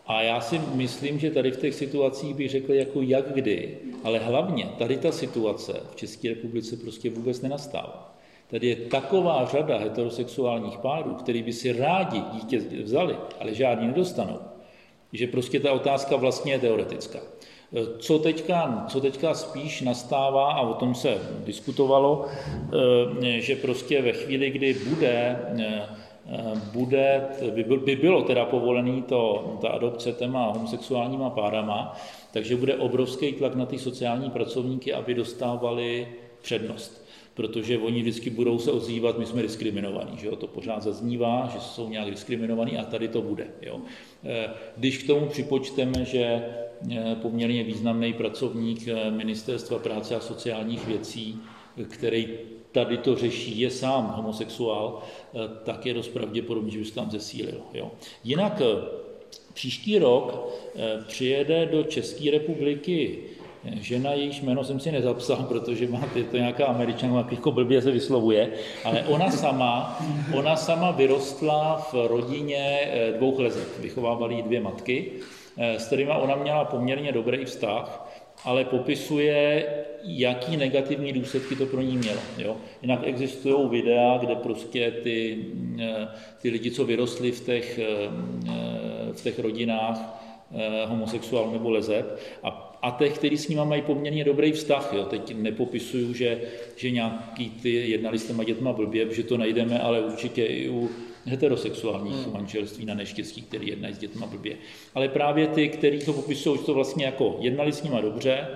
A 0.06 0.22
já 0.22 0.40
si 0.40 0.60
myslím, 0.74 1.18
že 1.18 1.30
tady 1.30 1.50
v 1.50 1.60
těch 1.60 1.74
situacích 1.74 2.34
bych 2.34 2.50
řekl 2.50 2.72
jako 2.72 3.02
jak 3.02 3.32
kdy, 3.32 3.78
ale 4.04 4.18
hlavně 4.18 4.68
tady 4.78 4.96
ta 4.96 5.12
situace 5.12 5.80
v 5.92 5.96
České 5.96 6.28
republice 6.28 6.76
prostě 6.76 7.10
vůbec 7.10 7.40
nenastává. 7.40 8.14
Tady 8.50 8.66
je 8.66 8.76
taková 8.76 9.44
řada 9.44 9.78
heterosexuálních 9.78 10.78
párů, 10.78 11.14
který 11.14 11.42
by 11.42 11.52
si 11.52 11.72
rádi 11.72 12.22
dítě 12.32 12.58
vzali, 12.82 13.16
ale 13.40 13.54
žádný 13.54 13.86
nedostanou, 13.86 14.38
že 15.12 15.26
prostě 15.26 15.60
ta 15.60 15.72
otázka 15.72 16.16
vlastně 16.16 16.52
je 16.52 16.58
teoretická. 16.58 17.18
Co 17.98 18.18
teďka, 18.18 18.84
co 18.88 19.00
teďka 19.00 19.34
spíš 19.34 19.80
nastává, 19.80 20.52
a 20.52 20.60
o 20.60 20.74
tom 20.74 20.94
se 20.94 21.18
diskutovalo, 21.44 22.26
eh, 22.26 23.40
že 23.40 23.56
prostě 23.56 24.02
ve 24.02 24.12
chvíli, 24.12 24.50
kdy 24.50 24.74
bude, 24.74 25.38
eh, 25.58 26.01
bude 26.72 27.22
by 27.84 27.96
bylo 27.96 28.22
teda 28.22 28.44
povolený 28.44 29.02
to, 29.02 29.58
ta 29.60 29.68
adopce 29.68 30.12
téma 30.12 30.52
homosexuálníma 30.52 31.30
párama, 31.30 31.96
takže 32.32 32.56
bude 32.56 32.76
obrovský 32.76 33.32
tlak 33.32 33.54
na 33.54 33.66
ty 33.66 33.78
sociální 33.78 34.30
pracovníky, 34.30 34.92
aby 34.92 35.14
dostávali 35.14 36.08
přednost 36.42 37.02
protože 37.34 37.78
oni 37.78 38.00
vždycky 38.00 38.30
budou 38.30 38.58
se 38.58 38.72
ozývat, 38.72 39.18
my 39.18 39.26
jsme 39.26 39.42
diskriminovaní, 39.42 40.18
že 40.18 40.26
jo? 40.26 40.36
to 40.36 40.46
pořád 40.46 40.82
zaznívá, 40.82 41.50
že 41.52 41.60
jsou 41.60 41.88
nějak 41.88 42.10
diskriminovaní 42.10 42.78
a 42.78 42.84
tady 42.84 43.08
to 43.08 43.22
bude. 43.22 43.46
Jo? 43.62 43.80
Eh, 44.24 44.50
když 44.76 45.02
k 45.02 45.06
tomu 45.06 45.26
připočteme, 45.26 46.04
že 46.04 46.24
eh, 46.24 47.16
poměrně 47.22 47.64
významný 47.64 48.12
pracovník 48.12 48.88
eh, 48.88 49.10
Ministerstva 49.10 49.78
práce 49.78 50.16
a 50.16 50.20
sociálních 50.20 50.86
věcí, 50.86 51.40
který 51.88 52.28
tady 52.72 52.96
to 52.96 53.16
řeší, 53.16 53.60
je 53.60 53.70
sám 53.70 54.14
homosexuál, 54.16 55.02
tak 55.64 55.86
je 55.86 55.94
dost 55.94 56.08
pravděpodobně, 56.08 56.70
že 56.70 56.78
by 56.78 56.84
se 56.84 56.94
tam 56.94 57.10
zesílil. 57.10 57.60
Jo? 57.74 57.90
Jinak 58.24 58.62
příští 59.54 59.98
rok 59.98 60.48
přijede 61.06 61.66
do 61.66 61.82
České 61.82 62.30
republiky 62.30 63.18
žena, 63.64 64.12
jejíž 64.12 64.40
jméno 64.40 64.64
jsem 64.64 64.80
si 64.80 64.92
nezapsal, 64.92 65.36
protože 65.48 65.88
má, 65.88 66.00
je 66.14 66.24
to 66.24 66.36
nějaká 66.36 66.66
američanka, 66.66 67.26
jako 67.30 67.52
blbě 67.52 67.82
se 67.82 67.90
vyslovuje, 67.90 68.50
ale 68.84 69.02
ona 69.02 69.30
sama, 69.30 70.00
ona 70.34 70.56
sama 70.56 70.90
vyrostla 70.90 71.88
v 71.92 72.06
rodině 72.06 72.80
eh, 72.82 73.12
dvou 73.12 73.40
lezek, 73.40 73.78
vychovávali 73.78 74.42
dvě 74.42 74.60
matky, 74.60 75.12
eh, 75.58 75.78
s 75.78 75.86
kterými 75.86 76.10
ona 76.10 76.36
měla 76.36 76.64
poměrně 76.64 77.12
dobrý 77.12 77.44
vztah, 77.44 78.11
ale 78.44 78.64
popisuje, 78.64 79.66
jaký 80.04 80.56
negativní 80.56 81.12
důsledky 81.12 81.56
to 81.56 81.66
pro 81.66 81.80
ní 81.80 81.96
mělo. 81.96 82.20
Jo? 82.38 82.56
Jinak 82.82 83.00
existují 83.04 83.68
videa, 83.68 84.18
kde 84.18 84.34
prostě 84.34 84.90
ty, 84.90 85.44
eh, 85.80 86.08
ty 86.42 86.50
lidi, 86.50 86.70
co 86.70 86.84
vyrostli 86.84 87.32
v 87.32 87.40
těch, 87.46 87.80
v 89.12 89.22
těch 89.22 89.38
rodinách, 89.38 90.22
homosexuál 90.86 91.50
nebo 91.50 91.70
lezeb 91.70 92.18
a 92.42 92.72
a 92.82 92.90
těch, 92.90 93.18
kteří 93.18 93.36
s 93.36 93.48
nimi 93.48 93.60
mají 93.64 93.82
poměrně 93.82 94.24
dobrý 94.24 94.52
vztah. 94.52 94.92
Jo. 94.92 95.04
Teď 95.04 95.34
nepopisuju, 95.36 96.14
že, 96.14 96.40
že 96.76 96.90
nějaký 96.90 97.50
ty 97.50 97.90
jednali 97.90 98.18
s 98.18 98.26
těma 98.26 98.44
dětma 98.44 98.72
blbě, 98.72 99.14
že 99.14 99.22
to 99.22 99.36
najdeme, 99.38 99.78
ale 99.78 100.00
určitě 100.00 100.46
i 100.46 100.68
u 100.68 100.90
heterosexuálních 101.24 102.24
hmm. 102.24 102.32
manželství 102.32 102.84
na 102.84 102.94
neštěstí, 102.94 103.42
který 103.42 103.68
jednají 103.68 103.94
s 103.94 103.98
dětma 103.98 104.26
blbě. 104.26 104.56
Ale 104.94 105.08
právě 105.08 105.46
ty, 105.46 105.68
kteří 105.68 105.98
to 105.98 106.12
popisují, 106.12 106.58
to 106.58 106.74
vlastně 106.74 107.04
jako 107.04 107.36
jednali 107.40 107.72
s 107.72 107.82
nimi 107.82 107.96
dobře, 108.02 108.48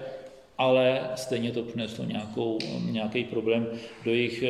ale 0.59 1.11
stejně 1.15 1.53
to 1.53 1.63
přineslo 1.63 2.05
nějakou, 2.05 2.59
nějaký 2.91 3.25
problém 3.25 3.67
do 4.05 4.11
jejich, 4.11 4.45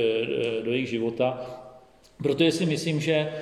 do 0.64 0.72
jejich 0.72 0.88
života. 0.88 1.46
Proto 2.22 2.50
si 2.50 2.66
myslím, 2.66 3.00
že 3.00 3.32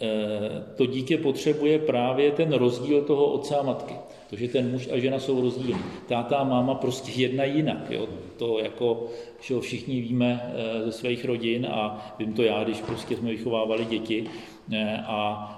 Eh, 0.00 0.64
to 0.76 0.86
dítě 0.86 1.18
potřebuje 1.18 1.78
právě 1.78 2.30
ten 2.30 2.52
rozdíl 2.52 3.02
toho 3.02 3.26
otce 3.26 3.56
a 3.56 3.62
matky. 3.62 3.94
To, 4.30 4.36
že 4.36 4.48
ten 4.48 4.70
muž 4.70 4.88
a 4.92 4.98
žena 4.98 5.18
jsou 5.18 5.40
rozdílní. 5.40 5.82
Táta 6.08 6.36
a 6.36 6.44
máma 6.44 6.74
prostě 6.74 7.22
jedna 7.22 7.44
jinak. 7.44 7.90
Jo? 7.90 8.08
To 8.36 8.58
jako, 8.58 9.06
že 9.40 9.60
všichni 9.60 10.00
víme 10.00 10.52
eh, 10.54 10.84
ze 10.84 10.92
svých 10.92 11.24
rodin 11.24 11.66
a 11.66 12.14
vím 12.18 12.32
to 12.32 12.42
já, 12.42 12.64
když 12.64 12.80
prostě 12.80 13.16
jsme 13.16 13.30
vychovávali 13.30 13.84
děti, 13.84 14.24
eh, 14.72 15.02
a 15.06 15.52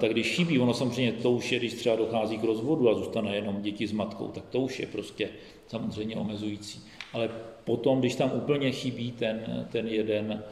tak 0.00 0.10
když 0.10 0.34
chybí, 0.34 0.58
ono 0.58 0.74
samozřejmě 0.74 1.12
to 1.12 1.30
už 1.30 1.52
je, 1.52 1.58
když 1.58 1.74
třeba 1.74 1.96
dochází 1.96 2.38
k 2.38 2.44
rozvodu 2.44 2.90
a 2.90 2.94
zůstane 2.94 3.36
jenom 3.36 3.62
děti 3.62 3.86
s 3.86 3.92
matkou, 3.92 4.28
tak 4.28 4.44
to 4.50 4.60
už 4.60 4.80
je 4.80 4.86
prostě 4.86 5.28
samozřejmě 5.66 6.16
omezující. 6.16 6.82
Ale 7.12 7.30
potom, 7.64 8.00
když 8.00 8.14
tam 8.14 8.30
úplně 8.34 8.70
chybí 8.70 9.12
ten, 9.12 9.66
ten 9.72 9.88
jeden, 9.88 10.42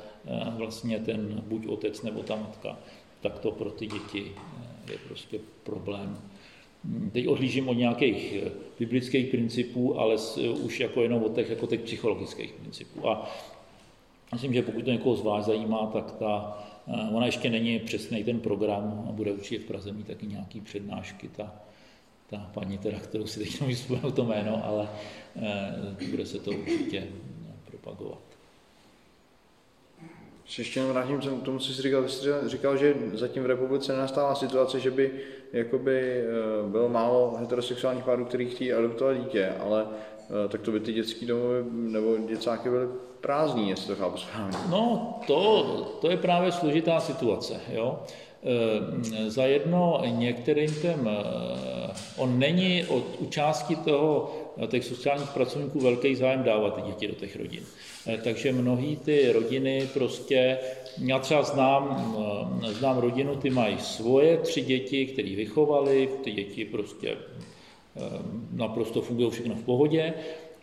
vlastně 0.56 0.98
ten 0.98 1.42
buď 1.46 1.66
otec 1.66 2.02
nebo 2.02 2.22
ta 2.22 2.36
matka, 2.36 2.78
tak 3.20 3.38
to 3.38 3.50
pro 3.50 3.70
ty 3.70 3.86
děti 3.86 4.32
eh, 4.36 4.92
je 4.92 4.98
prostě 5.08 5.38
problém. 5.62 6.18
Teď 7.12 7.28
odlížím 7.28 7.68
od 7.68 7.72
nějakých 7.72 8.34
eh, 8.42 8.50
biblických 8.78 9.26
principů, 9.26 10.00
ale 10.00 10.16
eh, 10.36 10.48
už 10.48 10.80
jako 10.80 11.02
jenom 11.02 11.22
od 11.22 11.34
těch, 11.34 11.50
jako 11.50 11.66
těch 11.66 11.80
psychologických 11.80 12.52
principů. 12.52 13.08
A 13.08 13.30
myslím, 14.32 14.54
že 14.54 14.62
pokud 14.62 14.84
to 14.84 14.90
někoho 14.90 15.16
z 15.16 15.22
vás 15.22 15.46
zajímá, 15.46 15.86
tak 15.86 16.12
ta, 16.12 16.58
ona 17.14 17.26
ještě 17.26 17.50
není 17.50 17.78
přesný 17.78 18.24
ten 18.24 18.40
program 18.40 19.06
a 19.08 19.12
bude 19.12 19.32
určitě 19.32 19.58
v 19.58 19.66
Praze 19.68 19.92
mít 19.92 20.06
taky 20.06 20.26
nějaký 20.26 20.60
přednášky. 20.60 21.28
Ta, 21.28 21.54
ta 22.30 22.50
paní, 22.54 22.78
teda, 22.78 22.98
kterou 22.98 23.26
si 23.26 23.38
teď 23.40 23.60
nevím 23.60 24.12
to 24.14 24.24
jméno, 24.24 24.64
ale 24.64 24.88
bude 26.10 26.26
se 26.26 26.38
to 26.38 26.50
určitě 26.50 27.06
propagovat. 27.64 28.30
Ještě 30.58 30.82
vrátím 30.82 31.20
k 31.20 31.42
tomu, 31.42 31.58
co 31.58 31.72
jsi 31.72 31.82
říkal. 31.82 32.08
Jsi 32.08 32.28
říkal, 32.46 32.76
že 32.76 32.94
zatím 33.12 33.42
v 33.42 33.46
republice 33.46 33.92
nenastává 33.92 34.34
situace, 34.34 34.80
že 34.80 34.90
by 34.90 35.10
jakoby 35.52 36.22
eh, 36.22 36.68
bylo 36.68 36.88
málo 36.88 37.36
heterosexuálních 37.38 38.04
párů, 38.04 38.24
kteří 38.24 38.46
chtějí 38.46 38.72
adoptovat 38.72 39.16
dítě, 39.16 39.52
ale 39.60 39.86
eh, 40.44 40.48
tak 40.48 40.60
to 40.60 40.72
by 40.72 40.80
ty 40.80 40.92
dětské 40.92 41.26
domovy 41.26 41.64
nebo 41.70 42.16
děcáky 42.16 42.70
byly 42.70 42.86
prázdní, 43.20 43.70
jestli 43.70 43.86
to 43.86 44.02
chápu 44.02 44.16
správně. 44.16 44.58
No, 44.70 45.14
to, 45.26 45.64
to 46.00 46.10
je 46.10 46.16
právě 46.16 46.52
složitá 46.52 47.00
situace. 47.00 47.60
Jo? 47.72 47.98
E, 48.42 49.30
za 49.30 49.44
jedno 49.44 50.02
některým 50.06 50.74
těm, 50.82 51.10
on 52.16 52.38
není 52.38 52.84
od, 52.84 53.04
u 53.18 53.26
části 53.26 53.76
toho, 53.76 54.32
těch 54.66 54.84
sociálních 54.84 55.30
pracovníků 55.30 55.80
velký 55.80 56.14
zájem 56.14 56.42
dávat 56.42 56.74
ty 56.74 56.82
děti 56.82 57.08
do 57.08 57.14
těch 57.14 57.36
rodin. 57.36 57.62
Eh, 58.06 58.18
takže 58.24 58.52
mnohý 58.52 58.96
ty 58.96 59.32
rodiny 59.32 59.88
prostě, 59.94 60.58
já 61.04 61.18
třeba 61.18 61.42
znám, 61.42 62.14
eh, 62.68 62.72
znám 62.72 62.98
rodinu, 62.98 63.36
ty 63.36 63.50
mají 63.50 63.78
svoje 63.78 64.36
tři 64.38 64.60
děti, 64.60 65.06
které 65.06 65.36
vychovali, 65.36 66.08
ty 66.24 66.32
děti 66.32 66.64
prostě 66.64 67.10
eh, 67.10 68.00
naprosto 68.52 69.02
fungují 69.02 69.30
všechno 69.30 69.54
v 69.54 69.64
pohodě 69.64 70.14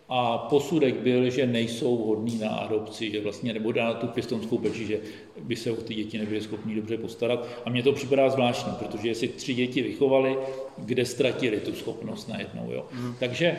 a 0.10 0.38
posudek 0.38 0.96
byl, 0.96 1.30
že 1.30 1.48
nejsou 1.48 1.98
vhodní 1.98 2.38
na 2.38 2.50
adopci, 2.50 3.12
že 3.12 3.22
vlastně 3.22 3.54
nebo 3.54 3.74
na 3.74 3.94
tu 3.94 4.08
pěstonskou 4.08 4.58
peči, 4.58 4.86
že 4.86 5.00
by 5.42 5.56
se 5.56 5.72
o 5.72 5.76
ty 5.76 5.94
děti 5.94 6.18
nebyly 6.18 6.42
schopni 6.42 6.76
dobře 6.76 6.98
postarat. 6.98 7.48
A 7.66 7.70
mně 7.70 7.84
to 7.84 7.94
připadá 7.94 8.30
zvláštní, 8.30 8.74
protože 8.80 9.08
jestli 9.08 9.28
tři 9.28 9.54
děti 9.54 9.82
vychovali, 9.82 10.38
kde 10.78 11.06
ztratili 11.06 11.60
tu 11.60 11.74
schopnost 11.74 12.28
najednou. 12.28 12.72
Jo. 12.72 12.86
Mm. 12.94 13.16
Takže 13.20 13.58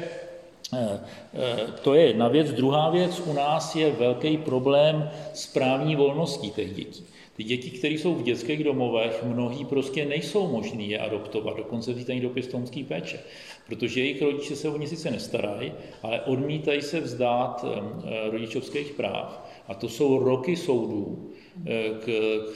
to 1.82 1.94
je 1.94 2.06
jedna 2.06 2.28
věc. 2.28 2.52
Druhá 2.52 2.90
věc, 2.90 3.20
u 3.20 3.32
nás 3.32 3.76
je 3.76 3.92
velký 3.92 4.36
problém 4.36 5.10
s 5.34 5.46
právní 5.46 5.96
volností 5.96 6.50
těch 6.50 6.74
dětí. 6.74 7.04
Ty 7.36 7.44
děti, 7.44 7.70
které 7.70 7.94
jsou 7.94 8.14
v 8.14 8.22
dětských 8.22 8.64
domovech, 8.64 9.24
mnohý 9.24 9.64
prostě 9.64 10.04
nejsou 10.04 10.48
možný 10.52 10.90
je 10.90 10.98
adoptovat, 10.98 11.56
dokonce 11.56 11.92
vzít 11.92 12.20
do 12.20 12.28
pěstounské 12.28 12.84
péče, 12.84 13.20
protože 13.66 14.00
jejich 14.00 14.22
rodiče 14.22 14.56
se 14.56 14.68
o 14.68 14.78
ně 14.78 14.88
sice 14.88 15.10
nestarají, 15.10 15.72
ale 16.02 16.20
odmítají 16.20 16.82
se 16.82 17.00
vzdát 17.00 17.64
eh, 17.64 18.30
rodičovských 18.30 18.92
práv. 18.92 19.44
A 19.68 19.74
to 19.74 19.88
jsou 19.88 20.18
roky 20.18 20.56
soudů, 20.56 21.30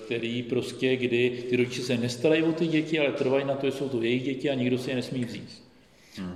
který 0.04 0.42
prostě, 0.42 0.96
kdy 0.96 1.44
ty 1.50 1.56
rodiče 1.56 1.82
se 1.82 1.96
nestarají 1.96 2.42
o 2.42 2.52
ty 2.52 2.66
děti, 2.66 2.98
ale 2.98 3.12
trvají 3.12 3.44
na 3.44 3.54
to, 3.54 3.66
že 3.66 3.72
jsou 3.72 3.88
to 3.88 4.02
jejich 4.02 4.22
děti 4.22 4.50
a 4.50 4.54
nikdo 4.54 4.78
si 4.78 4.90
je 4.90 4.96
nesmí 4.96 5.24
vzít. 5.24 5.62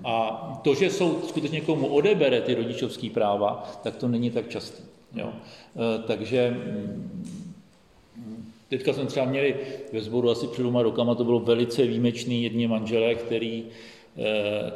A 0.05 0.61
to, 0.65 0.75
že 0.75 0.91
jsou 0.91 1.23
skutečně 1.29 1.61
komu 1.61 1.87
odebere 1.87 2.41
ty 2.41 2.55
rodičovské 2.55 3.11
práva, 3.11 3.73
tak 3.83 3.97
to 3.97 4.09
není 4.09 4.31
tak 4.31 4.49
častý. 4.49 4.83
Jo? 5.15 5.33
E, 5.33 6.03
takže 6.07 6.51
mm, 6.51 7.27
Teďka 8.69 8.93
jsme 8.93 9.07
třeba 9.07 9.27
měli 9.27 9.55
ve 9.93 10.01
sboru 10.01 10.31
asi 10.31 10.47
před 10.47 10.63
dvěma 10.63 10.83
rokama, 10.83 11.15
to 11.15 11.25
bylo 11.25 11.41
velice 11.41 11.87
výjimečný 11.87 12.43
jedni 12.43 12.67
manželé, 12.69 13.15
který, 13.15 13.65
eh, 14.19 14.73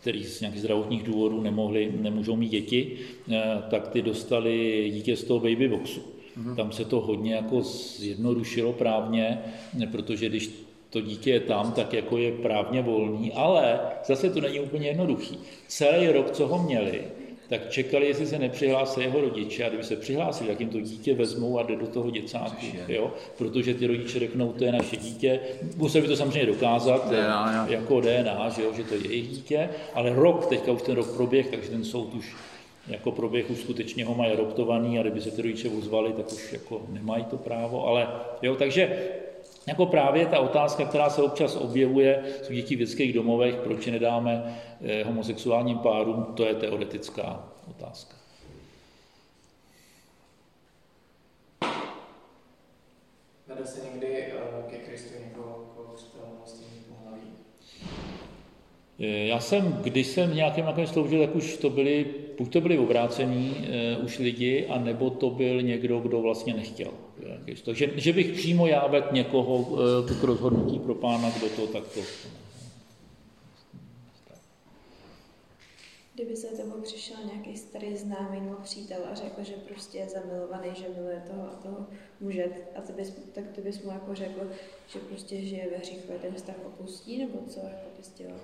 který 0.00 0.24
z 0.24 0.40
nějakých 0.40 0.60
zdravotních 0.60 1.02
důvodů 1.02 1.40
nemohli, 1.40 1.92
nemůžou 2.00 2.36
mít 2.36 2.48
děti, 2.48 2.98
eh, 3.30 3.42
tak 3.70 3.88
ty 3.88 4.02
dostali 4.02 4.90
dítě 4.94 5.16
z 5.16 5.24
toho 5.24 5.40
baby 5.40 5.68
boxu. 5.68 6.00
Mhm. 6.36 6.56
Tam 6.56 6.72
se 6.72 6.84
to 6.84 7.00
hodně 7.00 7.34
jako 7.34 7.62
zjednodušilo 7.98 8.72
právně, 8.72 9.38
protože 9.90 10.28
když 10.28 10.50
to 10.90 11.00
dítě 11.00 11.30
je 11.30 11.40
tam, 11.40 11.72
tak 11.72 11.92
jako 11.92 12.18
je 12.18 12.32
právně 12.32 12.82
volný, 12.82 13.32
ale 13.32 13.80
zase 14.04 14.30
to 14.30 14.40
není 14.40 14.60
úplně 14.60 14.88
jednoduchý. 14.88 15.38
Celý 15.68 16.08
rok, 16.08 16.30
co 16.30 16.46
ho 16.46 16.62
měli, 16.62 17.04
tak 17.48 17.70
čekali, 17.70 18.06
jestli 18.06 18.26
se 18.26 18.38
nepřihlásí 18.38 19.00
jeho 19.00 19.20
rodiče 19.20 19.64
a 19.64 19.68
kdyby 19.68 19.84
se 19.84 19.96
přihlásili, 19.96 20.50
tak 20.50 20.60
jim 20.60 20.68
to 20.68 20.80
dítě 20.80 21.14
vezmou 21.14 21.58
a 21.58 21.62
jde 21.62 21.76
do 21.76 21.86
toho 21.86 22.10
děcáku, 22.10 22.66
jo? 22.88 23.14
protože 23.38 23.74
ty 23.74 23.86
rodiče 23.86 24.18
řeknou, 24.18 24.52
to 24.52 24.64
je 24.64 24.72
naše 24.72 24.96
dítě, 24.96 25.40
museli 25.76 26.02
by 26.02 26.08
to 26.08 26.16
samozřejmě 26.16 26.46
dokázat 26.46 27.10
DNA, 27.10 27.66
jako 27.70 28.00
DNA, 28.00 28.48
že, 28.48 28.62
jo? 28.62 28.72
že 28.76 28.84
to 28.84 28.94
je 28.94 29.00
jejich 29.00 29.28
dítě, 29.28 29.68
ale 29.94 30.14
rok, 30.14 30.46
teďka 30.46 30.72
už 30.72 30.82
ten 30.82 30.94
rok 30.94 31.16
proběh, 31.16 31.46
takže 31.46 31.70
ten 31.70 31.84
soud 31.84 32.14
už 32.14 32.36
jako 32.88 33.12
proběh 33.12 33.50
už 33.50 33.58
skutečně 33.58 34.04
ho 34.04 34.14
mají 34.14 34.32
adoptovaný 34.32 34.98
a 34.98 35.02
kdyby 35.02 35.20
se 35.20 35.30
ty 35.30 35.42
rodiče 35.42 35.68
ozvali, 35.68 36.12
tak 36.12 36.32
už 36.32 36.52
jako 36.52 36.82
nemají 36.88 37.24
to 37.24 37.36
právo, 37.36 37.86
ale 37.86 38.08
jo, 38.42 38.54
takže 38.54 38.98
jako 39.66 39.86
právě 39.86 40.26
ta 40.26 40.38
otázka, 40.38 40.84
která 40.84 41.10
se 41.10 41.22
občas 41.22 41.56
objevuje 41.56 42.22
v 42.48 42.52
dětí 42.52 42.76
v 42.76 42.78
dětských 42.78 43.12
domovech, 43.12 43.54
proč 43.54 43.86
nedáme 43.86 44.60
eh, 44.84 45.04
homosexuálním 45.04 45.78
párům, 45.78 46.24
to 46.24 46.44
je 46.44 46.54
teoretická 46.54 47.48
otázka. 47.70 48.16
Vede 53.46 53.66
se 53.66 53.80
někdy 53.92 54.06
eh, 54.06 54.32
ke 54.70 54.76
Kristu 54.76 55.14
někoho, 55.24 55.72
koho 55.76 55.96
stejný 56.46 56.80
pohlaví? 56.88 57.32
Já 58.98 59.40
jsem, 59.40 59.72
když 59.82 60.06
jsem 60.06 60.34
nějakým 60.34 60.64
nějakém 60.64 60.86
sloužil, 60.86 61.26
tak 61.26 61.36
už 61.36 61.56
to 61.56 61.70
byly, 61.70 62.06
buď 62.38 62.52
to 62.52 62.60
byli 62.60 62.78
obrácení 62.78 63.56
uh, 63.98 64.04
už 64.04 64.18
lidi, 64.18 64.66
anebo 64.66 65.10
to 65.10 65.30
byl 65.30 65.62
někdo, 65.62 66.00
kdo 66.00 66.20
vlastně 66.20 66.54
nechtěl. 66.54 66.90
Takže 67.64 67.90
že 67.96 68.12
bych 68.12 68.32
přímo 68.32 68.66
já 68.66 68.86
vedl 68.86 69.06
někoho 69.12 69.56
uh, 69.56 69.78
k 70.20 70.22
rozhodnutí 70.22 70.78
pro 70.78 70.94
pána, 70.94 71.30
kdo 71.30 71.48
to 71.48 71.66
takto. 71.66 72.00
Kdyby 76.14 76.36
se 76.36 76.46
tomu 76.46 76.82
přišel 76.82 77.16
nějaký 77.32 77.56
starý 77.56 77.96
známý 77.96 78.40
nebo 78.40 78.56
přítel 78.62 78.98
a 79.12 79.14
řekl, 79.14 79.44
že 79.44 79.52
prostě 79.52 79.98
je 79.98 80.08
zamilovaný, 80.08 80.68
že 80.74 80.84
miluje 80.96 81.22
toho 81.30 81.42
a 81.42 81.56
toho 81.62 81.86
muže, 82.20 82.44
a 82.76 82.80
ty 82.80 82.92
bys, 82.92 83.12
tak 83.32 83.44
ty 83.54 83.60
bys 83.60 83.82
mu 83.82 83.90
jako 83.90 84.14
řekl, 84.14 84.50
že 84.88 84.98
prostě 84.98 85.40
žije 85.42 85.68
ve 85.70 85.76
hříchu 85.76 86.12
a 86.14 86.18
ten 86.22 86.34
vztah 86.34 86.56
opustí, 86.66 87.18
nebo 87.18 87.38
co 87.48 87.60
jako 87.60 87.88
bys 87.98 88.12
dělal? 88.18 88.38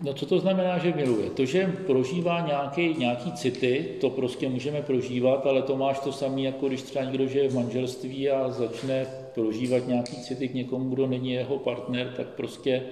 No 0.00 0.14
co 0.14 0.26
to 0.26 0.38
znamená, 0.38 0.78
že 0.78 0.92
miluje? 0.92 1.30
To, 1.30 1.44
že 1.44 1.72
prožívá 1.86 2.40
nějaký, 2.40 2.94
nějaký 2.98 3.32
city, 3.32 3.96
to 4.00 4.10
prostě 4.10 4.48
můžeme 4.48 4.82
prožívat, 4.82 5.46
ale 5.46 5.62
to 5.62 5.76
máš 5.76 5.98
to 5.98 6.12
samé, 6.12 6.40
jako 6.40 6.68
když 6.68 6.82
třeba 6.82 7.04
někdo 7.04 7.26
žije 7.26 7.48
v 7.48 7.54
manželství 7.54 8.30
a 8.30 8.50
začne 8.50 9.06
prožívat 9.34 9.86
nějaký 9.86 10.16
city 10.16 10.48
k 10.48 10.54
někomu, 10.54 10.90
kdo 10.90 11.06
není 11.06 11.32
jeho 11.32 11.58
partner, 11.58 12.12
tak 12.16 12.26
prostě 12.26 12.82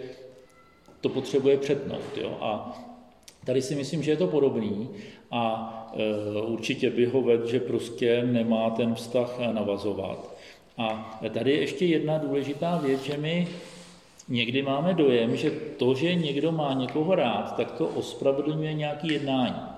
to 1.01 1.09
potřebuje 1.09 1.57
přetnout. 1.57 2.19
Jo? 2.21 2.39
A 2.41 2.79
tady 3.45 3.63
si 3.63 3.75
myslím, 3.75 4.03
že 4.03 4.11
je 4.11 4.17
to 4.17 4.27
podobný 4.27 4.89
a 5.31 5.43
e, 5.97 6.43
určitě 6.43 6.91
by 6.91 7.07
ho 7.07 7.23
vedl, 7.23 7.47
že 7.47 7.61
prostě 7.61 8.23
nemá 8.23 8.71
ten 8.71 8.95
vztah 8.95 9.39
navazovat. 9.53 10.35
A 10.79 11.19
tady 11.33 11.51
je 11.51 11.61
ještě 11.61 11.87
jedna 11.87 12.19
důležitá 12.19 12.79
věc, 12.79 13.03
že 13.03 13.17
my 13.17 13.49
Někdy 14.29 14.63
máme 14.63 14.95
dojem, 14.95 15.37
že 15.37 15.51
to, 15.51 15.95
že 15.95 16.15
někdo 16.15 16.53
má 16.53 16.75
někoho 16.75 17.15
rád, 17.15 17.57
tak 17.57 17.73
to 17.73 17.87
ospravedlňuje 17.87 18.75
nějaký 18.75 19.13
jednání. 19.13 19.75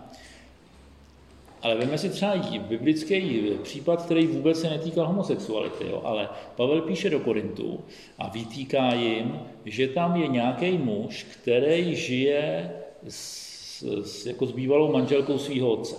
Ale 1.62 1.74
veme 1.74 1.98
si 1.98 2.10
třeba 2.10 2.36
biblický 2.58 3.50
případ, 3.62 4.02
který 4.02 4.26
vůbec 4.26 4.60
se 4.60 4.70
netýkal 4.70 5.06
homosexuality, 5.06 5.84
jo? 5.86 6.02
ale 6.04 6.28
Pavel 6.56 6.82
píše 6.82 7.10
do 7.10 7.20
Korintu 7.20 7.80
a 8.18 8.28
vytýká 8.28 8.94
jim, 8.94 9.40
že 9.64 9.88
tam 9.88 10.16
je 10.16 10.28
nějaký 10.28 10.78
muž, 10.78 11.26
který 11.30 11.96
žije 11.96 12.72
s, 13.08 13.82
s, 13.82 14.26
jako 14.26 14.46
s 14.46 14.52
bývalou 14.52 14.92
manželkou 14.92 15.38
svého 15.38 15.70
otce. 15.70 15.96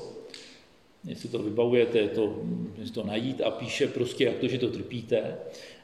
Jestli 1.04 1.30
to 1.30 1.40
vybavujete, 1.40 2.00
je 2.00 2.08
to, 2.08 2.36
to 2.94 3.04
najít 3.04 3.42
a 3.42 3.52
píše 3.52 3.88
prostě, 3.88 4.24
jak 4.24 4.38
to, 4.38 4.48
že 4.48 4.58
to 4.58 4.70
trpíte. 4.70 5.38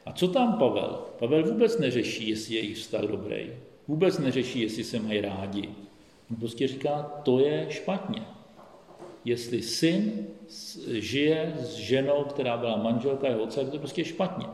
A 0.06 0.12
co 0.12 0.28
tam 0.28 0.52
Pavel? 0.52 0.98
Pavel 1.18 1.42
vůbec 1.42 1.78
neřeší, 1.78 2.28
jestli 2.28 2.54
je 2.54 2.60
jejich 2.60 2.76
vztah 2.76 3.00
dobrý. 3.00 3.50
Vůbec 3.88 4.18
neřeší, 4.18 4.60
jestli 4.60 4.84
se 4.84 5.00
mají 5.00 5.20
rádi. 5.20 5.68
On 6.30 6.36
prostě 6.36 6.68
říká, 6.68 7.12
to 7.22 7.38
je 7.38 7.66
špatně. 7.70 8.22
Jestli 9.24 9.62
syn 9.62 10.26
žije 10.88 11.54
s 11.60 11.74
ženou, 11.74 12.24
která 12.24 12.56
byla 12.56 12.76
manželka 12.76 13.28
jeho 13.28 13.42
otce, 13.42 13.64
to 13.64 13.76
je 13.76 13.78
prostě 13.78 14.04
špatně. 14.04 14.46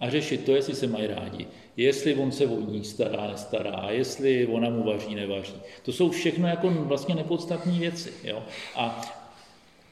A 0.00 0.10
řešit 0.10 0.44
to, 0.44 0.54
jestli 0.54 0.74
se 0.74 0.86
mají 0.86 1.06
rádi, 1.06 1.46
jestli 1.76 2.14
on 2.14 2.32
se 2.32 2.46
o 2.46 2.60
ní 2.60 2.84
stará, 2.84 3.26
nestará, 3.26 3.86
jestli 3.90 4.46
ona 4.46 4.70
mu 4.70 4.82
vaří, 4.82 5.14
nevaří. 5.14 5.54
To 5.82 5.92
jsou 5.92 6.10
všechno 6.10 6.48
jako 6.48 6.70
vlastně 6.70 7.14
nepodstatné 7.14 7.72
věci. 7.72 8.12
Jo? 8.24 8.42
A 8.76 9.00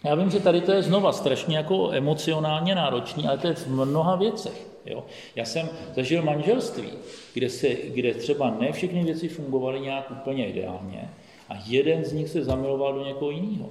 já 0.05 0.15
vím, 0.15 0.31
že 0.31 0.41
tady 0.41 0.61
to 0.61 0.73
je 0.73 0.83
znova 0.83 1.13
strašně 1.13 1.57
jako 1.57 1.91
emocionálně 1.93 2.75
náročný, 2.75 3.29
ale 3.29 3.39
to 3.39 3.47
je 3.47 3.55
v 3.55 3.67
mnoha 3.67 4.17
věcech. 4.17 4.74
Jo? 4.87 5.05
Já 5.37 5.45
jsem 5.45 5.69
zažil 5.95 6.23
manželství, 6.23 6.89
kde, 7.35 7.51
se, 7.51 7.69
kde 7.69 8.15
třeba 8.15 8.57
ne 8.61 8.73
všechny 8.73 9.05
věci 9.05 9.29
fungovaly 9.29 9.81
nějak 9.81 10.11
úplně 10.11 10.49
ideálně 10.49 11.11
a 11.49 11.55
jeden 11.67 12.05
z 12.05 12.13
nich 12.13 12.29
se 12.29 12.45
zamiloval 12.45 12.93
do 12.93 13.05
někoho 13.05 13.31
jiného. 13.31 13.71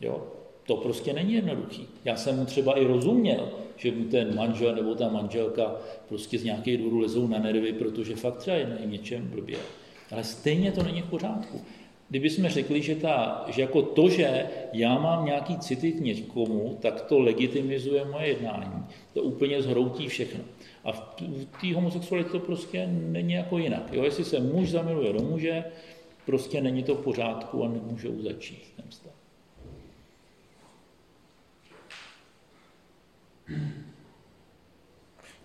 Jo? 0.00 0.22
To 0.66 0.76
prostě 0.76 1.12
není 1.12 1.32
jednoduchý. 1.32 1.86
Já 2.04 2.16
jsem 2.16 2.38
mu 2.38 2.44
třeba 2.44 2.78
i 2.78 2.84
rozuměl, 2.84 3.48
že 3.76 3.92
mu 3.92 4.04
ten 4.04 4.36
manžel 4.36 4.74
nebo 4.74 4.94
ta 4.94 5.08
manželka 5.08 5.76
prostě 6.08 6.38
z 6.38 6.44
nějakých 6.44 6.78
důvodů 6.78 6.98
lezou 6.98 7.26
na 7.26 7.38
nervy, 7.38 7.72
protože 7.72 8.16
fakt 8.16 8.36
třeba 8.36 8.56
je 8.56 8.66
na 8.66 8.84
něčem 8.84 9.28
blbě. 9.28 9.58
Ale 10.10 10.24
stejně 10.24 10.72
to 10.72 10.82
není 10.82 11.02
v 11.02 11.10
pořádku. 11.10 11.60
Kdyby 12.08 12.30
jsme 12.30 12.50
řekli, 12.50 12.82
že, 12.82 12.94
ta, 12.94 13.44
že 13.48 13.62
jako 13.62 13.82
to, 13.82 14.08
že 14.08 14.46
já 14.72 14.98
mám 14.98 15.24
nějaký 15.24 15.58
city 15.58 15.92
k 15.92 16.00
někomu, 16.00 16.78
tak 16.82 17.00
to 17.00 17.18
legitimizuje 17.18 18.04
moje 18.04 18.26
jednání. 18.26 18.86
To 19.12 19.22
úplně 19.22 19.62
zhroutí 19.62 20.08
všechno. 20.08 20.44
A 20.84 20.92
v 20.92 21.00
té 21.60 21.74
homosexualitě 21.74 22.30
to 22.30 22.40
prostě 22.40 22.86
není 22.86 23.32
jako 23.32 23.58
jinak. 23.58 23.92
Jo? 23.92 24.04
Jestli 24.04 24.24
se 24.24 24.40
muž 24.40 24.70
zamiluje 24.70 25.12
do 25.12 25.20
muže, 25.20 25.64
prostě 26.26 26.60
není 26.60 26.82
to 26.82 26.94
v 26.94 27.04
pořádku 27.04 27.64
a 27.64 27.68
nemůžou 27.68 28.22
začít 28.22 28.72
ten 28.76 28.84
vztah. 28.88 29.12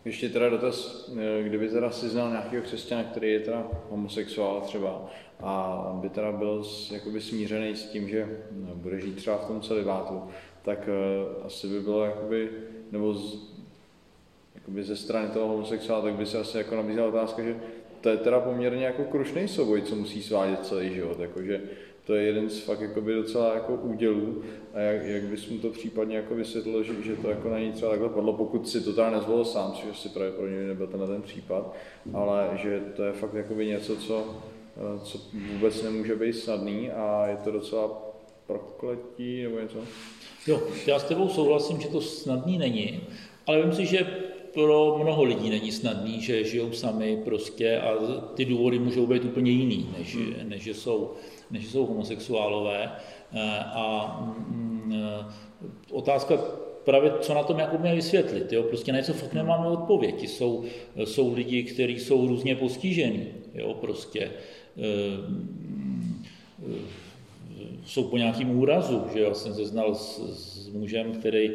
Ještě 0.10 0.30
teda 0.30 0.50
dotaz, 0.50 1.10
eh, 1.18 1.44
kdyby 1.44 1.68
teda 1.68 1.92
si 1.92 2.10
znal 2.10 2.30
nějakého 2.30 2.64
křesťana, 2.64 3.04
který 3.04 3.32
je 3.32 3.40
teda 3.40 3.68
homosexuál 3.90 4.62
třeba 4.62 5.10
a 5.40 5.84
by 6.02 6.10
teda 6.10 6.32
byl 6.32 6.64
jakoby 6.92 7.22
smířený 7.22 7.76
s 7.76 7.86
tím, 7.86 8.10
že 8.10 8.40
no, 8.52 8.76
bude 8.76 9.02
žít 9.02 9.16
třeba 9.16 9.38
v 9.38 9.48
tom 9.48 9.62
celivátu, 9.62 10.24
tak 10.62 10.90
uh, 10.90 11.46
asi 11.46 11.68
by 11.68 11.80
bylo 11.80 12.06
jakoby, 12.06 12.50
nebo 12.92 13.14
z, 13.14 13.54
jakoby 14.56 14.84
ze 14.84 14.96
strany 14.96 15.28
toho 15.28 15.48
homosexuála, 15.48 16.02
tak 16.02 16.14
by 16.14 16.26
se 16.26 16.38
asi 16.38 16.58
jako 16.58 16.76
nabízela 16.76 17.08
otázka, 17.08 17.44
že 17.44 17.56
to 18.02 18.10
je 18.10 18.18
teda 18.18 18.40
poměrně 18.40 18.86
jako 18.86 19.04
krušný 19.04 19.48
souboj, 19.48 19.82
co 19.82 19.96
musí 19.96 20.24
svádět 20.24 20.66
celý 20.66 20.94
život, 20.94 21.20
jakože 21.20 21.62
to 22.10 22.16
je 22.16 22.24
jeden 22.24 22.50
z 22.50 22.60
fakt 22.60 22.82
jakoby 22.82 23.14
docela 23.14 23.54
jako 23.54 23.74
údělů 23.74 24.42
a 24.74 24.80
jak, 24.80 25.06
jak 25.06 25.24
bys 25.24 25.50
mu 25.50 25.58
to 25.58 25.70
případně 25.70 26.16
jako 26.16 26.36
vysvětlil, 26.36 26.84
že, 26.84 26.94
že 27.04 27.16
to 27.16 27.30
jako 27.30 27.50
na 27.50 27.60
ní 27.60 27.72
třeba 27.72 27.92
takhle 27.92 28.10
padlo, 28.10 28.34
pokud 28.34 28.70
si 28.70 28.82
to 28.82 28.94
teda 28.94 29.10
nezvolil 29.10 29.46
sám, 29.46 29.72
což 29.72 30.00
si 30.00 30.10
pravděpodobně 30.10 30.58
nebyl 30.58 30.88
ten 30.88 31.08
ten 31.08 31.22
případ, 31.22 31.76
ale 32.14 32.50
že 32.56 32.82
to 32.96 33.04
je 33.04 33.14
fakt 33.14 33.34
jakoby 33.34 33.68
něco, 33.68 33.96
co, 33.96 34.36
co 35.04 35.20
vůbec 35.54 35.84
nemůže 35.84 36.16
být 36.16 36.34
snadný 36.34 36.92
a 36.92 37.28
je 37.28 37.38
to 37.38 37.52
docela 37.52 38.02
prokletí 38.48 39.44
nebo 39.44 39.60
něco? 39.60 39.78
Jo, 40.48 40.62
já 40.88 41.00
s 41.00 41.04
tebou 41.04 41.30
souhlasím, 41.30 41.82
že 41.82 41.88
to 41.88 42.02
snadný 42.02 42.58
není, 42.58 43.02
ale 43.48 43.62
vím 43.62 43.74
si, 43.74 43.86
že 43.86 44.08
pro 44.54 44.98
mnoho 45.04 45.24
lidí 45.24 45.50
není 45.50 45.72
snadný, 45.72 46.22
že 46.22 46.44
žijou 46.44 46.72
sami 46.72 47.18
prostě 47.26 47.80
a 47.80 47.96
ty 48.36 48.46
důvody 48.46 48.80
můžou 48.80 49.08
být 49.08 49.26
úplně 49.26 49.52
jiný, 49.52 49.90
než, 49.98 50.16
hmm. 50.16 50.34
než, 50.44 50.64
že, 50.64 50.74
jsou, 50.74 51.14
než 51.52 51.68
jsou 51.68 51.86
homosexuálové. 51.86 52.92
Eh, 53.34 53.60
a 53.60 54.18
mm, 54.50 54.94
eh, 54.96 55.26
otázka 55.92 56.38
právě, 56.84 57.14
co 57.22 57.34
na 57.34 57.44
tom 57.44 57.60
jako 57.60 57.78
mě 57.78 57.96
vysvětlit. 57.96 58.54
Jo? 58.54 58.64
Prostě 58.64 58.92
na 58.92 58.98
něco 58.98 59.14
fakt 59.14 59.34
nemáme 59.34 59.68
odpověď. 59.68 60.30
Jsou, 60.30 60.64
jsou 61.04 61.34
lidi, 61.34 61.64
kteří 61.64 62.00
jsou 62.00 62.28
různě 62.28 62.56
postižení. 62.56 63.28
Jo? 63.54 63.74
Prostě 63.74 64.32
eh, 64.78 64.82
jsou 67.86 68.04
po 68.04 68.18
nějakým 68.18 68.60
úrazu. 68.60 69.04
Že 69.14 69.20
já 69.20 69.34
jsem 69.34 69.54
se 69.54 69.66
znal 69.66 69.96
s, 69.96 70.20
s 70.20 70.70
mužem, 70.70 71.12
který 71.12 71.52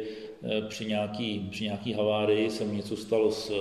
při 0.67 0.85
nějaký, 0.85 1.47
při 1.51 1.63
nějaký 1.63 1.93
havárii 1.93 2.49
se 2.49 2.63
mu 2.65 2.73
něco 2.73 2.97
stalo 2.97 3.31
s, 3.31 3.51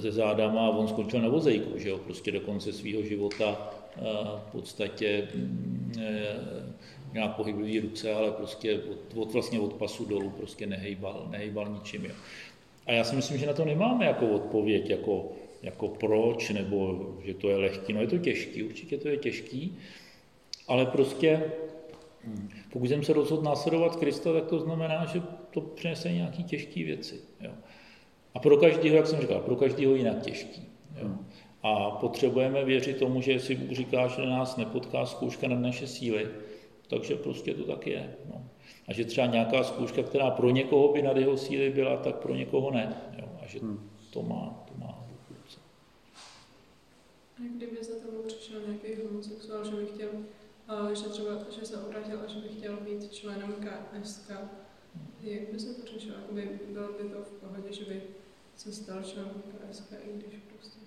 se 0.00 0.12
zádama 0.12 0.66
a 0.66 0.70
on 0.70 0.88
skončil 0.88 1.20
na 1.20 1.28
vozejku, 1.28 1.78
že 1.78 1.88
jo, 1.88 1.98
prostě 1.98 2.32
do 2.32 2.40
konce 2.40 2.72
svého 2.72 3.02
života 3.02 3.70
v 4.48 4.52
podstatě 4.52 5.28
mm, 5.34 5.92
nějak 7.12 7.36
pohyblivý 7.36 7.80
ruce, 7.80 8.14
ale 8.14 8.30
prostě 8.30 8.80
od, 8.90 9.16
od, 9.16 9.32
vlastně 9.32 9.60
od 9.60 9.72
pasu 9.72 10.04
dolů 10.04 10.30
prostě 10.30 10.66
nehejbal, 10.66 11.26
nehejbal 11.30 11.68
ničím. 11.68 12.04
Jo. 12.04 12.14
A 12.86 12.92
já 12.92 13.04
si 13.04 13.16
myslím, 13.16 13.38
že 13.38 13.46
na 13.46 13.52
to 13.52 13.64
nemáme 13.64 14.06
jako 14.06 14.28
odpověď, 14.28 14.90
jako, 14.90 15.32
jako 15.62 15.88
proč, 15.88 16.50
nebo 16.50 17.06
že 17.24 17.34
to 17.34 17.48
je 17.48 17.56
lehký. 17.56 17.92
No 17.92 18.00
je 18.00 18.06
to 18.06 18.18
těžký, 18.18 18.62
určitě 18.62 18.98
to 18.98 19.08
je 19.08 19.16
těžký, 19.16 19.76
ale 20.68 20.86
prostě 20.86 21.42
pokud 22.72 22.88
jsem 22.88 23.04
se 23.04 23.12
rozhodl 23.12 23.42
následovat 23.42 23.96
Krista, 23.96 24.32
tak 24.32 24.44
to 24.44 24.60
znamená, 24.60 25.04
že 25.04 25.22
to 25.50 25.60
přinese 25.60 26.12
nějaké 26.12 26.42
těžké 26.42 26.84
věci. 26.84 27.20
Jo. 27.40 27.50
A 28.34 28.38
pro 28.38 28.56
každého, 28.56 28.96
jak 28.96 29.06
jsem 29.06 29.20
říkal, 29.20 29.40
pro 29.40 29.56
každého 29.56 29.94
jinak 29.94 30.22
těžký. 30.22 30.62
Jo. 31.02 31.10
A 31.62 31.90
potřebujeme 31.90 32.64
věřit 32.64 32.96
tomu, 32.96 33.20
že 33.20 33.32
jestli 33.32 33.54
Bůh 33.54 33.76
říká, 33.76 34.08
že 34.08 34.26
nás 34.26 34.56
nepotká 34.56 35.06
zkouška 35.06 35.48
na 35.48 35.60
naše 35.60 35.86
síly, 35.86 36.28
takže 36.88 37.16
prostě 37.16 37.54
to 37.54 37.64
tak 37.64 37.86
je. 37.86 38.14
No. 38.34 38.44
A 38.88 38.92
že 38.92 39.04
třeba 39.04 39.26
nějaká 39.26 39.64
zkouška, 39.64 40.02
která 40.02 40.30
pro 40.30 40.50
někoho 40.50 40.92
by 40.92 41.02
nad 41.02 41.16
jeho 41.16 41.36
síly 41.36 41.70
byla, 41.70 41.96
tak 41.96 42.16
pro 42.16 42.34
někoho 42.34 42.70
ne. 42.70 42.96
Jo. 43.18 43.28
A 43.42 43.46
že 43.46 43.58
hmm. 43.58 43.90
to 44.10 44.22
má, 44.22 44.64
to 44.68 44.80
má. 44.80 45.08
A 47.38 47.40
kdyby 47.56 47.76
za 47.84 47.94
tebou 47.94 48.22
přišel 48.26 48.60
nějaký 48.60 49.02
homosexuál, 49.02 49.64
že 49.64 49.70
by 49.70 49.86
chtěl, 49.86 50.08
že 50.92 51.08
třeba, 51.08 51.30
že 51.60 51.66
se 51.66 51.76
obrátil 51.76 52.20
a 52.24 52.30
že 52.30 52.40
by 52.40 52.48
chtěl 52.48 52.76
být 52.76 53.12
členem 53.12 53.54
KSK, 53.60 54.30
jak 55.22 55.52
by 55.52 55.58
se 55.58 55.74
to 55.74 55.86
řešilo? 55.92 56.14
Jakoby 56.20 56.60
bylo 56.72 56.88
by 56.88 57.08
to 57.08 57.22
v 57.22 57.32
pohodě, 57.32 57.72
že 57.72 57.84
by 57.84 58.02
se 58.56 58.72
stal 58.72 59.02
členem 59.02 59.42
KSK, 59.70 59.92
i 59.92 60.18
když 60.18 60.40
prostě 60.56 60.78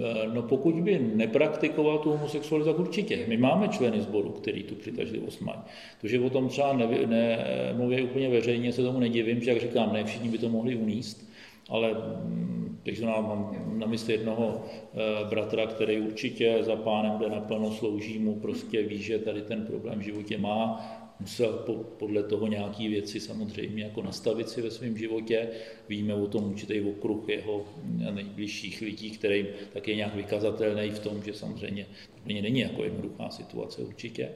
Eh, 0.00 0.28
no 0.34 0.42
pokud 0.42 0.74
by 0.74 0.98
nepraktikoval 1.14 1.98
tu 1.98 2.10
homosexualitu, 2.10 2.70
tak 2.70 2.78
určitě. 2.78 3.24
My 3.28 3.36
máme 3.36 3.68
členy 3.68 4.00
sboru, 4.00 4.30
který 4.30 4.62
tu 4.62 4.74
přitažlivost 4.74 5.40
mají. 5.40 5.58
To, 6.00 6.08
že 6.08 6.20
o 6.20 6.30
tom 6.30 6.48
třeba 6.48 6.72
nemluví 6.72 7.96
ne, 7.96 8.02
úplně 8.02 8.28
veřejně, 8.28 8.72
se 8.72 8.82
tomu 8.82 9.00
nedivím, 9.00 9.40
že 9.40 9.50
jak 9.50 9.60
říkám, 9.60 9.92
ne 9.92 10.04
všichni 10.04 10.28
by 10.28 10.38
to 10.38 10.48
mohli 10.48 10.76
uníst, 10.76 11.30
ale 11.68 11.94
mm, 11.94 12.65
takže 12.86 13.06
mám 13.06 13.56
na 13.78 13.86
mysli 13.86 14.12
jednoho 14.12 14.64
eh, 14.64 15.24
bratra, 15.28 15.66
který 15.66 16.00
určitě 16.00 16.58
za 16.60 16.76
pánem 16.76 17.18
jde 17.18 17.28
naplno, 17.28 17.72
slouží 17.72 18.18
mu, 18.18 18.40
prostě 18.40 18.82
ví, 18.82 19.02
že 19.02 19.18
tady 19.18 19.42
ten 19.42 19.66
problém 19.66 19.98
v 19.98 20.02
životě 20.02 20.38
má, 20.38 20.86
musel 21.20 21.52
po, 21.52 21.74
podle 21.74 22.22
toho 22.22 22.46
nějaké 22.46 22.88
věci 22.88 23.20
samozřejmě 23.20 23.84
jako 23.84 24.02
nastavit 24.02 24.48
si 24.48 24.62
ve 24.62 24.70
svém 24.70 24.98
životě. 24.98 25.48
Víme 25.88 26.14
o 26.14 26.26
tom 26.26 26.44
určitý 26.44 26.80
okruh 26.80 27.28
jeho 27.28 27.64
nejbližších 28.10 28.80
lidí, 28.80 29.10
který 29.10 29.46
tak 29.72 29.88
je 29.88 29.96
nějak 29.96 30.14
vykazatelný 30.14 30.90
v 30.90 30.98
tom, 30.98 31.22
že 31.22 31.34
samozřejmě 31.34 31.86
to 32.14 32.32
není 32.32 32.60
jako 32.60 32.84
jednoduchá 32.84 33.30
situace 33.30 33.82
určitě. 33.82 34.28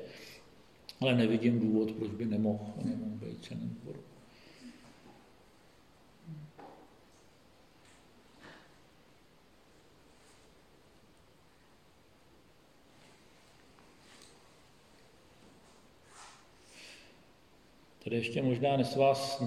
Ale 1.00 1.14
nevidím 1.14 1.60
důvod, 1.60 1.92
proč 1.92 2.10
by 2.10 2.24
nemohl, 2.24 2.64
nemohl 2.84 3.16
být 3.16 3.44
členem 3.44 3.70
sboru. 3.82 4.09
Tady 18.04 18.16
ještě 18.16 18.42
možná, 18.42 18.76
než 18.76 18.96
vás 18.96 19.42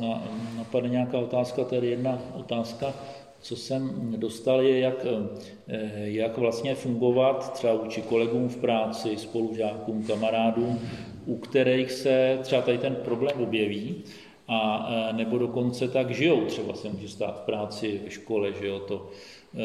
napadne 0.58 0.90
nějaká 0.90 1.20
otázka, 1.20 1.64
tady 1.64 1.88
jedna 1.88 2.22
otázka, 2.36 2.94
co 3.42 3.56
jsem 3.56 4.14
dostal, 4.18 4.62
je, 4.62 4.80
jak, 4.80 5.06
eh, 5.68 5.80
jak 5.96 6.38
vlastně 6.38 6.76
fungovat 6.76 7.54
třeba 7.54 7.76
vůči 7.76 8.02
kolegům 8.02 8.50
v 8.50 8.58
práci, 8.58 9.18
spolužákům, 9.18 10.04
kamarádům, 10.04 10.80
u 11.26 11.38
kterých 11.38 11.92
se 11.92 12.40
třeba 12.42 12.62
tady 12.62 12.78
ten 12.78 12.96
problém 12.96 13.42
objeví, 13.42 14.04
a 14.48 14.90
eh, 14.90 15.14
nebo 15.14 15.38
dokonce 15.38 15.88
tak 15.88 16.12
žijou. 16.12 16.46
Třeba 16.46 16.74
se 16.74 16.90
může 16.90 17.08
stát 17.08 17.42
v 17.42 17.46
práci, 17.46 18.02
v 18.08 18.14
škole, 18.14 18.54
že 18.62 18.68
jo, 18.68 18.80
to 18.80 19.10
eh, 19.56 19.60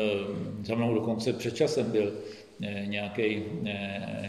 za 0.64 0.74
mnou 0.74 0.94
dokonce 0.94 1.32
před 1.32 1.56
časem 1.56 1.90
byl 1.90 2.12
nějaký, 2.84 3.42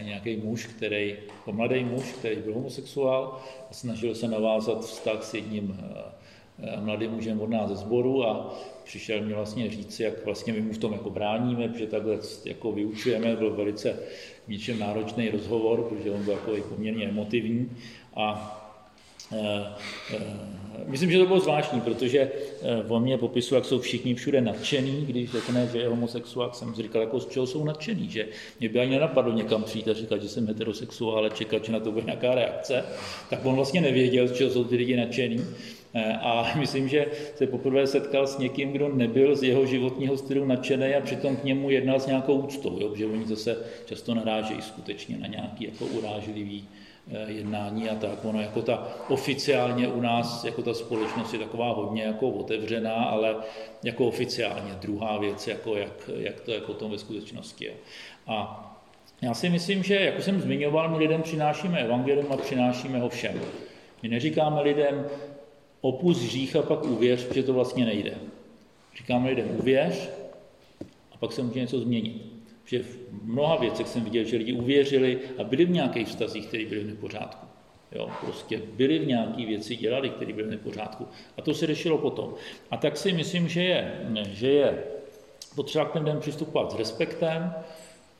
nějaký 0.02 0.36
muž, 0.36 0.66
který, 0.66 1.16
jako 1.36 1.52
mladý 1.52 1.84
muž, 1.84 2.12
který 2.12 2.36
byl 2.36 2.54
homosexuál 2.54 3.40
a 3.70 3.74
snažil 3.74 4.14
se 4.14 4.28
navázat 4.28 4.84
vztah 4.84 5.22
s 5.22 5.34
jedním 5.34 5.78
eh, 6.62 6.80
mladým 6.80 7.10
mužem 7.10 7.40
od 7.40 7.50
nás 7.50 7.68
ze 7.68 7.76
sboru 7.76 8.24
a 8.24 8.54
přišel 8.84 9.22
mi 9.22 9.34
vlastně 9.34 9.70
říct, 9.70 10.00
jak 10.00 10.24
vlastně 10.24 10.52
my 10.52 10.60
mu 10.60 10.72
v 10.72 10.78
tom 10.78 10.92
jako 10.92 11.10
bráníme, 11.10 11.68
protože 11.68 11.86
takhle 11.86 12.18
jako 12.44 12.72
vyučujeme, 12.72 13.36
byl 13.36 13.54
velice 13.54 13.98
něčem 14.48 14.78
náročný 14.78 15.28
rozhovor, 15.28 15.82
protože 15.82 16.10
on 16.10 16.24
byl 16.24 16.34
jako 16.34 16.56
poměrně 16.68 17.08
emotivní 17.08 17.70
a 18.14 18.56
Eh, 18.59 18.59
eh, 18.59 18.59
myslím, 20.86 21.10
že 21.10 21.18
to 21.18 21.26
bylo 21.26 21.40
zvláštní, 21.40 21.80
protože 21.80 22.20
eh, 22.20 22.82
o 22.88 23.00
mě 23.00 23.18
popisu, 23.18 23.54
jak 23.54 23.64
jsou 23.64 23.80
všichni 23.80 24.14
všude 24.14 24.40
nadšený, 24.40 25.06
když 25.06 25.30
řekne, 25.30 25.68
že 25.72 25.78
je 25.78 25.88
homosexuál, 25.88 26.50
jsem 26.52 26.74
si 26.74 26.82
říkal, 26.82 27.02
jako 27.02 27.20
z 27.20 27.28
čeho 27.28 27.46
jsou 27.46 27.64
nadšený, 27.64 28.10
že 28.10 28.28
mě 28.60 28.68
by 28.68 28.80
ani 28.80 28.90
nenapadlo 28.90 29.32
někam 29.32 29.62
přijít 29.62 29.88
a 29.88 29.94
říkat, 29.94 30.22
že 30.22 30.28
jsem 30.28 30.46
heterosexuál, 30.46 31.18
ale 31.18 31.30
čekat, 31.30 31.64
že 31.64 31.72
na 31.72 31.80
to 31.80 31.92
bude 31.92 32.04
nějaká 32.04 32.34
reakce, 32.34 32.84
tak 33.30 33.44
on 33.44 33.54
vlastně 33.54 33.80
nevěděl, 33.80 34.28
z 34.28 34.32
čeho 34.32 34.50
jsou 34.50 34.64
ty 34.64 34.76
lidi 34.76 34.96
nadšený. 34.96 35.44
A 36.20 36.52
myslím, 36.58 36.88
že 36.88 37.06
se 37.34 37.46
poprvé 37.46 37.86
setkal 37.86 38.26
s 38.26 38.38
někým, 38.38 38.72
kdo 38.72 38.88
nebyl 38.88 39.36
z 39.36 39.42
jeho 39.42 39.66
životního 39.66 40.16
stylu 40.16 40.46
nadšený 40.46 40.94
a 40.94 41.00
přitom 41.00 41.36
k 41.36 41.44
němu 41.44 41.70
jednal 41.70 42.00
s 42.00 42.06
nějakou 42.06 42.34
úctou, 42.34 42.78
jo? 42.80 42.94
že 42.96 43.06
oni 43.06 43.26
zase 43.26 43.56
často 43.86 44.14
narážejí 44.14 44.62
skutečně 44.62 45.18
na 45.18 45.26
nějaký 45.26 45.64
jako 45.64 45.84
urážlivý 45.84 46.64
Eh, 46.64 46.79
jednání 47.26 47.90
a 47.90 47.94
tak. 47.94 48.24
Ono 48.24 48.40
jako 48.40 48.62
ta 48.62 48.88
oficiálně 49.08 49.88
u 49.88 50.00
nás, 50.00 50.44
jako 50.44 50.62
ta 50.62 50.74
společnost 50.74 51.32
je 51.32 51.38
taková 51.38 51.72
hodně 51.72 52.02
jako 52.02 52.28
otevřená, 52.28 52.94
ale 52.94 53.36
jako 53.84 54.06
oficiálně 54.06 54.72
druhá 54.80 55.18
věc, 55.18 55.46
jako 55.46 55.76
jak, 55.76 56.10
jak 56.16 56.40
to 56.40 56.50
je 56.50 56.60
potom 56.60 56.90
ve 56.90 56.98
skutečnosti 56.98 57.64
je. 57.64 57.72
A 58.26 58.66
já 59.22 59.34
si 59.34 59.48
myslím, 59.48 59.82
že, 59.82 59.94
jako 59.94 60.22
jsem 60.22 60.40
zmiňoval, 60.40 60.88
my 60.88 60.96
lidem 60.98 61.22
přinášíme 61.22 61.80
evangelium 61.80 62.32
a 62.32 62.36
přinášíme 62.36 62.98
ho 62.98 63.08
všem. 63.08 63.40
My 64.02 64.08
neříkáme 64.08 64.62
lidem, 64.62 65.06
opus 65.80 66.22
hřích 66.22 66.56
a 66.56 66.62
pak 66.62 66.84
uvěř, 66.84 67.24
protože 67.24 67.42
to 67.42 67.52
vlastně 67.52 67.84
nejde. 67.84 68.14
Říkáme 68.96 69.28
lidem, 69.28 69.48
uvěř 69.58 70.10
a 71.12 71.16
pak 71.16 71.32
se 71.32 71.42
může 71.42 71.60
něco 71.60 71.80
změnit 71.80 72.29
že 72.70 72.82
v 72.82 72.98
mnoha 73.22 73.56
věcech 73.56 73.88
jsem 73.88 74.04
viděl, 74.04 74.24
že 74.24 74.36
lidi 74.36 74.52
uvěřili 74.52 75.18
a 75.38 75.44
byli 75.44 75.64
v 75.64 75.70
nějakých 75.70 76.08
vztazích, 76.08 76.46
které 76.46 76.66
byly 76.66 76.80
v 76.80 76.86
nepořádku. 76.86 77.46
Jo, 77.92 78.10
prostě 78.20 78.62
byli 78.72 78.98
v 78.98 79.06
nějaké 79.06 79.46
věci, 79.46 79.76
dělali, 79.76 80.10
které 80.10 80.32
byly 80.32 80.46
v 80.46 80.50
nepořádku. 80.50 81.08
A 81.36 81.42
to 81.42 81.54
se 81.54 81.66
řešilo 81.66 81.98
potom. 81.98 82.34
A 82.70 82.76
tak 82.76 82.96
si 82.96 83.12
myslím, 83.12 83.48
že 83.48 83.62
je, 83.62 84.00
že 84.30 84.48
je 84.48 84.84
potřeba 85.54 85.84
k 85.84 86.04
těm 86.04 86.20
přistupovat 86.20 86.72
s 86.72 86.74
respektem, 86.74 87.54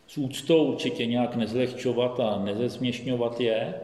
s 0.07 0.19
úctou 0.19 0.65
určitě 0.65 1.07
nějak 1.07 1.37
nezlehčovat 1.37 2.21
a 2.21 2.39
nezesměšňovat 2.45 3.41
je. 3.41 3.75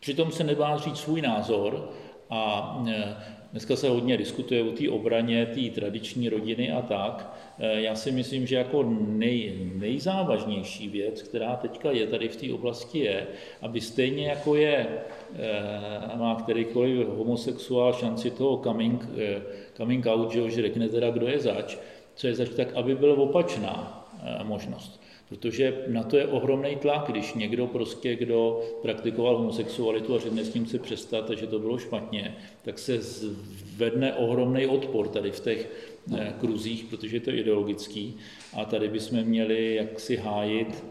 Přitom 0.00 0.32
se 0.32 0.44
nebá 0.44 0.76
říct 0.76 0.98
svůj 0.98 1.22
názor 1.22 1.90
a 2.30 2.76
e, 2.88 3.16
dneska 3.54 3.76
se 3.76 3.88
hodně 3.88 4.16
diskutuje 4.16 4.62
o 4.62 4.72
té 4.72 4.90
obraně, 4.90 5.46
té 5.46 5.80
tradiční 5.80 6.28
rodiny 6.28 6.72
a 6.72 6.82
tak. 6.82 7.38
Eh, 7.58 7.80
já 7.80 7.94
si 7.94 8.12
myslím, 8.12 8.46
že 8.46 8.56
jako 8.56 8.82
nej, 9.08 9.70
nejzávažnější 9.74 10.88
věc, 10.88 11.22
která 11.22 11.56
teďka 11.56 11.90
je 11.90 12.06
tady 12.06 12.28
v 12.28 12.36
té 12.36 12.52
oblasti, 12.52 12.98
je, 12.98 13.26
aby 13.62 13.80
stejně 13.80 14.26
jako 14.26 14.56
je, 14.56 14.86
eh, 15.34 16.16
má 16.18 16.34
kterýkoliv 16.34 17.08
homosexuál 17.08 17.92
šanci 17.92 18.30
toho 18.30 18.56
coming, 18.64 19.08
eh, 19.18 19.42
coming 19.76 20.06
out, 20.06 20.32
že, 20.32 20.50
řekne 20.50 20.88
teda, 20.88 21.10
kdo 21.10 21.28
je 21.28 21.38
zač, 21.38 21.78
co 22.14 22.26
je 22.26 22.34
zač, 22.34 22.48
tak 22.48 22.74
aby 22.74 22.94
byla 22.94 23.14
opačná 23.14 24.00
možnost. 24.42 25.03
Protože 25.34 25.84
na 25.86 26.02
to 26.02 26.16
je 26.16 26.26
ohromný 26.26 26.76
tlak, 26.76 27.10
když 27.10 27.34
někdo 27.34 27.66
prostě, 27.66 28.16
kdo 28.16 28.60
praktikoval 28.82 29.36
homosexualitu 29.36 30.14
a 30.14 30.18
řekne 30.18 30.44
s 30.44 30.48
tím 30.48 30.64
chce 30.64 30.78
přestat 30.78 31.30
a 31.30 31.34
že 31.34 31.46
to 31.46 31.58
bylo 31.58 31.78
špatně, 31.78 32.36
tak 32.62 32.78
se 32.78 33.00
zvedne 33.00 34.14
ohromný 34.14 34.66
odpor 34.66 35.08
tady 35.08 35.30
v 35.30 35.40
těch 35.40 35.68
Eh, 36.12 36.34
kruzích, 36.40 36.84
protože 36.84 37.16
je 37.16 37.20
to 37.20 37.30
ideologický. 37.30 38.16
A 38.52 38.64
tady 38.64 38.88
bychom 38.88 39.24
měli 39.24 39.74
jaksi 39.74 40.16
hájit 40.16 40.84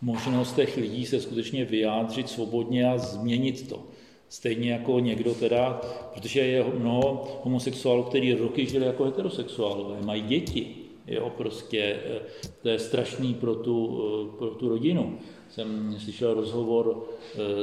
možnost 0.00 0.56
těch 0.56 0.76
lidí 0.76 1.06
se 1.06 1.20
skutečně 1.20 1.64
vyjádřit 1.64 2.28
svobodně 2.28 2.90
a 2.90 2.98
změnit 2.98 3.68
to. 3.68 3.86
Stejně 4.28 4.72
jako 4.72 5.00
někdo 5.00 5.34
teda, 5.34 5.80
protože 6.14 6.40
je 6.40 6.64
mnoho 6.64 7.40
homosexuálů, 7.44 8.02
kteří 8.02 8.34
roky 8.34 8.66
žili 8.66 8.86
jako 8.86 9.04
heterosexuálové, 9.04 10.02
mají 10.02 10.22
děti, 10.22 10.76
jo, 11.10 11.32
prostě 11.36 12.00
eh, 12.04 12.20
to 12.62 12.68
je 12.68 12.78
strašný 12.78 13.34
pro 13.34 13.54
tu, 13.54 14.02
eh, 14.02 14.36
pro 14.38 14.50
tu 14.50 14.68
rodinu. 14.68 15.18
Jsem 15.48 15.96
slyšel 15.98 16.34
rozhovor 16.34 17.04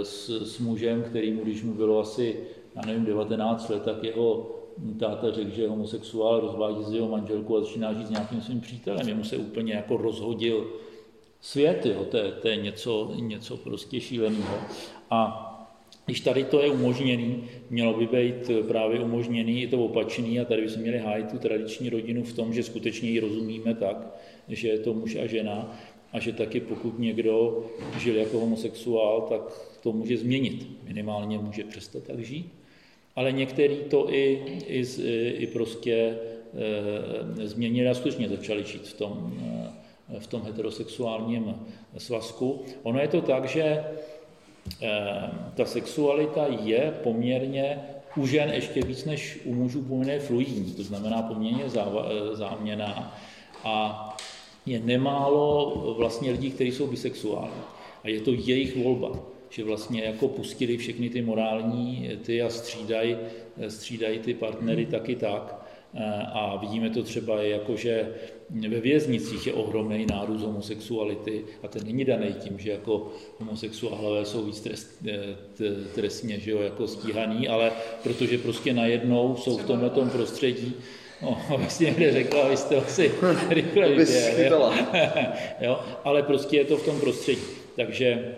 s, 0.03 0.29
s 0.29 0.59
mužem, 0.59 1.03
který 1.03 1.31
mu, 1.33 1.43
když 1.43 1.63
mu 1.63 1.73
bylo 1.73 1.99
asi 1.99 2.35
já 2.77 2.85
nevím, 2.85 3.05
19 3.05 3.69
let, 3.69 3.83
tak 3.83 4.03
jeho 4.03 4.51
táta 4.99 5.31
řekl, 5.31 5.49
že 5.49 5.61
je 5.61 5.69
homosexuál, 5.69 6.39
rozvádí 6.39 6.83
s 6.83 6.93
jeho 6.93 7.07
manželku 7.07 7.57
a 7.57 7.61
začíná 7.61 7.93
žít 7.93 8.07
s 8.07 8.09
nějakým 8.09 8.41
svým 8.41 8.61
přítelem. 8.61 9.07
Jemu 9.07 9.23
se 9.23 9.37
úplně 9.37 9.73
jako 9.73 9.97
rozhodil 9.97 10.67
svět, 11.41 11.85
jo, 11.85 12.05
to, 12.11 12.17
je, 12.17 12.31
to 12.31 12.47
je 12.47 12.55
něco, 12.55 13.11
něco 13.15 13.57
prostě 13.57 14.01
šíleného. 14.01 14.57
A 15.09 15.43
když 16.07 16.19
tady 16.19 16.43
to 16.43 16.61
je 16.63 16.69
umožněný, 16.69 17.43
mělo 17.69 17.93
by 17.93 18.07
být 18.07 18.51
právě 18.67 18.99
umožněný 18.99 19.63
i 19.63 19.67
to 19.67 19.85
opačný 19.85 20.39
a 20.39 20.45
tady 20.45 20.61
bychom 20.61 20.81
měli 20.81 20.97
hájit 20.97 21.31
tu 21.31 21.37
tradiční 21.37 21.89
rodinu 21.89 22.23
v 22.23 22.33
tom, 22.33 22.53
že 22.53 22.63
skutečně 22.63 23.09
ji 23.09 23.19
rozumíme 23.19 23.75
tak, 23.75 24.15
že 24.47 24.67
je 24.67 24.79
to 24.79 24.93
muž 24.93 25.15
a 25.15 25.25
žena 25.27 25.79
a 26.13 26.19
že 26.19 26.33
taky 26.33 26.59
pokud 26.59 26.99
někdo 26.99 27.65
žil 27.99 28.15
jako 28.15 28.39
homosexuál, 28.39 29.21
tak 29.21 29.41
to 29.83 29.91
může 29.91 30.17
změnit. 30.17 30.67
Minimálně 30.83 31.37
může 31.37 31.63
přestat 31.63 32.03
tak 32.03 32.19
žít. 32.19 32.53
Ale 33.15 33.31
některý 33.31 33.75
to 33.89 34.13
i, 34.13 34.41
i, 34.67 34.83
i 35.29 35.47
prostě 35.47 36.17
e, 37.37 37.47
změnili 37.47 37.87
a 37.87 37.93
skutečně 37.93 38.29
začali 38.29 38.63
žít 38.63 38.87
v 38.87 38.93
tom, 38.93 39.39
e, 40.15 40.19
v 40.19 40.27
tom 40.27 40.41
heterosexuálním 40.41 41.55
svazku. 41.97 42.61
Ono 42.83 42.99
je 42.99 43.07
to 43.07 43.21
tak, 43.21 43.45
že 43.45 43.83
ta 45.55 45.65
sexualita 45.65 46.45
je 46.63 46.93
poměrně 47.03 47.79
u 48.15 48.27
žen 48.27 48.49
ještě 48.49 48.81
víc 48.81 49.05
než 49.05 49.39
u 49.45 49.53
mužů 49.53 49.81
poměrně 49.81 50.19
fluidní, 50.19 50.73
to 50.73 50.83
znamená 50.83 51.21
poměrně 51.21 51.63
záměná. 52.33 53.17
A 53.63 54.03
je 54.65 54.79
nemálo 54.79 55.73
vlastně 55.97 56.31
lidí, 56.31 56.51
kteří 56.51 56.71
jsou 56.71 56.87
bisexuální. 56.87 57.61
A 58.03 58.09
je 58.09 58.21
to 58.21 58.31
jejich 58.31 58.83
volba, 58.83 59.19
že 59.49 59.63
vlastně 59.63 60.03
jako 60.03 60.27
pustili 60.27 60.77
všechny 60.77 61.09
ty 61.09 61.21
morální 61.21 62.09
ty 62.21 62.41
a 62.41 62.49
střídají 62.49 63.17
střídaj 63.67 64.19
ty 64.19 64.33
partnery 64.33 64.85
taky 64.85 65.15
tak. 65.15 65.56
A 66.33 66.57
vidíme 66.61 66.89
to 66.89 67.03
třeba 67.03 67.43
i 67.43 67.49
jako, 67.49 67.75
že 67.75 68.13
ve 68.49 68.79
věznicích 68.79 69.47
je 69.47 69.53
ohromný 69.53 70.05
nárůst 70.05 70.41
homosexuality 70.41 71.43
a 71.63 71.67
ten 71.67 71.83
není 71.85 72.05
daný 72.05 72.33
tím, 72.39 72.59
že 72.59 72.71
jako 72.71 73.11
homosexuálové 73.39 74.25
jsou 74.25 74.45
víc 74.45 74.59
trest, 74.59 75.03
trestně 75.95 76.39
že 76.39 76.51
jo, 76.51 76.61
jako 76.61 76.87
stíhaný, 76.87 77.47
ale 77.47 77.71
protože 78.03 78.37
prostě 78.37 78.73
najednou 78.73 79.35
jsou 79.35 79.57
v 79.57 79.65
tomhle 79.65 79.89
prostředí. 79.89 80.73
No, 81.21 81.41
vlastně 81.57 81.85
někde 81.85 82.11
řekla, 82.11 82.47
vy 82.47 82.57
jste 82.57 82.75
asi 82.75 83.11
rychle 83.49 83.89
vyběl, 83.89 84.73
jo, 85.61 85.79
ale 86.03 86.23
prostě 86.23 86.57
je 86.57 86.65
to 86.65 86.77
v 86.77 86.85
tom 86.85 86.99
prostředí. 86.99 87.41
Takže 87.75 88.35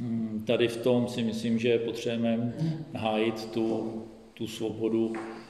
hm, 0.00 0.44
tady 0.46 0.68
v 0.68 0.76
tom 0.76 1.08
si 1.08 1.22
myslím, 1.22 1.58
že 1.58 1.78
potřebujeme 1.78 2.54
hájit 2.94 3.50
tu, 3.50 4.02
tu 4.34 4.46
svobodu 4.46 5.12
eh, 5.16 5.41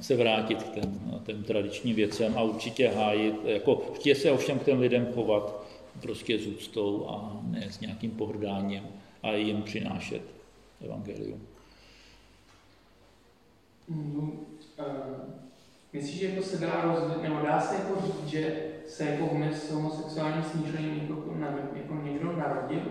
se 0.00 0.16
vrátit 0.16 0.62
k 0.62 0.70
těm, 0.70 1.20
těm 1.26 1.42
tradičním 1.42 1.96
věcem 1.96 2.38
a 2.38 2.42
určitě 2.42 2.88
hájit, 2.88 3.34
jako 3.44 3.76
chtě 3.94 4.14
se 4.14 4.30
ovšem 4.30 4.58
k 4.58 4.64
těm 4.64 4.80
lidem 4.80 5.08
chovat 5.14 5.64
prostě 6.02 6.38
s 6.38 6.46
úctou 6.46 7.06
a 7.08 7.40
ne 7.42 7.66
s 7.70 7.80
nějakým 7.80 8.10
pohrdáním 8.10 8.82
a 9.22 9.32
jim 9.32 9.62
přinášet 9.62 10.22
evangelium. 10.84 11.40
Mm, 13.88 14.46
uh, 14.78 14.86
myslíš, 15.92 16.20
že 16.20 16.28
to 16.28 16.42
se 16.42 16.58
dá 16.58 16.80
rozdělit, 16.82 17.22
nebo 17.22 17.46
dá 17.46 17.60
se 17.60 17.74
jako 17.74 18.00
říct, 18.06 18.30
že 18.30 18.56
se 18.88 19.04
jako 19.04 19.38
s 19.52 19.70
homosexuálním 19.70 20.44
smýšlením 20.44 21.00
jako, 21.00 21.34
jako 21.76 21.94
někdo 22.04 22.32
narodil? 22.32 22.82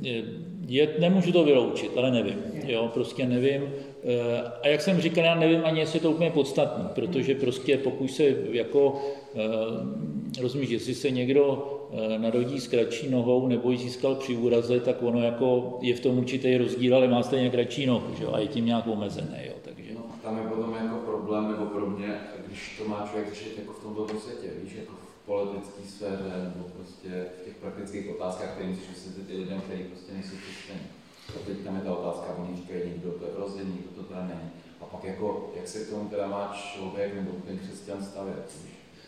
Je, 0.00 0.24
je, 0.66 0.94
nemůžu 0.98 1.32
to 1.32 1.44
vyloučit, 1.44 1.96
ale 1.96 2.10
nevím. 2.10 2.42
Jo, 2.66 2.90
prostě 2.94 3.26
nevím. 3.26 3.62
Eh, 4.08 4.42
a 4.62 4.68
jak 4.68 4.80
jsem 4.80 5.00
říkal, 5.00 5.24
já 5.24 5.34
nevím 5.34 5.60
ani, 5.64 5.80
jestli 5.80 5.96
je 5.96 6.02
to 6.02 6.10
úplně 6.10 6.30
podstatné, 6.30 6.84
protože 6.94 7.34
prostě 7.34 7.78
pokud 7.78 8.08
se 8.08 8.24
jako, 8.50 9.02
eh, 9.36 10.42
rozumíš, 10.42 10.70
jestli 10.70 10.94
se 10.94 11.10
někdo 11.10 11.74
Eh, 11.92 12.18
narodí 12.18 12.60
s 12.60 12.68
kratší 12.68 13.10
nohou 13.10 13.48
nebo 13.48 13.70
ji 13.70 13.78
získal 13.78 14.14
při 14.14 14.36
úraze, 14.36 14.80
tak 14.80 15.02
ono 15.02 15.22
jako 15.22 15.78
je 15.82 15.94
v 15.96 16.00
tom 16.00 16.18
určitý 16.18 16.56
rozdíl, 16.56 16.96
ale 16.96 17.08
má 17.08 17.22
stejně 17.22 17.50
kratší 17.50 17.86
nohu 17.86 18.14
že? 18.18 18.26
a 18.26 18.38
je 18.38 18.46
tím 18.46 18.66
nějak 18.66 18.86
omezený. 18.86 19.38
Jo? 19.46 19.54
Takže... 19.62 19.94
No, 19.94 20.04
tam 20.22 20.38
je 20.38 20.44
potom 20.44 20.74
jako 20.74 20.96
problém, 20.96 21.48
nebo 21.48 21.66
pro 21.66 21.86
mě, 21.86 22.20
když 22.46 22.78
to 22.78 22.88
má 22.88 23.08
člověk 23.10 23.28
řešit 23.34 23.58
jako 23.58 23.72
v 23.72 23.82
tomto 23.82 24.20
světě, 24.20 24.48
víš, 24.62 24.72
jako 24.78 24.92
v 24.92 25.26
politické 25.26 25.82
sféře, 25.88 26.52
nebo 26.54 26.68
prostě 26.76 27.08
v 27.40 27.44
těch 27.44 27.56
praktických 27.56 28.10
otázkách, 28.10 28.50
které 28.54 28.68
musíš 28.68 28.88
vysvětlit 28.88 29.38
lidem, 29.38 29.60
kteří 29.60 29.82
prostě 29.82 30.12
nejsou 30.12 30.36
křesťané. 30.36 30.97
A 31.28 31.38
teď 31.46 31.58
tam 31.58 31.76
je 31.76 31.82
ta 31.82 31.96
otázka, 31.96 32.36
oni 32.38 32.56
říkají, 32.56 32.80
někdo 32.84 33.10
to 33.10 33.24
je 33.24 33.30
vrozený, 33.36 33.78
kdo 33.78 34.02
to 34.02 34.08
teda 34.08 34.24
není. 34.26 34.50
A 34.80 34.84
pak 34.84 35.04
jako, 35.04 35.52
jak 35.56 35.68
se 35.68 35.84
k 35.84 35.90
tomu 35.90 36.08
teda 36.08 36.26
má 36.26 36.56
člověk 36.56 37.14
nebo 37.14 37.30
ten 37.46 37.58
křesťan 37.58 38.04
stavět? 38.04 38.52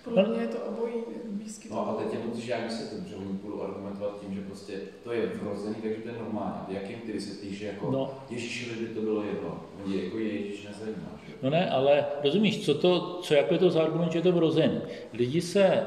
Podle 0.05 0.29
mě 0.29 0.41
je 0.41 0.49
to 0.49 0.59
obojí 0.59 0.93
blízky. 1.25 1.69
No 1.71 1.89
a 1.89 2.03
teď 2.03 2.13
je 2.13 2.27
musíš 2.27 2.47
já 2.47 2.65
vysvětlit, 2.65 3.09
že 3.09 3.17
oni 3.17 3.33
budou 3.33 3.63
argumentovat 3.63 4.21
tím, 4.21 4.35
že 4.35 4.41
prostě 4.41 4.81
to 5.05 5.13
je 5.13 5.27
vrozený, 5.27 5.75
takže 5.75 6.03
to 6.03 6.09
je 6.09 6.15
normální. 6.15 6.61
Jak 6.69 6.91
jim 6.91 7.01
ty 7.01 7.13
vysvětlíš, 7.13 7.59
že 7.59 7.67
jako 7.67 7.91
no. 7.91 8.11
Ježíšovi 8.31 8.87
by 8.87 8.95
to 8.95 9.01
bylo 9.01 9.23
jedno, 9.23 9.65
oni 9.85 10.05
jako 10.05 10.19
Ježíš 10.19 10.67
nezajímá, 10.69 11.21
že? 11.27 11.33
No 11.43 11.51
ne, 11.51 11.71
ale 11.71 12.05
rozumíš, 12.23 12.65
co, 12.65 12.75
to, 12.75 13.21
co 13.23 13.35
jako 13.35 13.55
je 13.55 13.59
to 13.59 13.71
za 13.71 13.83
argument, 13.83 14.13
že 14.13 14.19
je 14.19 14.23
to 14.23 14.33
vrozený? 14.33 14.81
Lidi 15.13 15.41
se 15.41 15.83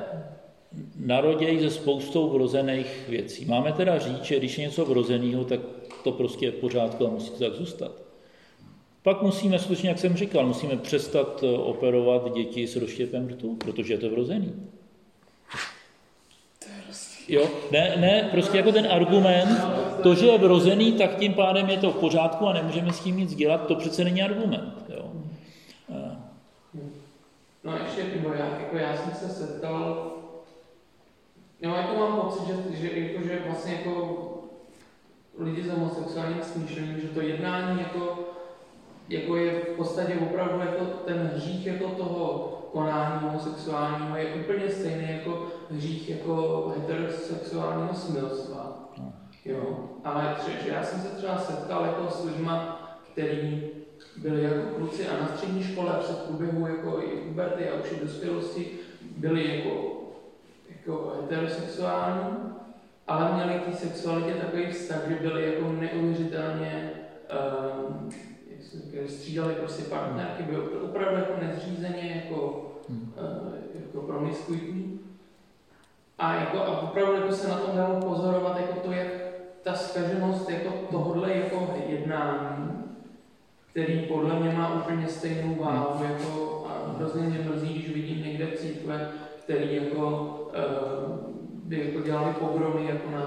narodějí 0.96 1.60
ze 1.60 1.70
spoustou 1.70 2.30
vrozených 2.30 3.10
věcí. 3.10 3.46
Máme 3.46 3.72
teda 3.72 4.00
říct, 4.00 4.24
že 4.24 4.40
když 4.40 4.58
je 4.58 4.66
něco 4.66 4.86
vrozeného, 4.86 5.46
tak 5.46 5.60
to 6.04 6.12
prostě 6.12 6.46
je 6.46 6.52
v 6.52 6.56
pořádku 6.56 7.08
a 7.08 7.10
musí 7.10 7.32
tak 7.32 7.54
zůstat. 7.54 7.92
Pak 9.04 9.22
musíme 9.22 9.60
skutečně, 9.60 9.90
jak 9.90 10.00
jsem 10.00 10.16
říkal, 10.16 10.48
musíme 10.48 10.78
přestat 10.78 11.44
eh, 11.44 11.58
operovat 11.58 12.34
děti 12.34 12.68
s 12.68 12.76
rozštěpem 12.76 13.28
rtu, 13.28 13.56
protože 13.56 13.94
je 13.94 13.98
to 13.98 14.10
vrozený. 14.10 14.54
Jo, 17.28 17.48
ne, 17.72 17.94
ne, 17.98 18.30
prostě 18.32 18.58
jako 18.58 18.72
ten 18.72 18.88
argument, 18.92 19.62
to, 20.04 20.16
že 20.16 20.26
je 20.26 20.38
vrozený, 20.38 20.92
tak 20.92 21.18
tím 21.18 21.34
pádem 21.34 21.70
je 21.70 21.78
to 21.78 21.92
v 21.92 21.96
pořádku 21.96 22.48
a 22.48 22.54
nemůžeme 22.54 22.94
s 22.94 23.00
tím 23.00 23.18
nic 23.18 23.36
dělat, 23.36 23.68
to 23.68 23.76
přece 23.76 24.04
není 24.04 24.24
argument. 24.24 24.74
Jo. 24.90 25.12
No 27.64 27.78
ještě, 27.78 28.16
nebo 28.16 28.34
já, 28.34 28.46
jako 28.46 28.78
já 28.78 28.98
jsem 28.98 29.14
se 29.14 29.30
setkal, 29.30 30.12
no 31.62 31.76
jako 31.76 31.96
mám 31.96 32.22
pocit, 32.22 32.48
že, 32.48 32.78
že, 32.78 33.00
jako, 33.00 33.28
že 33.28 33.42
vlastně 33.46 33.74
jako 33.74 34.33
lidi 35.38 35.64
s 35.64 35.70
homosexuálním 35.70 36.44
smýšlením, 36.44 37.02
že 37.02 37.08
to 37.08 37.22
jednání 37.22 37.80
jako 37.80 38.34
jako 39.10 39.36
je 39.36 39.52
v 39.52 39.76
podstatě 39.78 40.16
opravdu 40.16 40.60
jako 40.60 40.86
ten 40.86 41.32
hřích 41.36 41.68
jako 41.68 41.90
toho 41.90 42.50
konání 42.72 43.20
homosexuálního 43.22 44.18
je 44.18 44.34
úplně 44.34 44.70
stejný 44.70 45.08
jako 45.12 45.48
hřích 45.72 46.10
jako 46.10 46.68
heterosexuálního 46.76 47.94
smilstva. 47.94 48.90
Jo, 49.46 49.90
ale 50.04 50.36
že 50.64 50.70
já 50.70 50.84
jsem 50.84 51.02
se 51.02 51.10
třeba 51.10 51.38
setkal 51.38 51.86
jako 51.86 52.10
s 52.10 52.26
lidmi, 52.26 52.52
který 53.12 53.70
byli 54.18 54.44
jako 54.44 54.76
kluci 54.76 55.08
a 55.08 55.22
na 55.22 55.28
střední 55.28 55.64
škole 55.64 55.98
před 56.00 56.26
průběhu 56.26 56.68
jako 56.68 57.02
i 57.02 57.08
puberty 57.08 57.70
a 57.70 57.76
už 57.76 57.92
i 57.92 58.02
dospělosti 58.04 58.72
byli 59.02 59.58
jako, 59.58 60.02
jako 60.70 61.14
heterosexuální, 61.22 62.54
ale 63.08 63.34
měli 63.34 63.60
k 63.60 63.66
té 63.66 63.74
sexualitě 63.74 64.34
takový 64.34 64.72
vztah, 64.72 65.08
že 65.08 65.16
byli 65.16 65.54
jako 65.54 65.72
neuvěřitelně 65.72 66.92
um, 67.80 68.10
střídali 69.08 69.54
prostě 69.54 69.84
partnerky, 69.84 70.44
byly 70.44 70.62
opravdu 70.62 71.16
jako 71.16 71.34
nezřízeně, 71.42 72.24
jako, 72.26 72.66
hmm. 72.90 73.14
uh, 73.18 73.54
jako 73.86 74.08
promiskuitní. 74.08 75.00
A, 76.18 76.36
jako, 76.36 76.58
a 76.60 76.82
opravdu 76.82 77.14
jako 77.14 77.32
se 77.32 77.48
na 77.48 77.58
tom 77.58 77.78
dalo 77.78 78.02
pozorovat, 78.02 78.58
jako 78.58 78.80
to, 78.80 78.92
jak 78.92 79.08
ta 79.64 79.74
skaženost 79.74 80.50
jako 80.50 80.70
tohodle 80.92 81.34
jako 81.34 81.74
jednání, 81.88 82.84
který 83.72 84.00
podle 84.00 84.40
mě 84.40 84.54
má 84.54 84.76
úplně 84.76 85.08
stejnou 85.08 85.56
váhu, 85.56 85.98
hmm. 85.98 86.12
jako 86.12 86.66
a 86.70 86.98
hrozně 86.98 87.22
mě 87.22 87.40
mrzí, 87.40 87.74
když 87.74 87.94
vidím 87.94 88.24
někde 88.24 88.48
církve, 88.58 89.12
který 89.44 89.76
jako, 89.76 90.10
uh, 90.50 91.33
by 91.64 91.86
jako 91.86 92.02
dělali 92.02 92.34
pogromy 92.34 92.86
jako 92.86 93.12
na, 93.12 93.22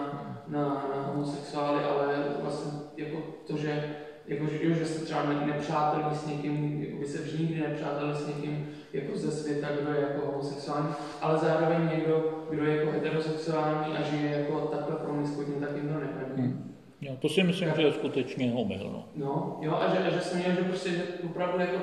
na, 0.48 0.64
na 0.94 1.02
homosexuály, 1.06 1.84
ale 1.84 2.24
vlastně 2.42 2.72
jako 2.96 3.18
to, 3.46 3.56
že 3.56 3.96
jako, 4.26 4.46
že, 4.46 4.74
že 4.74 4.86
se 4.86 5.04
třeba 5.04 5.22
nepřátelí 5.22 6.16
s 6.16 6.26
někým, 6.26 6.82
jako 6.82 6.96
by 6.96 7.06
se 7.06 7.22
vždy 7.22 7.38
nikdy 7.42 7.60
nepřátelí 7.60 8.14
s 8.14 8.26
někým 8.26 8.68
jako 8.92 9.18
ze 9.18 9.30
světa, 9.30 9.68
kdo 9.80 9.92
je 9.92 10.00
jako 10.00 10.26
homosexuální, 10.26 10.88
ale 11.20 11.38
zároveň 11.38 11.88
někdo, 11.94 12.44
kdo 12.50 12.64
je 12.64 12.76
jako 12.76 12.90
heterosexuální 12.90 13.96
a 13.96 14.02
žije 14.02 14.30
jako 14.30 14.60
takhle 14.60 14.96
promiskuitně, 14.96 15.66
tak 15.66 15.76
jim 15.76 15.88
to 15.88 15.94
nevadí. 15.94 16.42
Hmm. 16.42 16.74
Jo, 17.00 17.16
to 17.18 17.28
si 17.28 17.42
myslím, 17.42 17.72
že 17.76 17.82
je 17.82 17.92
skutečně 17.92 18.52
omyl. 18.52 18.90
No. 18.92 19.08
no, 19.14 19.58
jo, 19.60 19.78
a 19.80 19.94
že, 19.94 19.98
a 19.98 20.10
že 20.10 20.20
jsem 20.20 20.38
měl, 20.38 20.52
že 20.52 20.62
prostě 20.62 20.90
že 20.90 21.02
opravdu 21.24 21.60
jako 21.60 21.78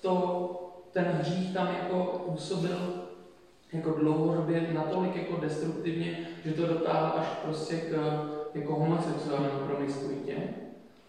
to, 0.00 0.50
ten 0.92 1.04
hřích 1.04 1.54
tam 1.54 1.68
jako 1.82 2.24
působil 2.26 3.05
jako 3.76 3.90
dlouhodobě 3.90 4.66
natolik 4.74 5.16
jako 5.16 5.40
destruktivně, 5.40 6.18
že 6.44 6.52
to 6.52 6.66
dotáhl 6.66 7.12
až 7.16 7.26
prostě 7.26 7.76
k 7.76 7.92
jako 8.54 8.74
homosexuálnímu 8.74 9.58
promiskuitě. 9.66 10.36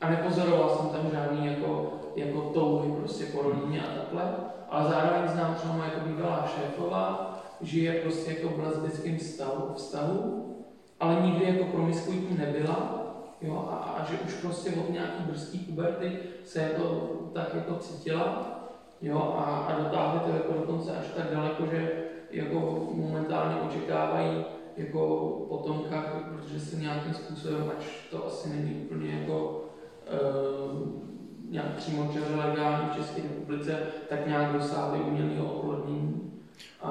a 0.02 0.10
nepozoroval 0.10 0.70
jsem 0.70 0.90
tam 0.90 1.12
žádný 1.12 1.48
jako, 1.48 1.94
jako 2.16 2.42
touhy 2.42 2.92
prostě 2.92 3.26
po 3.26 3.42
rodině 3.42 3.82
a 3.82 4.00
takhle, 4.00 4.36
ale 4.70 4.90
zároveň 4.90 5.30
znám 5.30 5.56
třeba 5.56 5.74
moje 5.74 5.90
jako 5.90 6.08
bývalá 6.08 6.48
šéfová, 6.56 7.40
žije 7.62 8.02
prostě 8.02 8.32
jako 8.32 8.50
v 8.50 8.60
lesbickém 8.60 9.18
vztahu, 9.18 9.74
vztahu, 9.76 10.56
ale 11.00 11.22
nikdy 11.22 11.46
jako 11.46 11.64
promiskuitní 11.64 12.38
nebyla, 12.38 13.04
jo, 13.42 13.68
a, 13.72 13.76
a, 13.76 14.06
že 14.06 14.20
už 14.26 14.34
prostě 14.34 14.70
od 14.70 14.90
nějaký 14.90 15.24
brzký 15.24 15.60
puberty 15.60 16.20
se 16.46 16.62
jako 16.62 17.10
tak 17.34 17.54
jako 17.54 17.76
cítila, 17.76 18.58
jo, 19.02 19.36
a, 19.38 19.44
a 19.44 19.80
dotáhli 19.80 20.20
to 20.20 20.38
jako 20.38 20.54
dokonce 20.54 20.92
až 20.98 21.06
tak 21.16 21.32
daleko, 21.32 21.66
že 21.66 22.07
jako 22.32 22.90
momentálně 22.94 23.56
očekávají 23.62 24.46
jako 24.78 25.30
potomka, 25.50 26.24
protože 26.30 26.60
se 26.60 26.76
nějakým 26.76 27.14
způsobem, 27.14 27.72
ač 27.78 27.86
to 28.12 28.28
asi 28.28 28.50
není 28.50 28.74
úplně 28.74 29.20
jako 29.20 29.66
uh, 30.12 31.08
nějak 31.50 31.76
přímo 31.76 32.14
legální 32.38 32.90
v 32.90 32.96
České 32.96 33.22
republice, 33.22 33.80
tak 34.10 34.28
nějak 34.28 34.54
dosáhli 34.54 35.00
umělého 35.00 35.54
oplodnění. 35.54 36.32
A, 36.82 36.90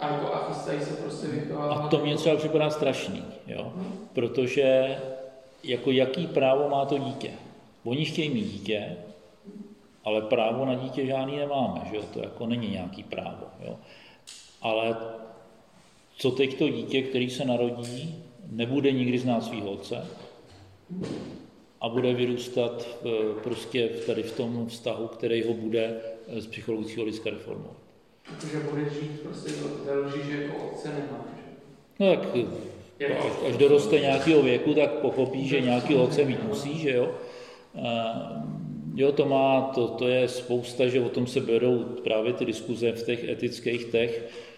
a, 0.00 0.12
jako, 0.12 0.34
a 0.34 0.38
chystají 0.48 0.80
se 0.80 0.94
prostě 0.94 1.26
vychovávat. 1.26 1.84
A 1.84 1.88
to 1.88 1.98
mě 1.98 2.16
třeba 2.16 2.36
připadá 2.36 2.70
strašný, 2.70 3.24
jo? 3.46 3.72
protože 4.12 4.98
jako 5.62 5.90
jaký 5.90 6.26
právo 6.26 6.68
má 6.68 6.84
to 6.84 6.98
dítě? 6.98 7.30
Oni 7.84 8.04
chtějí 8.04 8.30
mít 8.30 8.44
dítě, 8.44 8.96
ale 10.04 10.20
právo 10.20 10.64
na 10.64 10.74
dítě 10.74 11.06
žádný 11.06 11.36
nemáme, 11.36 11.80
že 11.90 11.96
jo? 11.96 12.02
to 12.12 12.20
jako 12.22 12.46
není 12.46 12.70
nějaký 12.70 13.02
právo. 13.02 13.46
Jo? 13.64 13.76
Ale 14.64 14.96
co 16.16 16.30
teď 16.30 16.58
to 16.58 16.68
dítě, 16.68 17.02
který 17.02 17.30
se 17.30 17.44
narodí, 17.44 18.24
nebude 18.50 18.92
nikdy 18.92 19.18
znát 19.18 19.44
svého 19.44 19.70
otce 19.70 20.06
a 21.80 21.88
bude 21.88 22.14
vyrůstat 22.14 22.86
v, 23.02 23.34
prostě 23.42 23.88
tady 23.88 24.22
v 24.22 24.36
tom 24.36 24.66
vztahu, 24.66 25.06
který 25.06 25.42
ho 25.42 25.54
bude 25.54 26.00
z 26.38 26.46
psychologického 26.46 27.04
hlediska 27.04 27.30
reformovat. 27.30 27.76
Protože 28.26 28.60
bude 28.70 28.90
žít 28.90 29.20
prostě 29.20 29.52
ve 29.84 29.98
lži, 29.98 30.18
že 30.30 30.42
jako 30.42 30.70
otce 30.72 30.88
nemá. 30.88 31.24
No 32.00 32.16
tak 32.16 32.28
až, 33.18 33.32
až 33.48 33.56
doroste 33.56 34.00
nějakého 34.00 34.42
věku, 34.42 34.74
tak 34.74 34.90
pochopí, 34.90 35.48
že 35.48 35.60
nějaký 35.60 35.94
otce 35.94 36.24
mít 36.24 36.44
musí, 36.44 36.78
že 36.78 36.90
jo. 36.90 37.14
A, 37.82 38.42
jo, 38.94 39.12
to 39.12 39.26
má, 39.26 39.60
to, 39.74 39.88
to 39.88 40.08
je 40.08 40.28
spousta, 40.28 40.88
že 40.88 41.00
o 41.00 41.08
tom 41.08 41.26
se 41.26 41.40
berou 41.40 41.78
právě 41.78 42.32
ty 42.32 42.44
diskuze 42.44 42.92
v 42.92 43.06
těch 43.06 43.28
etických 43.28 43.84
těch, 43.84 44.22
mm, 44.22 44.53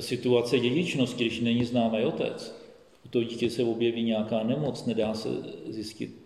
situace 0.00 0.58
dědičnosti, 0.58 1.24
když 1.24 1.40
není 1.40 1.64
známý 1.64 2.04
otec, 2.04 2.62
u 3.06 3.08
toho 3.08 3.24
dítě 3.24 3.50
se 3.50 3.64
objeví 3.64 4.02
nějaká 4.02 4.42
nemoc, 4.42 4.86
nedá 4.86 5.14
se 5.14 5.28
zjistit 5.68 6.22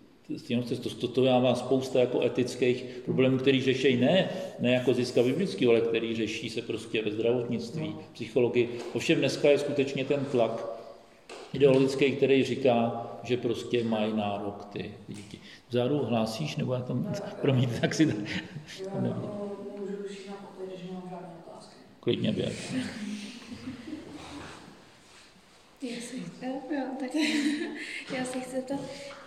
to, 0.83 0.89
to, 0.89 1.07
to 1.07 1.25
já 1.25 1.39
mám 1.39 1.55
spousta 1.55 1.99
jako 1.99 2.21
etických 2.21 2.85
problémů, 3.05 3.37
který 3.37 3.61
řeší 3.61 3.97
ne, 3.97 4.29
ne 4.59 4.71
jako 4.71 4.93
ziska 4.93 5.23
biblický, 5.23 5.67
ale 5.67 5.81
který 5.81 6.15
řeší 6.15 6.49
se 6.49 6.61
prostě 6.61 7.01
ve 7.01 7.11
zdravotnictví, 7.11 7.95
psychologii. 8.13 8.79
Ovšem 8.93 9.19
dneska 9.19 9.49
je 9.49 9.59
skutečně 9.59 10.05
ten 10.05 10.25
tlak 10.31 10.65
ideologický, 11.53 12.11
který 12.11 12.43
říká, 12.43 13.07
že 13.23 13.37
prostě 13.37 13.83
mají 13.83 14.13
nárok 14.13 14.65
ty 14.65 14.93
děti. 15.07 15.39
Vzadu 15.69 15.97
hlásíš, 15.97 16.55
nebo 16.55 16.73
já 16.73 16.81
tam, 16.81 17.13
promiň, 17.41 17.69
tak 17.81 17.93
si... 17.93 18.05
to... 18.05 18.13
Můžu 19.79 19.93
už 20.09 20.27
na 20.27 20.33
že 20.75 20.93
mám 20.93 21.03
žádné 21.09 21.29
otázky. 21.47 21.75
Klidně 22.07 22.33
jo, 26.71 26.85
tak 26.99 27.15
já 28.17 28.25
si 28.25 28.39
chci 28.39 28.61
to, 28.61 28.73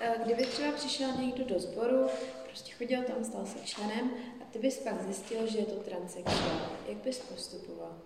eh, 0.00 0.14
kdyby 0.24 0.46
třeba 0.46 0.72
přišel 0.72 1.08
někdo 1.20 1.44
do 1.44 1.60
sboru, 1.60 2.06
prostě 2.46 2.72
chodil 2.72 3.02
tam, 3.02 3.24
stal 3.24 3.46
se 3.46 3.58
členem 3.64 4.10
a 4.40 4.44
ty 4.52 4.58
bys 4.58 4.78
pak 4.78 5.02
zjistil, 5.02 5.46
že 5.46 5.58
je 5.58 5.64
to 5.64 5.74
transexuál, 5.74 6.70
jak 6.88 6.96
bys 6.96 7.18
postupoval? 7.18 7.98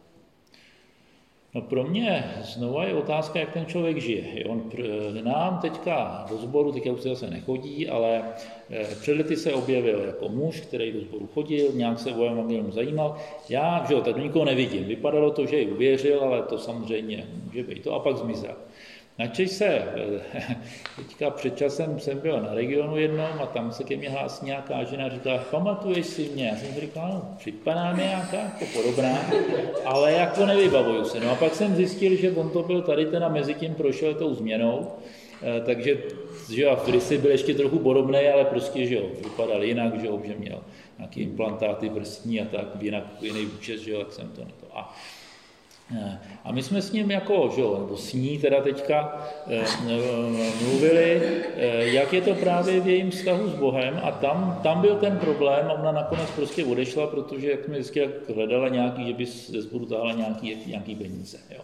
No 1.54 1.62
pro 1.62 1.84
mě 1.84 2.24
znovu 2.42 2.80
je 2.80 2.94
otázka, 2.94 3.40
jak 3.40 3.52
ten 3.52 3.66
člověk 3.66 3.96
žije. 3.96 4.44
On 4.44 4.70
nám 5.22 5.58
teďka 5.58 6.26
do 6.30 6.36
sboru, 6.36 6.72
teďka 6.72 6.92
už 6.92 7.00
se 7.00 7.08
zase 7.08 7.30
nechodí, 7.30 7.88
ale 7.88 8.22
eh, 8.70 8.84
před 9.00 9.16
lety 9.16 9.36
se 9.36 9.54
objevil 9.54 10.00
jako 10.00 10.28
muž, 10.28 10.60
který 10.60 10.92
do 10.92 11.00
sboru 11.00 11.28
chodil, 11.34 11.72
nějak 11.72 11.98
se 11.98 12.14
o 12.14 12.24
evangelium 12.24 12.72
zajímal. 12.72 13.16
Já, 13.48 13.84
že 13.88 13.94
jo, 13.94 14.00
tak 14.00 14.16
nikoho 14.16 14.44
nevidím. 14.44 14.84
Vypadalo 14.84 15.30
to, 15.30 15.46
že 15.46 15.56
ji 15.56 15.66
uvěřil, 15.66 16.20
ale 16.20 16.42
to 16.42 16.58
samozřejmě 16.58 17.26
může 17.44 17.62
být 17.62 17.82
to 17.82 17.94
a 17.94 17.98
pak 17.98 18.16
zmizel. 18.16 18.54
Načež 19.18 19.50
se, 19.50 19.66
eh, 19.66 20.56
teďka 20.96 21.30
před 21.30 21.56
časem 21.56 22.00
jsem 22.00 22.18
byl 22.18 22.40
na 22.40 22.54
regionu 22.54 22.96
jednom 22.96 23.30
a 23.42 23.46
tam 23.46 23.72
se 23.72 23.84
ke 23.84 23.96
mně 23.96 24.10
hlásí 24.10 24.46
nějaká 24.46 24.84
žena 24.84 25.06
a 25.06 25.08
říká, 25.08 25.44
pamatuješ 25.50 26.06
si 26.06 26.30
mě? 26.34 26.46
Já 26.46 26.56
jsem 26.56 26.80
říkal, 26.80 27.08
no, 27.08 27.34
připadá 27.38 27.92
mi 27.92 28.02
nějaká 28.02 28.36
jako 28.36 28.64
podobná, 28.74 29.18
ale 29.84 30.12
jako 30.12 30.46
nevybavuju 30.46 31.04
se. 31.04 31.20
No 31.20 31.30
a 31.30 31.34
pak 31.34 31.54
jsem 31.54 31.76
zjistil, 31.76 32.16
že 32.16 32.30
on 32.30 32.50
to 32.50 32.62
byl 32.62 32.82
tady 32.82 33.06
teda 33.06 33.28
mezi 33.28 33.54
tím 33.54 33.74
prošel 33.74 34.14
tou 34.14 34.34
změnou, 34.34 34.92
eh, 35.42 35.60
takže 35.66 35.98
že 36.52 36.62
jo, 36.62 36.78
rysi 36.86 37.18
byl 37.18 37.30
ještě 37.30 37.54
trochu 37.54 37.78
podobný, 37.78 38.28
ale 38.28 38.44
prostě, 38.44 38.86
že 38.86 38.94
jo, 38.94 39.06
vypadal 39.24 39.64
jinak, 39.64 40.00
že 40.00 40.06
jo, 40.06 40.20
že 40.24 40.34
měl 40.34 40.60
nějaké 40.98 41.20
implantáty 41.20 41.88
vrstní 41.88 42.40
a 42.40 42.44
tak, 42.44 42.66
jinak 42.80 43.04
jiný 43.20 43.46
účes, 43.46 43.80
že 43.80 43.90
jo, 43.90 43.98
jak 43.98 44.12
jsem 44.12 44.28
to 44.28 44.40
na 44.40 44.50
to. 44.60 44.78
A 44.78 44.96
a 46.44 46.52
my 46.52 46.62
jsme 46.62 46.82
s 46.82 46.92
ním 46.92 47.10
jako, 47.10 47.52
že 47.54 47.60
jo, 47.60 47.78
nebo 47.80 47.96
s 47.96 48.12
ní 48.12 48.38
teda 48.38 48.60
teďka 48.60 49.26
eh, 49.46 49.64
mluvili, 50.62 51.22
eh, 51.56 51.84
jak 51.84 52.12
je 52.12 52.20
to 52.20 52.34
právě 52.34 52.80
v 52.80 52.88
jejím 52.88 53.10
vztahu 53.10 53.48
s 53.48 53.54
Bohem 53.54 54.00
a 54.02 54.10
tam, 54.10 54.60
tam 54.62 54.80
byl 54.80 54.96
ten 54.96 55.18
problém 55.18 55.66
a 55.66 55.72
ona 55.72 55.92
nakonec 55.92 56.30
prostě 56.30 56.64
odešla, 56.64 57.06
protože 57.06 57.50
jak 57.50 57.64
jsme 57.64 57.74
vždycky 57.74 58.08
hledala 58.34 58.68
nějaký, 58.68 59.06
že 59.06 59.12
by 59.12 59.26
ze 59.26 59.62
zboru 59.62 59.86
táhla 59.86 60.12
nějaký, 60.12 60.56
nějaký 60.66 60.94
peníze. 60.94 61.38
Jo. 61.50 61.60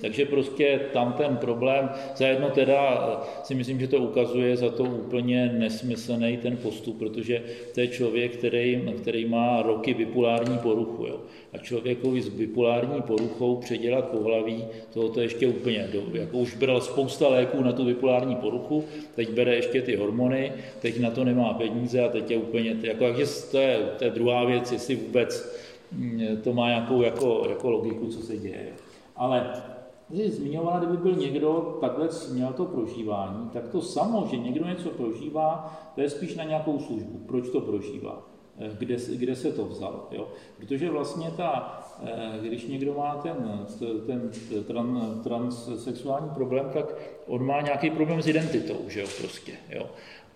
Takže 0.00 0.26
prostě 0.26 0.80
tam 0.92 1.12
ten 1.12 1.36
problém, 1.36 1.90
zajedno 2.16 2.50
teda 2.50 3.08
eh, 3.12 3.26
si 3.42 3.54
myslím, 3.54 3.80
že 3.80 3.88
to 3.88 3.98
ukazuje 3.98 4.56
za 4.56 4.70
to 4.70 4.84
úplně 4.84 5.52
nesmyslný 5.58 6.36
ten 6.36 6.56
postup, 6.56 6.98
protože 6.98 7.42
to 7.74 7.80
je 7.80 7.88
člověk, 7.88 8.36
který, 8.36 8.82
který 8.96 9.24
má 9.24 9.62
roky 9.62 9.94
bipolární 9.94 10.58
poruchu. 10.58 11.06
Jo. 11.06 11.20
A 11.52 11.58
člověkovi 11.58 12.22
s 12.22 12.28
bipolární 12.28 13.02
poruchou 13.02 13.56
předělat 13.56 14.08
pohlaví, 14.08 14.64
to 14.92 15.20
ještě 15.20 15.46
úplně, 15.46 15.88
do, 15.92 16.02
jako 16.12 16.38
už 16.38 16.56
bral 16.56 16.80
spousta 16.80 17.28
léků 17.28 17.62
na 17.62 17.72
tu 17.72 17.84
bipolární 17.84 18.36
poruchu, 18.36 18.84
teď 19.14 19.30
bere 19.30 19.54
ještě 19.54 19.82
ty 19.82 19.96
hormony, 19.96 20.52
teď 20.80 21.00
na 21.00 21.10
to 21.10 21.24
nemá 21.24 21.54
peníze 21.54 22.00
a 22.00 22.08
teď 22.08 22.30
je 22.30 22.36
úplně, 22.36 22.76
jako, 22.82 23.04
takže 23.04 23.26
to 23.50 23.58
je, 23.58 23.78
to 23.98 24.04
je 24.04 24.10
druhá 24.10 24.44
věc, 24.44 24.72
jestli 24.72 24.96
vůbec 24.96 25.58
mm, 25.92 26.40
to 26.44 26.52
má 26.52 26.68
nějakou 26.68 27.02
jako, 27.02 27.46
jako 27.48 27.70
logiku, 27.70 28.06
co 28.06 28.22
se 28.22 28.36
děje. 28.36 28.66
Ale 29.16 29.62
jsi 30.10 30.30
zmiňovala, 30.30 30.78
kdyby 30.78 30.96
byl 30.96 31.16
někdo 31.16 31.78
takhle 31.80 32.08
měl 32.32 32.52
to 32.52 32.64
prožívání, 32.64 33.50
tak 33.52 33.68
to 33.68 33.82
samo, 33.82 34.26
že 34.30 34.36
někdo 34.36 34.66
něco 34.66 34.90
prožívá, 34.90 35.78
to 35.94 36.00
je 36.00 36.10
spíš 36.10 36.34
na 36.34 36.44
nějakou 36.44 36.78
službu. 36.78 37.18
Proč 37.26 37.48
to 37.48 37.60
prožívá? 37.60 38.22
Eh, 38.58 38.70
kde, 38.78 38.96
kde 39.16 39.36
se 39.36 39.52
to 39.52 39.64
vzalo. 39.64 40.08
Jo? 40.10 40.28
Protože 40.56 40.90
vlastně 40.90 41.30
ta, 41.36 41.80
eh, 42.02 42.38
když 42.42 42.66
někdo 42.66 42.94
má 42.94 43.14
ten, 43.14 43.66
ten 44.06 44.30
tran, 44.66 45.20
transsexuální 45.24 46.30
problém, 46.30 46.70
tak 46.74 46.94
on 47.26 47.46
má 47.46 47.60
nějaký 47.60 47.90
problém 47.90 48.22
s 48.22 48.28
identitou, 48.28 48.76
že 48.88 49.00
jo, 49.00 49.06
prostě. 49.20 49.52
Jo? 49.70 49.86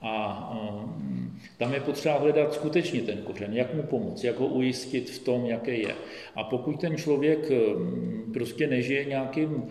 A 0.01 0.51
um, 0.73 1.39
tam 1.59 1.75
je 1.75 1.81
potřeba 1.81 2.19
hledat 2.19 2.55
skutečně 2.55 3.03
ten 3.03 3.19
kořen, 3.19 3.53
jak 3.53 3.75
mu 3.75 3.83
pomoct, 3.83 4.25
jak 4.25 4.39
ho 4.39 4.47
ujistit 4.47 5.11
v 5.11 5.19
tom, 5.19 5.47
jaký 5.47 5.71
je. 5.71 5.95
A 6.35 6.45
pokud 6.45 6.81
ten 6.81 6.97
člověk 6.97 7.51
um, 7.51 8.31
prostě 8.33 8.67
nežije 8.67 9.05
nějakým 9.05 9.53
uh, 9.53 9.69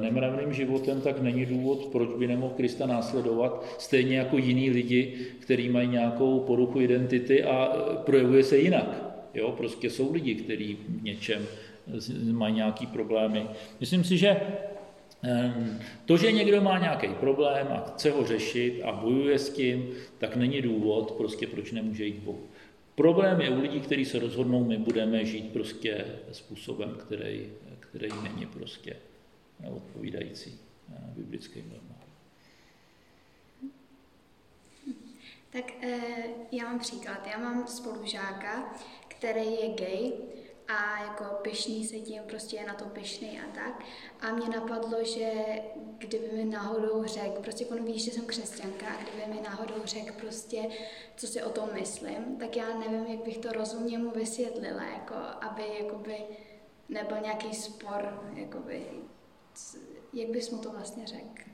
nemravným 0.00 0.52
životem, 0.52 1.00
tak 1.00 1.22
není 1.22 1.46
důvod, 1.46 1.86
proč 1.86 2.08
by 2.18 2.26
nemohl 2.26 2.54
Krista 2.56 2.86
následovat, 2.86 3.64
stejně 3.78 4.18
jako 4.18 4.38
jiní 4.38 4.70
lidi, 4.70 5.14
kteří 5.40 5.68
mají 5.68 5.88
nějakou 5.88 6.40
poruchu 6.40 6.80
identity 6.80 7.44
a 7.44 7.66
projevuje 8.06 8.44
se 8.44 8.58
jinak. 8.58 9.02
Jo? 9.34 9.52
Prostě 9.56 9.90
jsou 9.90 10.12
lidi, 10.12 10.34
kteří 10.34 10.78
v 10.88 11.02
něčem 11.02 11.46
mají 12.32 12.54
nějaký 12.54 12.86
problémy. 12.86 13.42
Myslím 13.80 14.04
si, 14.04 14.18
že 14.18 14.36
to, 16.04 16.16
že 16.16 16.32
někdo 16.32 16.62
má 16.62 16.78
nějaký 16.78 17.08
problém 17.08 17.66
a 17.70 17.80
chce 17.80 18.10
ho 18.10 18.26
řešit 18.26 18.82
a 18.82 18.92
bojuje 18.92 19.38
s 19.38 19.50
tím, 19.50 19.90
tak 20.18 20.36
není 20.36 20.62
důvod, 20.62 21.12
prostě 21.12 21.46
proč 21.46 21.72
nemůže 21.72 22.04
jít 22.04 22.18
Bohu. 22.18 22.46
Problém 22.94 23.40
je 23.40 23.50
u 23.50 23.60
lidí, 23.60 23.80
kteří 23.80 24.04
se 24.04 24.18
rozhodnou, 24.18 24.64
my 24.64 24.78
budeme 24.78 25.24
žít 25.24 25.52
prostě 25.52 26.04
způsobem, 26.32 26.96
který, 27.00 27.52
který 27.80 28.08
není 28.22 28.46
prostě 28.46 28.96
odpovídající 29.70 30.58
eh, 30.92 31.00
biblickým 31.16 31.64
normám. 31.68 32.06
Tak 35.50 35.84
e, 35.84 36.00
já 36.52 36.64
mám 36.64 36.78
příklad. 36.78 37.26
Já 37.32 37.38
mám 37.38 37.66
spolužáka, 37.66 38.74
který 39.08 39.52
je 39.52 39.68
gay 39.74 40.12
a 40.68 41.02
jako 41.02 41.24
pyšný 41.42 41.84
se 41.84 41.96
tím, 41.96 42.22
prostě 42.26 42.56
je 42.56 42.66
na 42.66 42.74
to 42.74 42.84
pyšný 42.84 43.40
a 43.40 43.54
tak. 43.54 43.84
A 44.20 44.32
mě 44.32 44.48
napadlo, 44.48 45.04
že 45.04 45.30
kdyby 45.98 46.28
mi 46.32 46.44
náhodou 46.44 47.04
řekl, 47.04 47.42
prostě 47.42 47.66
on 47.66 47.84
ví, 47.84 47.98
že 47.98 48.10
jsem 48.10 48.26
křesťanka, 48.26 48.86
a 48.86 49.02
kdyby 49.02 49.34
mi 49.34 49.40
náhodou 49.42 49.74
řekl 49.84 50.12
prostě, 50.20 50.62
co 51.16 51.26
si 51.26 51.42
o 51.42 51.50
tom 51.50 51.68
myslím, 51.72 52.36
tak 52.38 52.56
já 52.56 52.78
nevím, 52.78 53.06
jak 53.06 53.24
bych 53.24 53.38
to 53.38 53.52
rozumně 53.52 53.98
mu 53.98 54.10
vysvětlila, 54.10 54.82
jako, 54.82 55.14
aby 55.40 55.62
jakoby 55.78 56.16
nebyl 56.88 57.16
nějaký 57.22 57.54
spor, 57.54 58.22
jakoby, 58.34 58.86
jak 60.12 60.28
bys 60.28 60.50
mu 60.50 60.58
to 60.58 60.70
vlastně 60.70 61.06
řekl? 61.06 61.50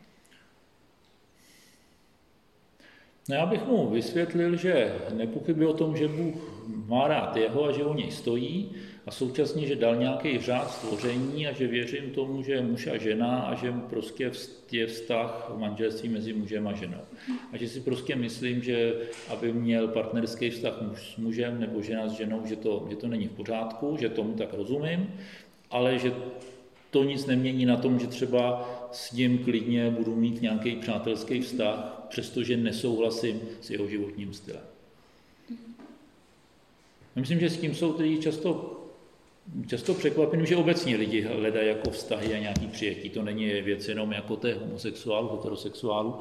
No 3.28 3.34
já 3.34 3.46
bych 3.46 3.66
mu 3.66 3.90
vysvětlil, 3.90 4.56
že 4.56 4.98
nepochybuje 5.12 5.68
o 5.68 5.74
tom, 5.74 5.96
že 5.96 6.08
Bůh 6.08 6.34
má 6.66 7.08
rád 7.08 7.36
jeho 7.36 7.64
a 7.64 7.72
že 7.72 7.84
o 7.84 7.94
něj 7.94 8.10
stojí 8.10 8.76
a 9.06 9.10
současně, 9.10 9.66
že 9.66 9.76
dal 9.76 9.96
nějaký 9.96 10.38
řád 10.38 10.70
stvoření 10.70 11.46
a 11.46 11.52
že 11.52 11.66
věřím 11.66 12.10
tomu, 12.10 12.42
že 12.42 12.52
je 12.52 12.62
muž 12.62 12.86
a 12.86 12.96
žena 12.96 13.40
a 13.40 13.54
že 13.54 13.72
prostě 13.90 14.30
je 14.72 14.86
vztah 14.86 15.50
v 15.54 15.58
manželství 15.58 16.08
mezi 16.08 16.32
mužem 16.32 16.68
a 16.68 16.72
ženou. 16.72 17.00
A 17.52 17.56
že 17.56 17.68
si 17.68 17.80
prostě 17.80 18.16
myslím, 18.16 18.62
že 18.62 18.94
aby 19.28 19.52
měl 19.52 19.88
partnerský 19.88 20.50
vztah 20.50 20.82
muž 20.82 21.14
s 21.14 21.16
mužem 21.16 21.60
nebo 21.60 21.82
žena 21.82 22.08
s 22.08 22.12
ženou, 22.12 22.46
že 22.46 22.56
to, 22.56 22.86
že 22.90 22.96
to 22.96 23.06
není 23.06 23.28
v 23.28 23.32
pořádku, 23.32 23.96
že 24.00 24.08
tomu 24.08 24.34
tak 24.34 24.54
rozumím, 24.54 25.14
ale 25.70 25.98
že 25.98 26.12
to 26.90 27.04
nic 27.04 27.26
nemění 27.26 27.66
na 27.66 27.76
tom, 27.76 27.98
že 27.98 28.06
třeba 28.06 28.70
s 28.92 29.12
ním 29.12 29.38
klidně 29.38 29.90
budu 29.90 30.16
mít 30.16 30.42
nějaký 30.42 30.76
přátelský 30.76 31.40
vztah, 31.40 32.06
přestože 32.08 32.56
nesouhlasím 32.56 33.40
s 33.60 33.70
jeho 33.70 33.88
životním 33.88 34.34
stylem. 34.34 34.62
Myslím, 37.16 37.40
že 37.40 37.50
s 37.50 37.56
tím 37.56 37.74
jsou 37.74 37.92
tedy 37.92 38.18
často, 38.18 38.81
často 39.66 39.94
překvapení, 39.94 40.46
že 40.46 40.56
obecně 40.56 40.96
lidi 40.96 41.20
hledají 41.20 41.68
jako 41.68 41.90
vztahy 41.90 42.34
a 42.34 42.38
nějaký 42.38 42.66
přijetí. 42.66 43.10
To 43.10 43.22
není 43.22 43.46
věc 43.46 43.88
jenom 43.88 44.12
jako 44.12 44.36
té 44.36 44.54
homosexuálu, 44.54 45.28
heterosexuálu, 45.36 46.14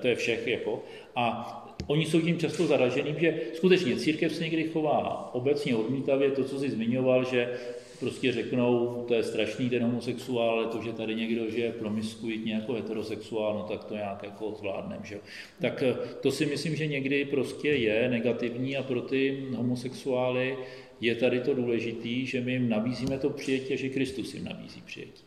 to 0.00 0.08
je, 0.08 0.14
všech. 0.14 0.46
Jako. 0.46 0.84
A 1.16 1.58
oni 1.86 2.06
jsou 2.06 2.20
tím 2.20 2.38
často 2.38 2.66
zaraženým, 2.66 3.18
že 3.18 3.40
skutečně 3.54 3.96
církev 3.96 4.34
se 4.34 4.44
někdy 4.44 4.64
chová 4.64 5.30
obecně 5.34 5.76
odmítavě, 5.76 6.30
to, 6.30 6.44
co 6.44 6.58
jsi 6.58 6.70
zmiňoval, 6.70 7.24
že 7.24 7.58
prostě 8.00 8.32
řeknou, 8.32 9.04
to 9.08 9.14
je 9.14 9.22
strašný 9.22 9.70
ten 9.70 9.82
homosexuál, 9.82 10.50
ale 10.50 10.66
to, 10.66 10.82
že 10.82 10.92
tady 10.92 11.14
někdo 11.14 11.50
žije 11.50 11.72
promiskuitně 11.72 12.54
jako 12.54 12.72
heterosexuál, 12.72 13.54
no 13.54 13.62
tak 13.62 13.84
to 13.84 13.94
nějak 13.94 14.22
jako 14.22 14.54
zvládnem, 14.58 15.00
že 15.04 15.20
Tak 15.60 15.82
eh, 15.82 15.94
to 16.20 16.30
si 16.30 16.46
myslím, 16.46 16.76
že 16.76 16.86
někdy 16.86 17.24
prostě 17.24 17.68
je 17.68 18.08
negativní 18.08 18.76
a 18.76 18.82
pro 18.82 19.00
ty 19.00 19.46
homosexuály 19.56 20.56
je 21.02 21.14
tady 21.14 21.40
to 21.40 21.54
důležitý, 21.54 22.26
že 22.26 22.40
my 22.40 22.52
jim 22.52 22.68
nabízíme 22.68 23.18
to 23.18 23.30
přijetí 23.30 23.74
a 23.74 23.76
že 23.76 23.88
Kristus 23.88 24.34
jim 24.34 24.44
nabízí 24.44 24.82
přijetí. 24.86 25.24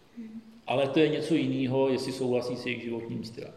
Ale 0.68 0.88
to 0.88 1.00
je 1.00 1.10
něco 1.10 1.36
jiného, 1.36 1.90
jestli 1.90 2.12
souhlasí 2.12 2.56
s 2.56 2.66
jejich 2.66 2.84
životním 2.84 3.24
stylem. 3.24 3.54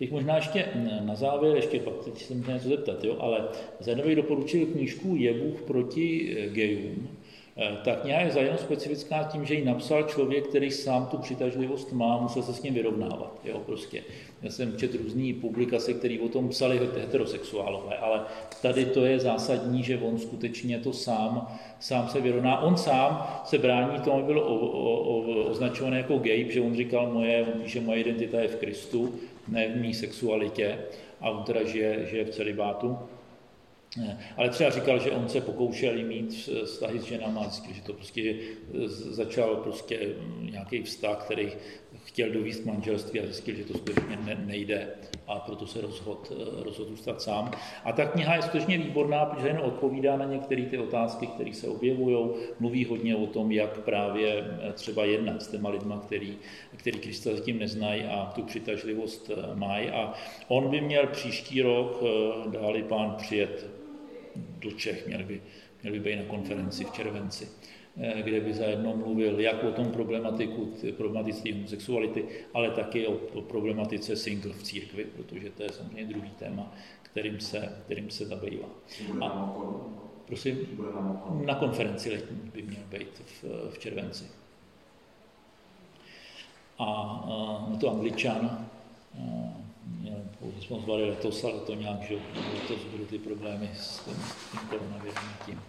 Bych 0.00 0.12
možná 0.12 0.36
ještě 0.36 0.68
na 1.00 1.14
závěr, 1.14 1.56
ještě 1.56 1.80
pak 1.80 2.04
teď 2.04 2.22
se 2.22 2.34
můžu 2.34 2.50
něco 2.50 2.68
zeptat, 2.68 3.04
jo, 3.04 3.16
ale 3.20 3.48
Zenovi 3.80 4.08
bych 4.08 4.16
doporučil 4.16 4.66
knížku 4.66 5.16
Je 5.16 5.34
Bůh 5.34 5.62
proti 5.62 6.36
gejům. 6.52 7.08
Eh, 7.56 7.76
ta 7.84 7.96
kniha 7.96 8.20
je 8.20 8.30
zajímavá 8.30 8.58
specifická 8.58 9.22
tím, 9.22 9.44
že 9.44 9.54
ji 9.54 9.64
napsal 9.64 10.02
člověk, 10.02 10.48
který 10.48 10.70
sám 10.70 11.06
tu 11.06 11.18
přitažlivost 11.18 11.92
má, 11.92 12.18
musel 12.18 12.42
se 12.42 12.52
s 12.52 12.62
ním 12.62 12.74
vyrovnávat. 12.74 13.40
Jo, 13.44 13.58
prostě. 13.66 14.02
Já 14.42 14.50
jsem 14.50 14.76
četl 14.76 14.98
různý 15.02 15.32
publikace, 15.32 15.92
které 15.92 16.18
o 16.24 16.28
tom 16.28 16.48
psali 16.48 16.78
heterosexuálové, 16.78 17.96
ale 17.96 18.20
tady 18.62 18.84
to 18.84 19.04
je 19.04 19.20
zásadní, 19.20 19.82
že 19.82 19.98
on 19.98 20.18
skutečně 20.18 20.78
to 20.78 20.92
sám, 20.92 21.58
sám 21.80 22.08
se 22.08 22.20
vyrovná. 22.20 22.60
On 22.60 22.76
sám 22.76 23.40
se 23.44 23.58
brání 23.58 24.00
tomu, 24.00 24.16
aby 24.16 24.26
byl 24.26 24.38
o, 24.38 24.54
o, 24.54 24.96
o, 24.96 25.44
označovaný 25.44 25.96
jako 25.96 26.18
gay, 26.18 26.50
že 26.50 26.60
on 26.60 26.76
říkal, 26.76 27.12
moje, 27.12 27.46
on 27.54 27.60
píše, 27.60 27.80
moje 27.80 28.00
identita 28.00 28.40
je 28.40 28.48
v 28.48 28.56
Kristu, 28.56 29.14
ne 29.48 29.68
v 29.68 29.76
mý 29.76 29.94
sexualitě, 29.94 30.78
a 31.20 31.30
on 31.30 31.42
teda 31.42 31.64
žije, 31.64 32.06
žije 32.10 32.24
v 32.24 32.30
celibátu. 32.30 32.98
Ale 34.36 34.48
třeba 34.48 34.70
říkal, 34.70 34.98
že 34.98 35.10
on 35.10 35.28
se 35.28 35.40
pokoušel 35.40 35.94
mít 36.02 36.50
vztahy 36.64 37.00
s 37.00 37.04
ženama, 37.04 37.50
že 37.72 37.82
to 37.82 37.92
prostě 37.92 38.34
začal 38.90 39.56
prostě 39.56 40.08
nějaký 40.40 40.82
vztah, 40.82 41.24
který 41.24 41.52
chtěl 42.04 42.30
dovíst 42.30 42.66
manželství 42.66 43.20
a 43.20 43.26
zjistil, 43.26 43.54
že 43.54 43.64
to 43.64 43.74
skutečně 43.74 44.18
nejde 44.44 44.88
a 45.26 45.38
proto 45.38 45.66
se 45.66 45.80
rozhodl, 45.80 46.18
rozhod 46.62 46.88
zůstat 46.88 47.22
sám. 47.22 47.50
A 47.84 47.92
ta 47.92 48.04
kniha 48.04 48.34
je 48.34 48.42
skutečně 48.42 48.78
výborná, 48.78 49.24
protože 49.24 49.48
jen 49.48 49.60
odpovídá 49.64 50.16
na 50.16 50.24
některé 50.24 50.62
ty 50.62 50.78
otázky, 50.78 51.26
které 51.26 51.54
se 51.54 51.68
objevují, 51.68 52.30
mluví 52.60 52.84
hodně 52.84 53.16
o 53.16 53.26
tom, 53.26 53.52
jak 53.52 53.78
právě 53.78 54.44
třeba 54.74 55.04
jednat 55.04 55.42
s 55.42 55.48
těma 55.48 55.68
lidma, 55.68 55.98
který, 56.06 56.38
který 56.76 56.98
Krista 56.98 57.30
zatím 57.30 57.58
neznají 57.58 58.04
a 58.04 58.32
tu 58.34 58.42
přitažlivost 58.42 59.30
mají. 59.54 59.88
A 59.88 60.14
on 60.48 60.70
by 60.70 60.80
měl 60.80 61.06
příští 61.06 61.62
rok, 61.62 62.02
dáli 62.46 62.82
pán 62.82 63.14
přijet 63.18 63.81
do 64.36 64.70
Čech, 64.70 65.06
měl 65.06 65.24
by, 65.24 65.42
měl 65.82 65.92
by 65.92 66.00
být 66.00 66.16
na 66.16 66.22
konferenci 66.22 66.84
v 66.84 66.90
červenci, 66.90 67.48
eh, 67.96 68.22
kde 68.22 68.40
by 68.40 68.54
zajedno 68.54 68.96
mluvil 68.96 69.40
jak 69.40 69.64
o 69.64 69.72
tom 69.72 69.86
problematiku, 69.86 70.74
problematice 70.96 71.52
homosexuality, 71.52 72.24
ale 72.54 72.70
taky 72.70 73.06
o, 73.06 73.12
o 73.12 73.42
problematice 73.42 74.16
single 74.16 74.52
v 74.52 74.62
církvi, 74.62 75.04
protože 75.04 75.50
to 75.50 75.62
je 75.62 75.72
samozřejmě 75.72 76.04
druhý 76.04 76.30
téma, 76.30 76.74
kterým 77.02 77.40
se, 77.40 77.78
kterým 77.84 78.10
se 78.10 78.26
zabývá. 78.26 78.68
A, 79.20 79.56
prosím, 80.26 80.58
na 81.44 81.54
konferenci 81.54 82.10
letní 82.10 82.50
by 82.54 82.62
měl 82.62 82.82
být 82.90 83.22
v, 83.24 83.44
v 83.70 83.78
červenci. 83.78 84.24
A, 86.78 86.84
a 86.84 87.76
to 87.80 87.90
angličan, 87.90 88.66
a, 89.18 89.61
jsme 90.60 90.76
zvali 90.80 91.04
letos, 91.10 91.44
ale 91.44 91.60
to 91.66 91.74
nějak, 91.74 92.02
že 92.02 92.14
letos 92.54 92.84
byly 92.92 93.04
ty 93.06 93.18
problémy 93.18 93.70
s 93.74 93.98
tím, 94.04 94.14
tím 94.50 94.60
koronavirem 94.70 95.24
tím. 95.46 95.60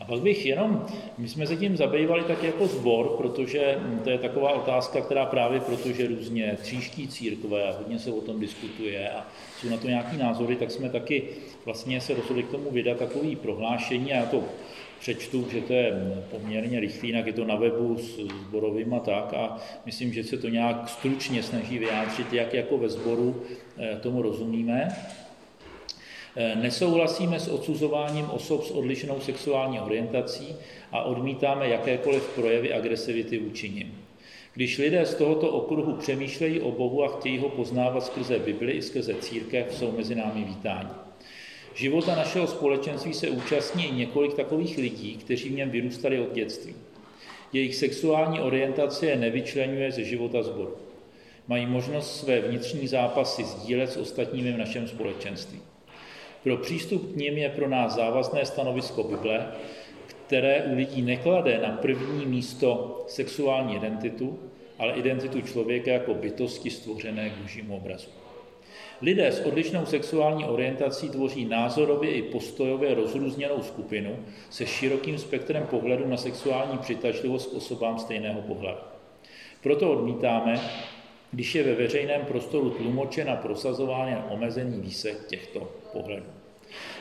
A 0.00 0.04
pak 0.04 0.20
bych 0.20 0.46
jenom, 0.46 0.86
my 1.18 1.28
jsme 1.28 1.46
se 1.46 1.56
tím 1.56 1.76
zabývali 1.76 2.24
tak 2.24 2.42
jako 2.42 2.66
sbor, 2.66 3.08
protože 3.08 3.78
to 4.04 4.10
je 4.10 4.18
taková 4.18 4.50
otázka, 4.52 5.00
která 5.00 5.26
právě 5.26 5.60
protože 5.60 6.06
různě 6.06 6.58
tříští 6.62 7.08
církve 7.08 7.68
a 7.68 7.78
hodně 7.78 7.98
se 7.98 8.12
o 8.12 8.20
tom 8.20 8.40
diskutuje 8.40 9.10
a 9.10 9.26
jsou 9.60 9.68
na 9.68 9.76
to 9.76 9.88
nějaký 9.88 10.16
názory, 10.16 10.56
tak 10.56 10.70
jsme 10.70 10.90
taky 10.90 11.22
vlastně 11.64 12.00
se 12.00 12.14
rozhodli 12.14 12.42
k 12.42 12.50
tomu 12.50 12.70
vydat 12.70 12.98
takový 12.98 13.36
prohlášení 13.36 14.12
a 14.12 14.16
já 14.16 14.26
to 14.26 14.44
přečtu, 15.00 15.48
že 15.52 15.60
to 15.60 15.72
je 15.72 15.92
poměrně 16.30 16.80
rychlý, 16.80 17.08
jinak 17.08 17.26
je 17.26 17.32
to 17.32 17.44
na 17.44 17.56
webu 17.56 17.98
s 17.98 18.18
sborovým 18.48 18.94
a 18.94 19.00
tak 19.00 19.34
a 19.34 19.58
myslím, 19.86 20.12
že 20.12 20.24
se 20.24 20.38
to 20.38 20.48
nějak 20.48 20.88
stručně 20.88 21.42
snaží 21.42 21.78
vyjádřit, 21.78 22.32
jak 22.32 22.54
jako 22.54 22.78
ve 22.78 22.88
sboru 22.88 23.42
eh, 23.78 23.98
tomu 24.02 24.22
rozumíme. 24.22 24.88
Eh, 26.36 26.56
nesouhlasíme 26.56 27.40
s 27.40 27.48
odsuzováním 27.48 28.24
osob 28.24 28.64
s 28.64 28.70
odlišnou 28.70 29.20
sexuální 29.20 29.80
orientací 29.80 30.56
a 30.92 31.02
odmítáme 31.02 31.68
jakékoliv 31.68 32.28
projevy 32.34 32.72
agresivity 32.72 33.38
vůči 33.38 33.70
nim. 33.70 34.04
Když 34.54 34.78
lidé 34.78 35.06
z 35.06 35.14
tohoto 35.14 35.50
okruhu 35.50 35.92
přemýšlejí 35.92 36.60
o 36.60 36.70
Bohu 36.70 37.04
a 37.04 37.08
chtějí 37.08 37.38
ho 37.38 37.48
poznávat 37.48 38.04
skrze 38.04 38.38
Bibli 38.38 38.72
i 38.72 38.82
skrze 38.82 39.14
církev, 39.14 39.74
jsou 39.74 39.92
mezi 39.96 40.14
námi 40.14 40.44
vítáni. 40.44 40.88
Života 41.74 42.14
našeho 42.14 42.46
společenství 42.46 43.14
se 43.14 43.30
účastní 43.30 43.90
několik 43.90 44.34
takových 44.34 44.78
lidí, 44.78 45.16
kteří 45.16 45.48
v 45.48 45.52
něm 45.52 45.70
vyrůstali 45.70 46.20
od 46.20 46.32
dětství. 46.32 46.74
Jejich 47.52 47.74
sexuální 47.74 48.40
orientace 48.40 49.06
je 49.06 49.16
nevyčlenuje 49.16 49.92
ze 49.92 50.04
života 50.04 50.42
zboru. 50.42 50.76
Mají 51.48 51.66
možnost 51.66 52.20
své 52.20 52.40
vnitřní 52.40 52.88
zápasy 52.88 53.44
sdílet 53.44 53.90
s 53.90 53.96
ostatními 53.96 54.52
v 54.52 54.58
našem 54.58 54.88
společenství. 54.88 55.60
Pro 56.42 56.56
přístup 56.56 57.12
k 57.12 57.16
ním 57.16 57.38
je 57.38 57.48
pro 57.48 57.68
nás 57.68 57.94
závazné 57.94 58.46
stanovisko 58.46 59.02
Bible, 59.02 59.46
které 60.06 60.62
u 60.62 60.76
lidí 60.76 61.02
neklade 61.02 61.58
na 61.58 61.76
první 61.76 62.26
místo 62.26 63.04
sexuální 63.08 63.76
identitu, 63.76 64.38
ale 64.78 64.92
identitu 64.92 65.40
člověka 65.40 65.90
jako 65.90 66.14
bytosti 66.14 66.70
stvořené 66.70 67.30
k 67.30 67.36
božímu 67.42 67.76
obrazu. 67.76 68.23
Lidé 69.04 69.32
s 69.32 69.40
odlišnou 69.40 69.86
sexuální 69.86 70.44
orientací 70.44 71.08
tvoří 71.08 71.44
názorově 71.44 72.10
i 72.10 72.22
postojově 72.22 72.94
rozrůzněnou 72.94 73.62
skupinu 73.62 74.16
se 74.50 74.66
širokým 74.66 75.18
spektrem 75.18 75.66
pohledu 75.66 76.08
na 76.08 76.16
sexuální 76.16 76.78
přitažlivost 76.78 77.50
k 77.50 77.54
osobám 77.54 77.98
stejného 77.98 78.42
pohledu. 78.42 78.78
Proto 79.62 79.92
odmítáme, 79.92 80.60
když 81.32 81.54
je 81.54 81.62
ve 81.62 81.74
veřejném 81.74 82.22
prostoru 82.22 82.70
tlumočen 82.70 83.30
a 83.30 83.36
prosazován 83.36 84.08
jen 84.08 84.24
omezený 84.30 84.80
výsek 84.80 85.26
těchto 85.26 85.72
pohledů. 85.92 86.26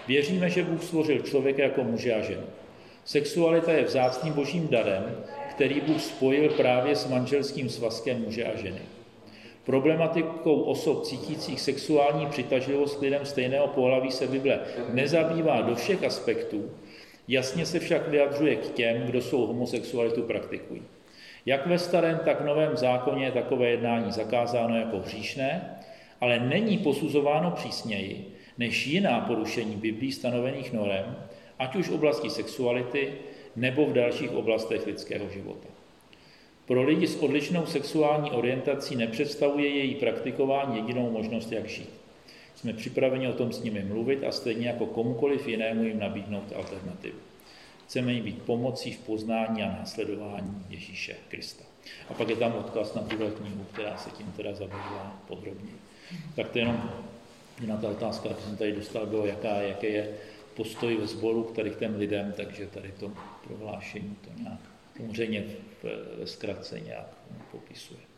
Věříme, 0.07 0.49
že 0.49 0.63
Bůh 0.63 0.83
stvořil 0.83 1.19
člověka 1.19 1.63
jako 1.63 1.83
muže 1.83 2.13
a 2.13 2.21
ženu. 2.21 2.45
Sexualita 3.05 3.71
je 3.71 3.83
vzácným 3.83 4.33
božím 4.33 4.67
darem, 4.67 5.15
který 5.49 5.81
Bůh 5.81 6.01
spojil 6.01 6.49
právě 6.49 6.95
s 6.95 7.07
manželským 7.07 7.69
svazkem 7.69 8.21
muže 8.21 8.45
a 8.45 8.57
ženy. 8.57 8.81
Problematikou 9.65 10.61
osob 10.61 11.03
cítících 11.03 11.61
sexuální 11.61 12.25
přitažlivost 12.25 12.99
k 12.99 13.01
lidem 13.01 13.25
stejného 13.25 13.67
pohlaví 13.67 14.11
se 14.11 14.27
Bible 14.27 14.59
nezabývá 14.93 15.61
do 15.61 15.75
všech 15.75 16.03
aspektů, 16.03 16.71
jasně 17.27 17.65
se 17.65 17.79
však 17.79 18.07
vyjadřuje 18.07 18.55
k 18.55 18.69
těm, 18.69 19.01
kdo 19.01 19.21
svou 19.21 19.47
homosexualitu 19.47 20.21
praktikují. 20.21 20.81
Jak 21.45 21.67
ve 21.67 21.79
starém, 21.79 22.19
tak 22.25 22.41
v 22.41 22.45
novém 22.45 22.77
zákoně 22.77 23.25
je 23.25 23.31
takové 23.31 23.69
jednání 23.69 24.11
zakázáno 24.11 24.77
jako 24.77 24.99
hříšné, 24.99 25.77
ale 26.21 26.39
není 26.39 26.77
posuzováno 26.77 27.51
přísněji 27.51 28.33
než 28.57 28.87
jiná 28.87 29.19
porušení 29.19 29.75
Biblí 29.75 30.11
stanovených 30.11 30.73
norem, 30.73 31.15
ať 31.59 31.75
už 31.75 31.89
v 31.89 31.93
oblasti 31.93 32.29
sexuality 32.29 33.13
nebo 33.55 33.85
v 33.85 33.93
dalších 33.93 34.31
oblastech 34.31 34.85
lidského 34.85 35.29
života. 35.29 35.72
Pro 36.67 36.83
lidi 36.83 37.07
s 37.07 37.15
odlišnou 37.15 37.65
sexuální 37.65 38.31
orientací 38.31 38.95
nepředstavuje 38.95 39.67
její 39.67 39.95
praktikování 39.95 40.77
jedinou 40.77 41.11
možnost, 41.11 41.51
jak 41.51 41.69
žít. 41.69 41.89
Jsme 42.55 42.73
připraveni 42.73 43.27
o 43.27 43.33
tom 43.33 43.53
s 43.53 43.63
nimi 43.63 43.83
mluvit 43.83 44.23
a 44.23 44.31
stejně 44.31 44.67
jako 44.67 44.85
komukoliv 44.85 45.47
jinému 45.47 45.83
jim 45.83 45.99
nabídnout 45.99 46.53
alternativu. 46.55 47.17
Chceme 47.85 48.13
jim 48.13 48.23
být 48.23 48.41
pomocí 48.41 48.91
v 48.91 48.99
poznání 48.99 49.63
a 49.63 49.67
následování 49.79 50.65
Ježíše 50.69 51.15
Krista. 51.27 51.63
A 52.09 52.13
pak 52.13 52.29
je 52.29 52.35
tam 52.35 52.55
odkaz 52.55 52.93
na 52.93 53.01
tuhle 53.01 53.31
knihu, 53.31 53.65
která 53.73 53.97
se 53.97 54.09
tím 54.09 54.33
teda 54.37 54.53
zabývá 54.53 55.21
podrobně. 55.27 55.71
Tak 56.35 56.49
to 56.49 56.57
je 56.57 56.61
jenom 56.61 56.89
na 57.67 57.77
ta 57.77 57.89
otázka, 57.89 58.29
jak 58.29 58.39
jsem 58.41 58.57
tady 58.57 58.71
dostal, 58.71 59.05
bylo, 59.05 59.25
jaká, 59.25 59.61
jaké 59.61 59.87
je 59.87 60.09
postoj 60.55 60.97
ve 60.97 61.07
sboru 61.07 61.43
k 61.43 61.55
tady 61.55 61.69
k 61.69 61.79
těm 61.79 61.95
lidem, 61.95 62.33
takže 62.37 62.67
tady 62.67 62.91
to 62.99 63.11
prohlášení 63.47 64.15
to 64.21 64.43
nějak 64.43 64.72
samozřejmě 64.97 65.45
ve 66.17 66.27
zkratce 66.27 66.79
nějak 66.79 67.07
popisuje. 67.51 68.12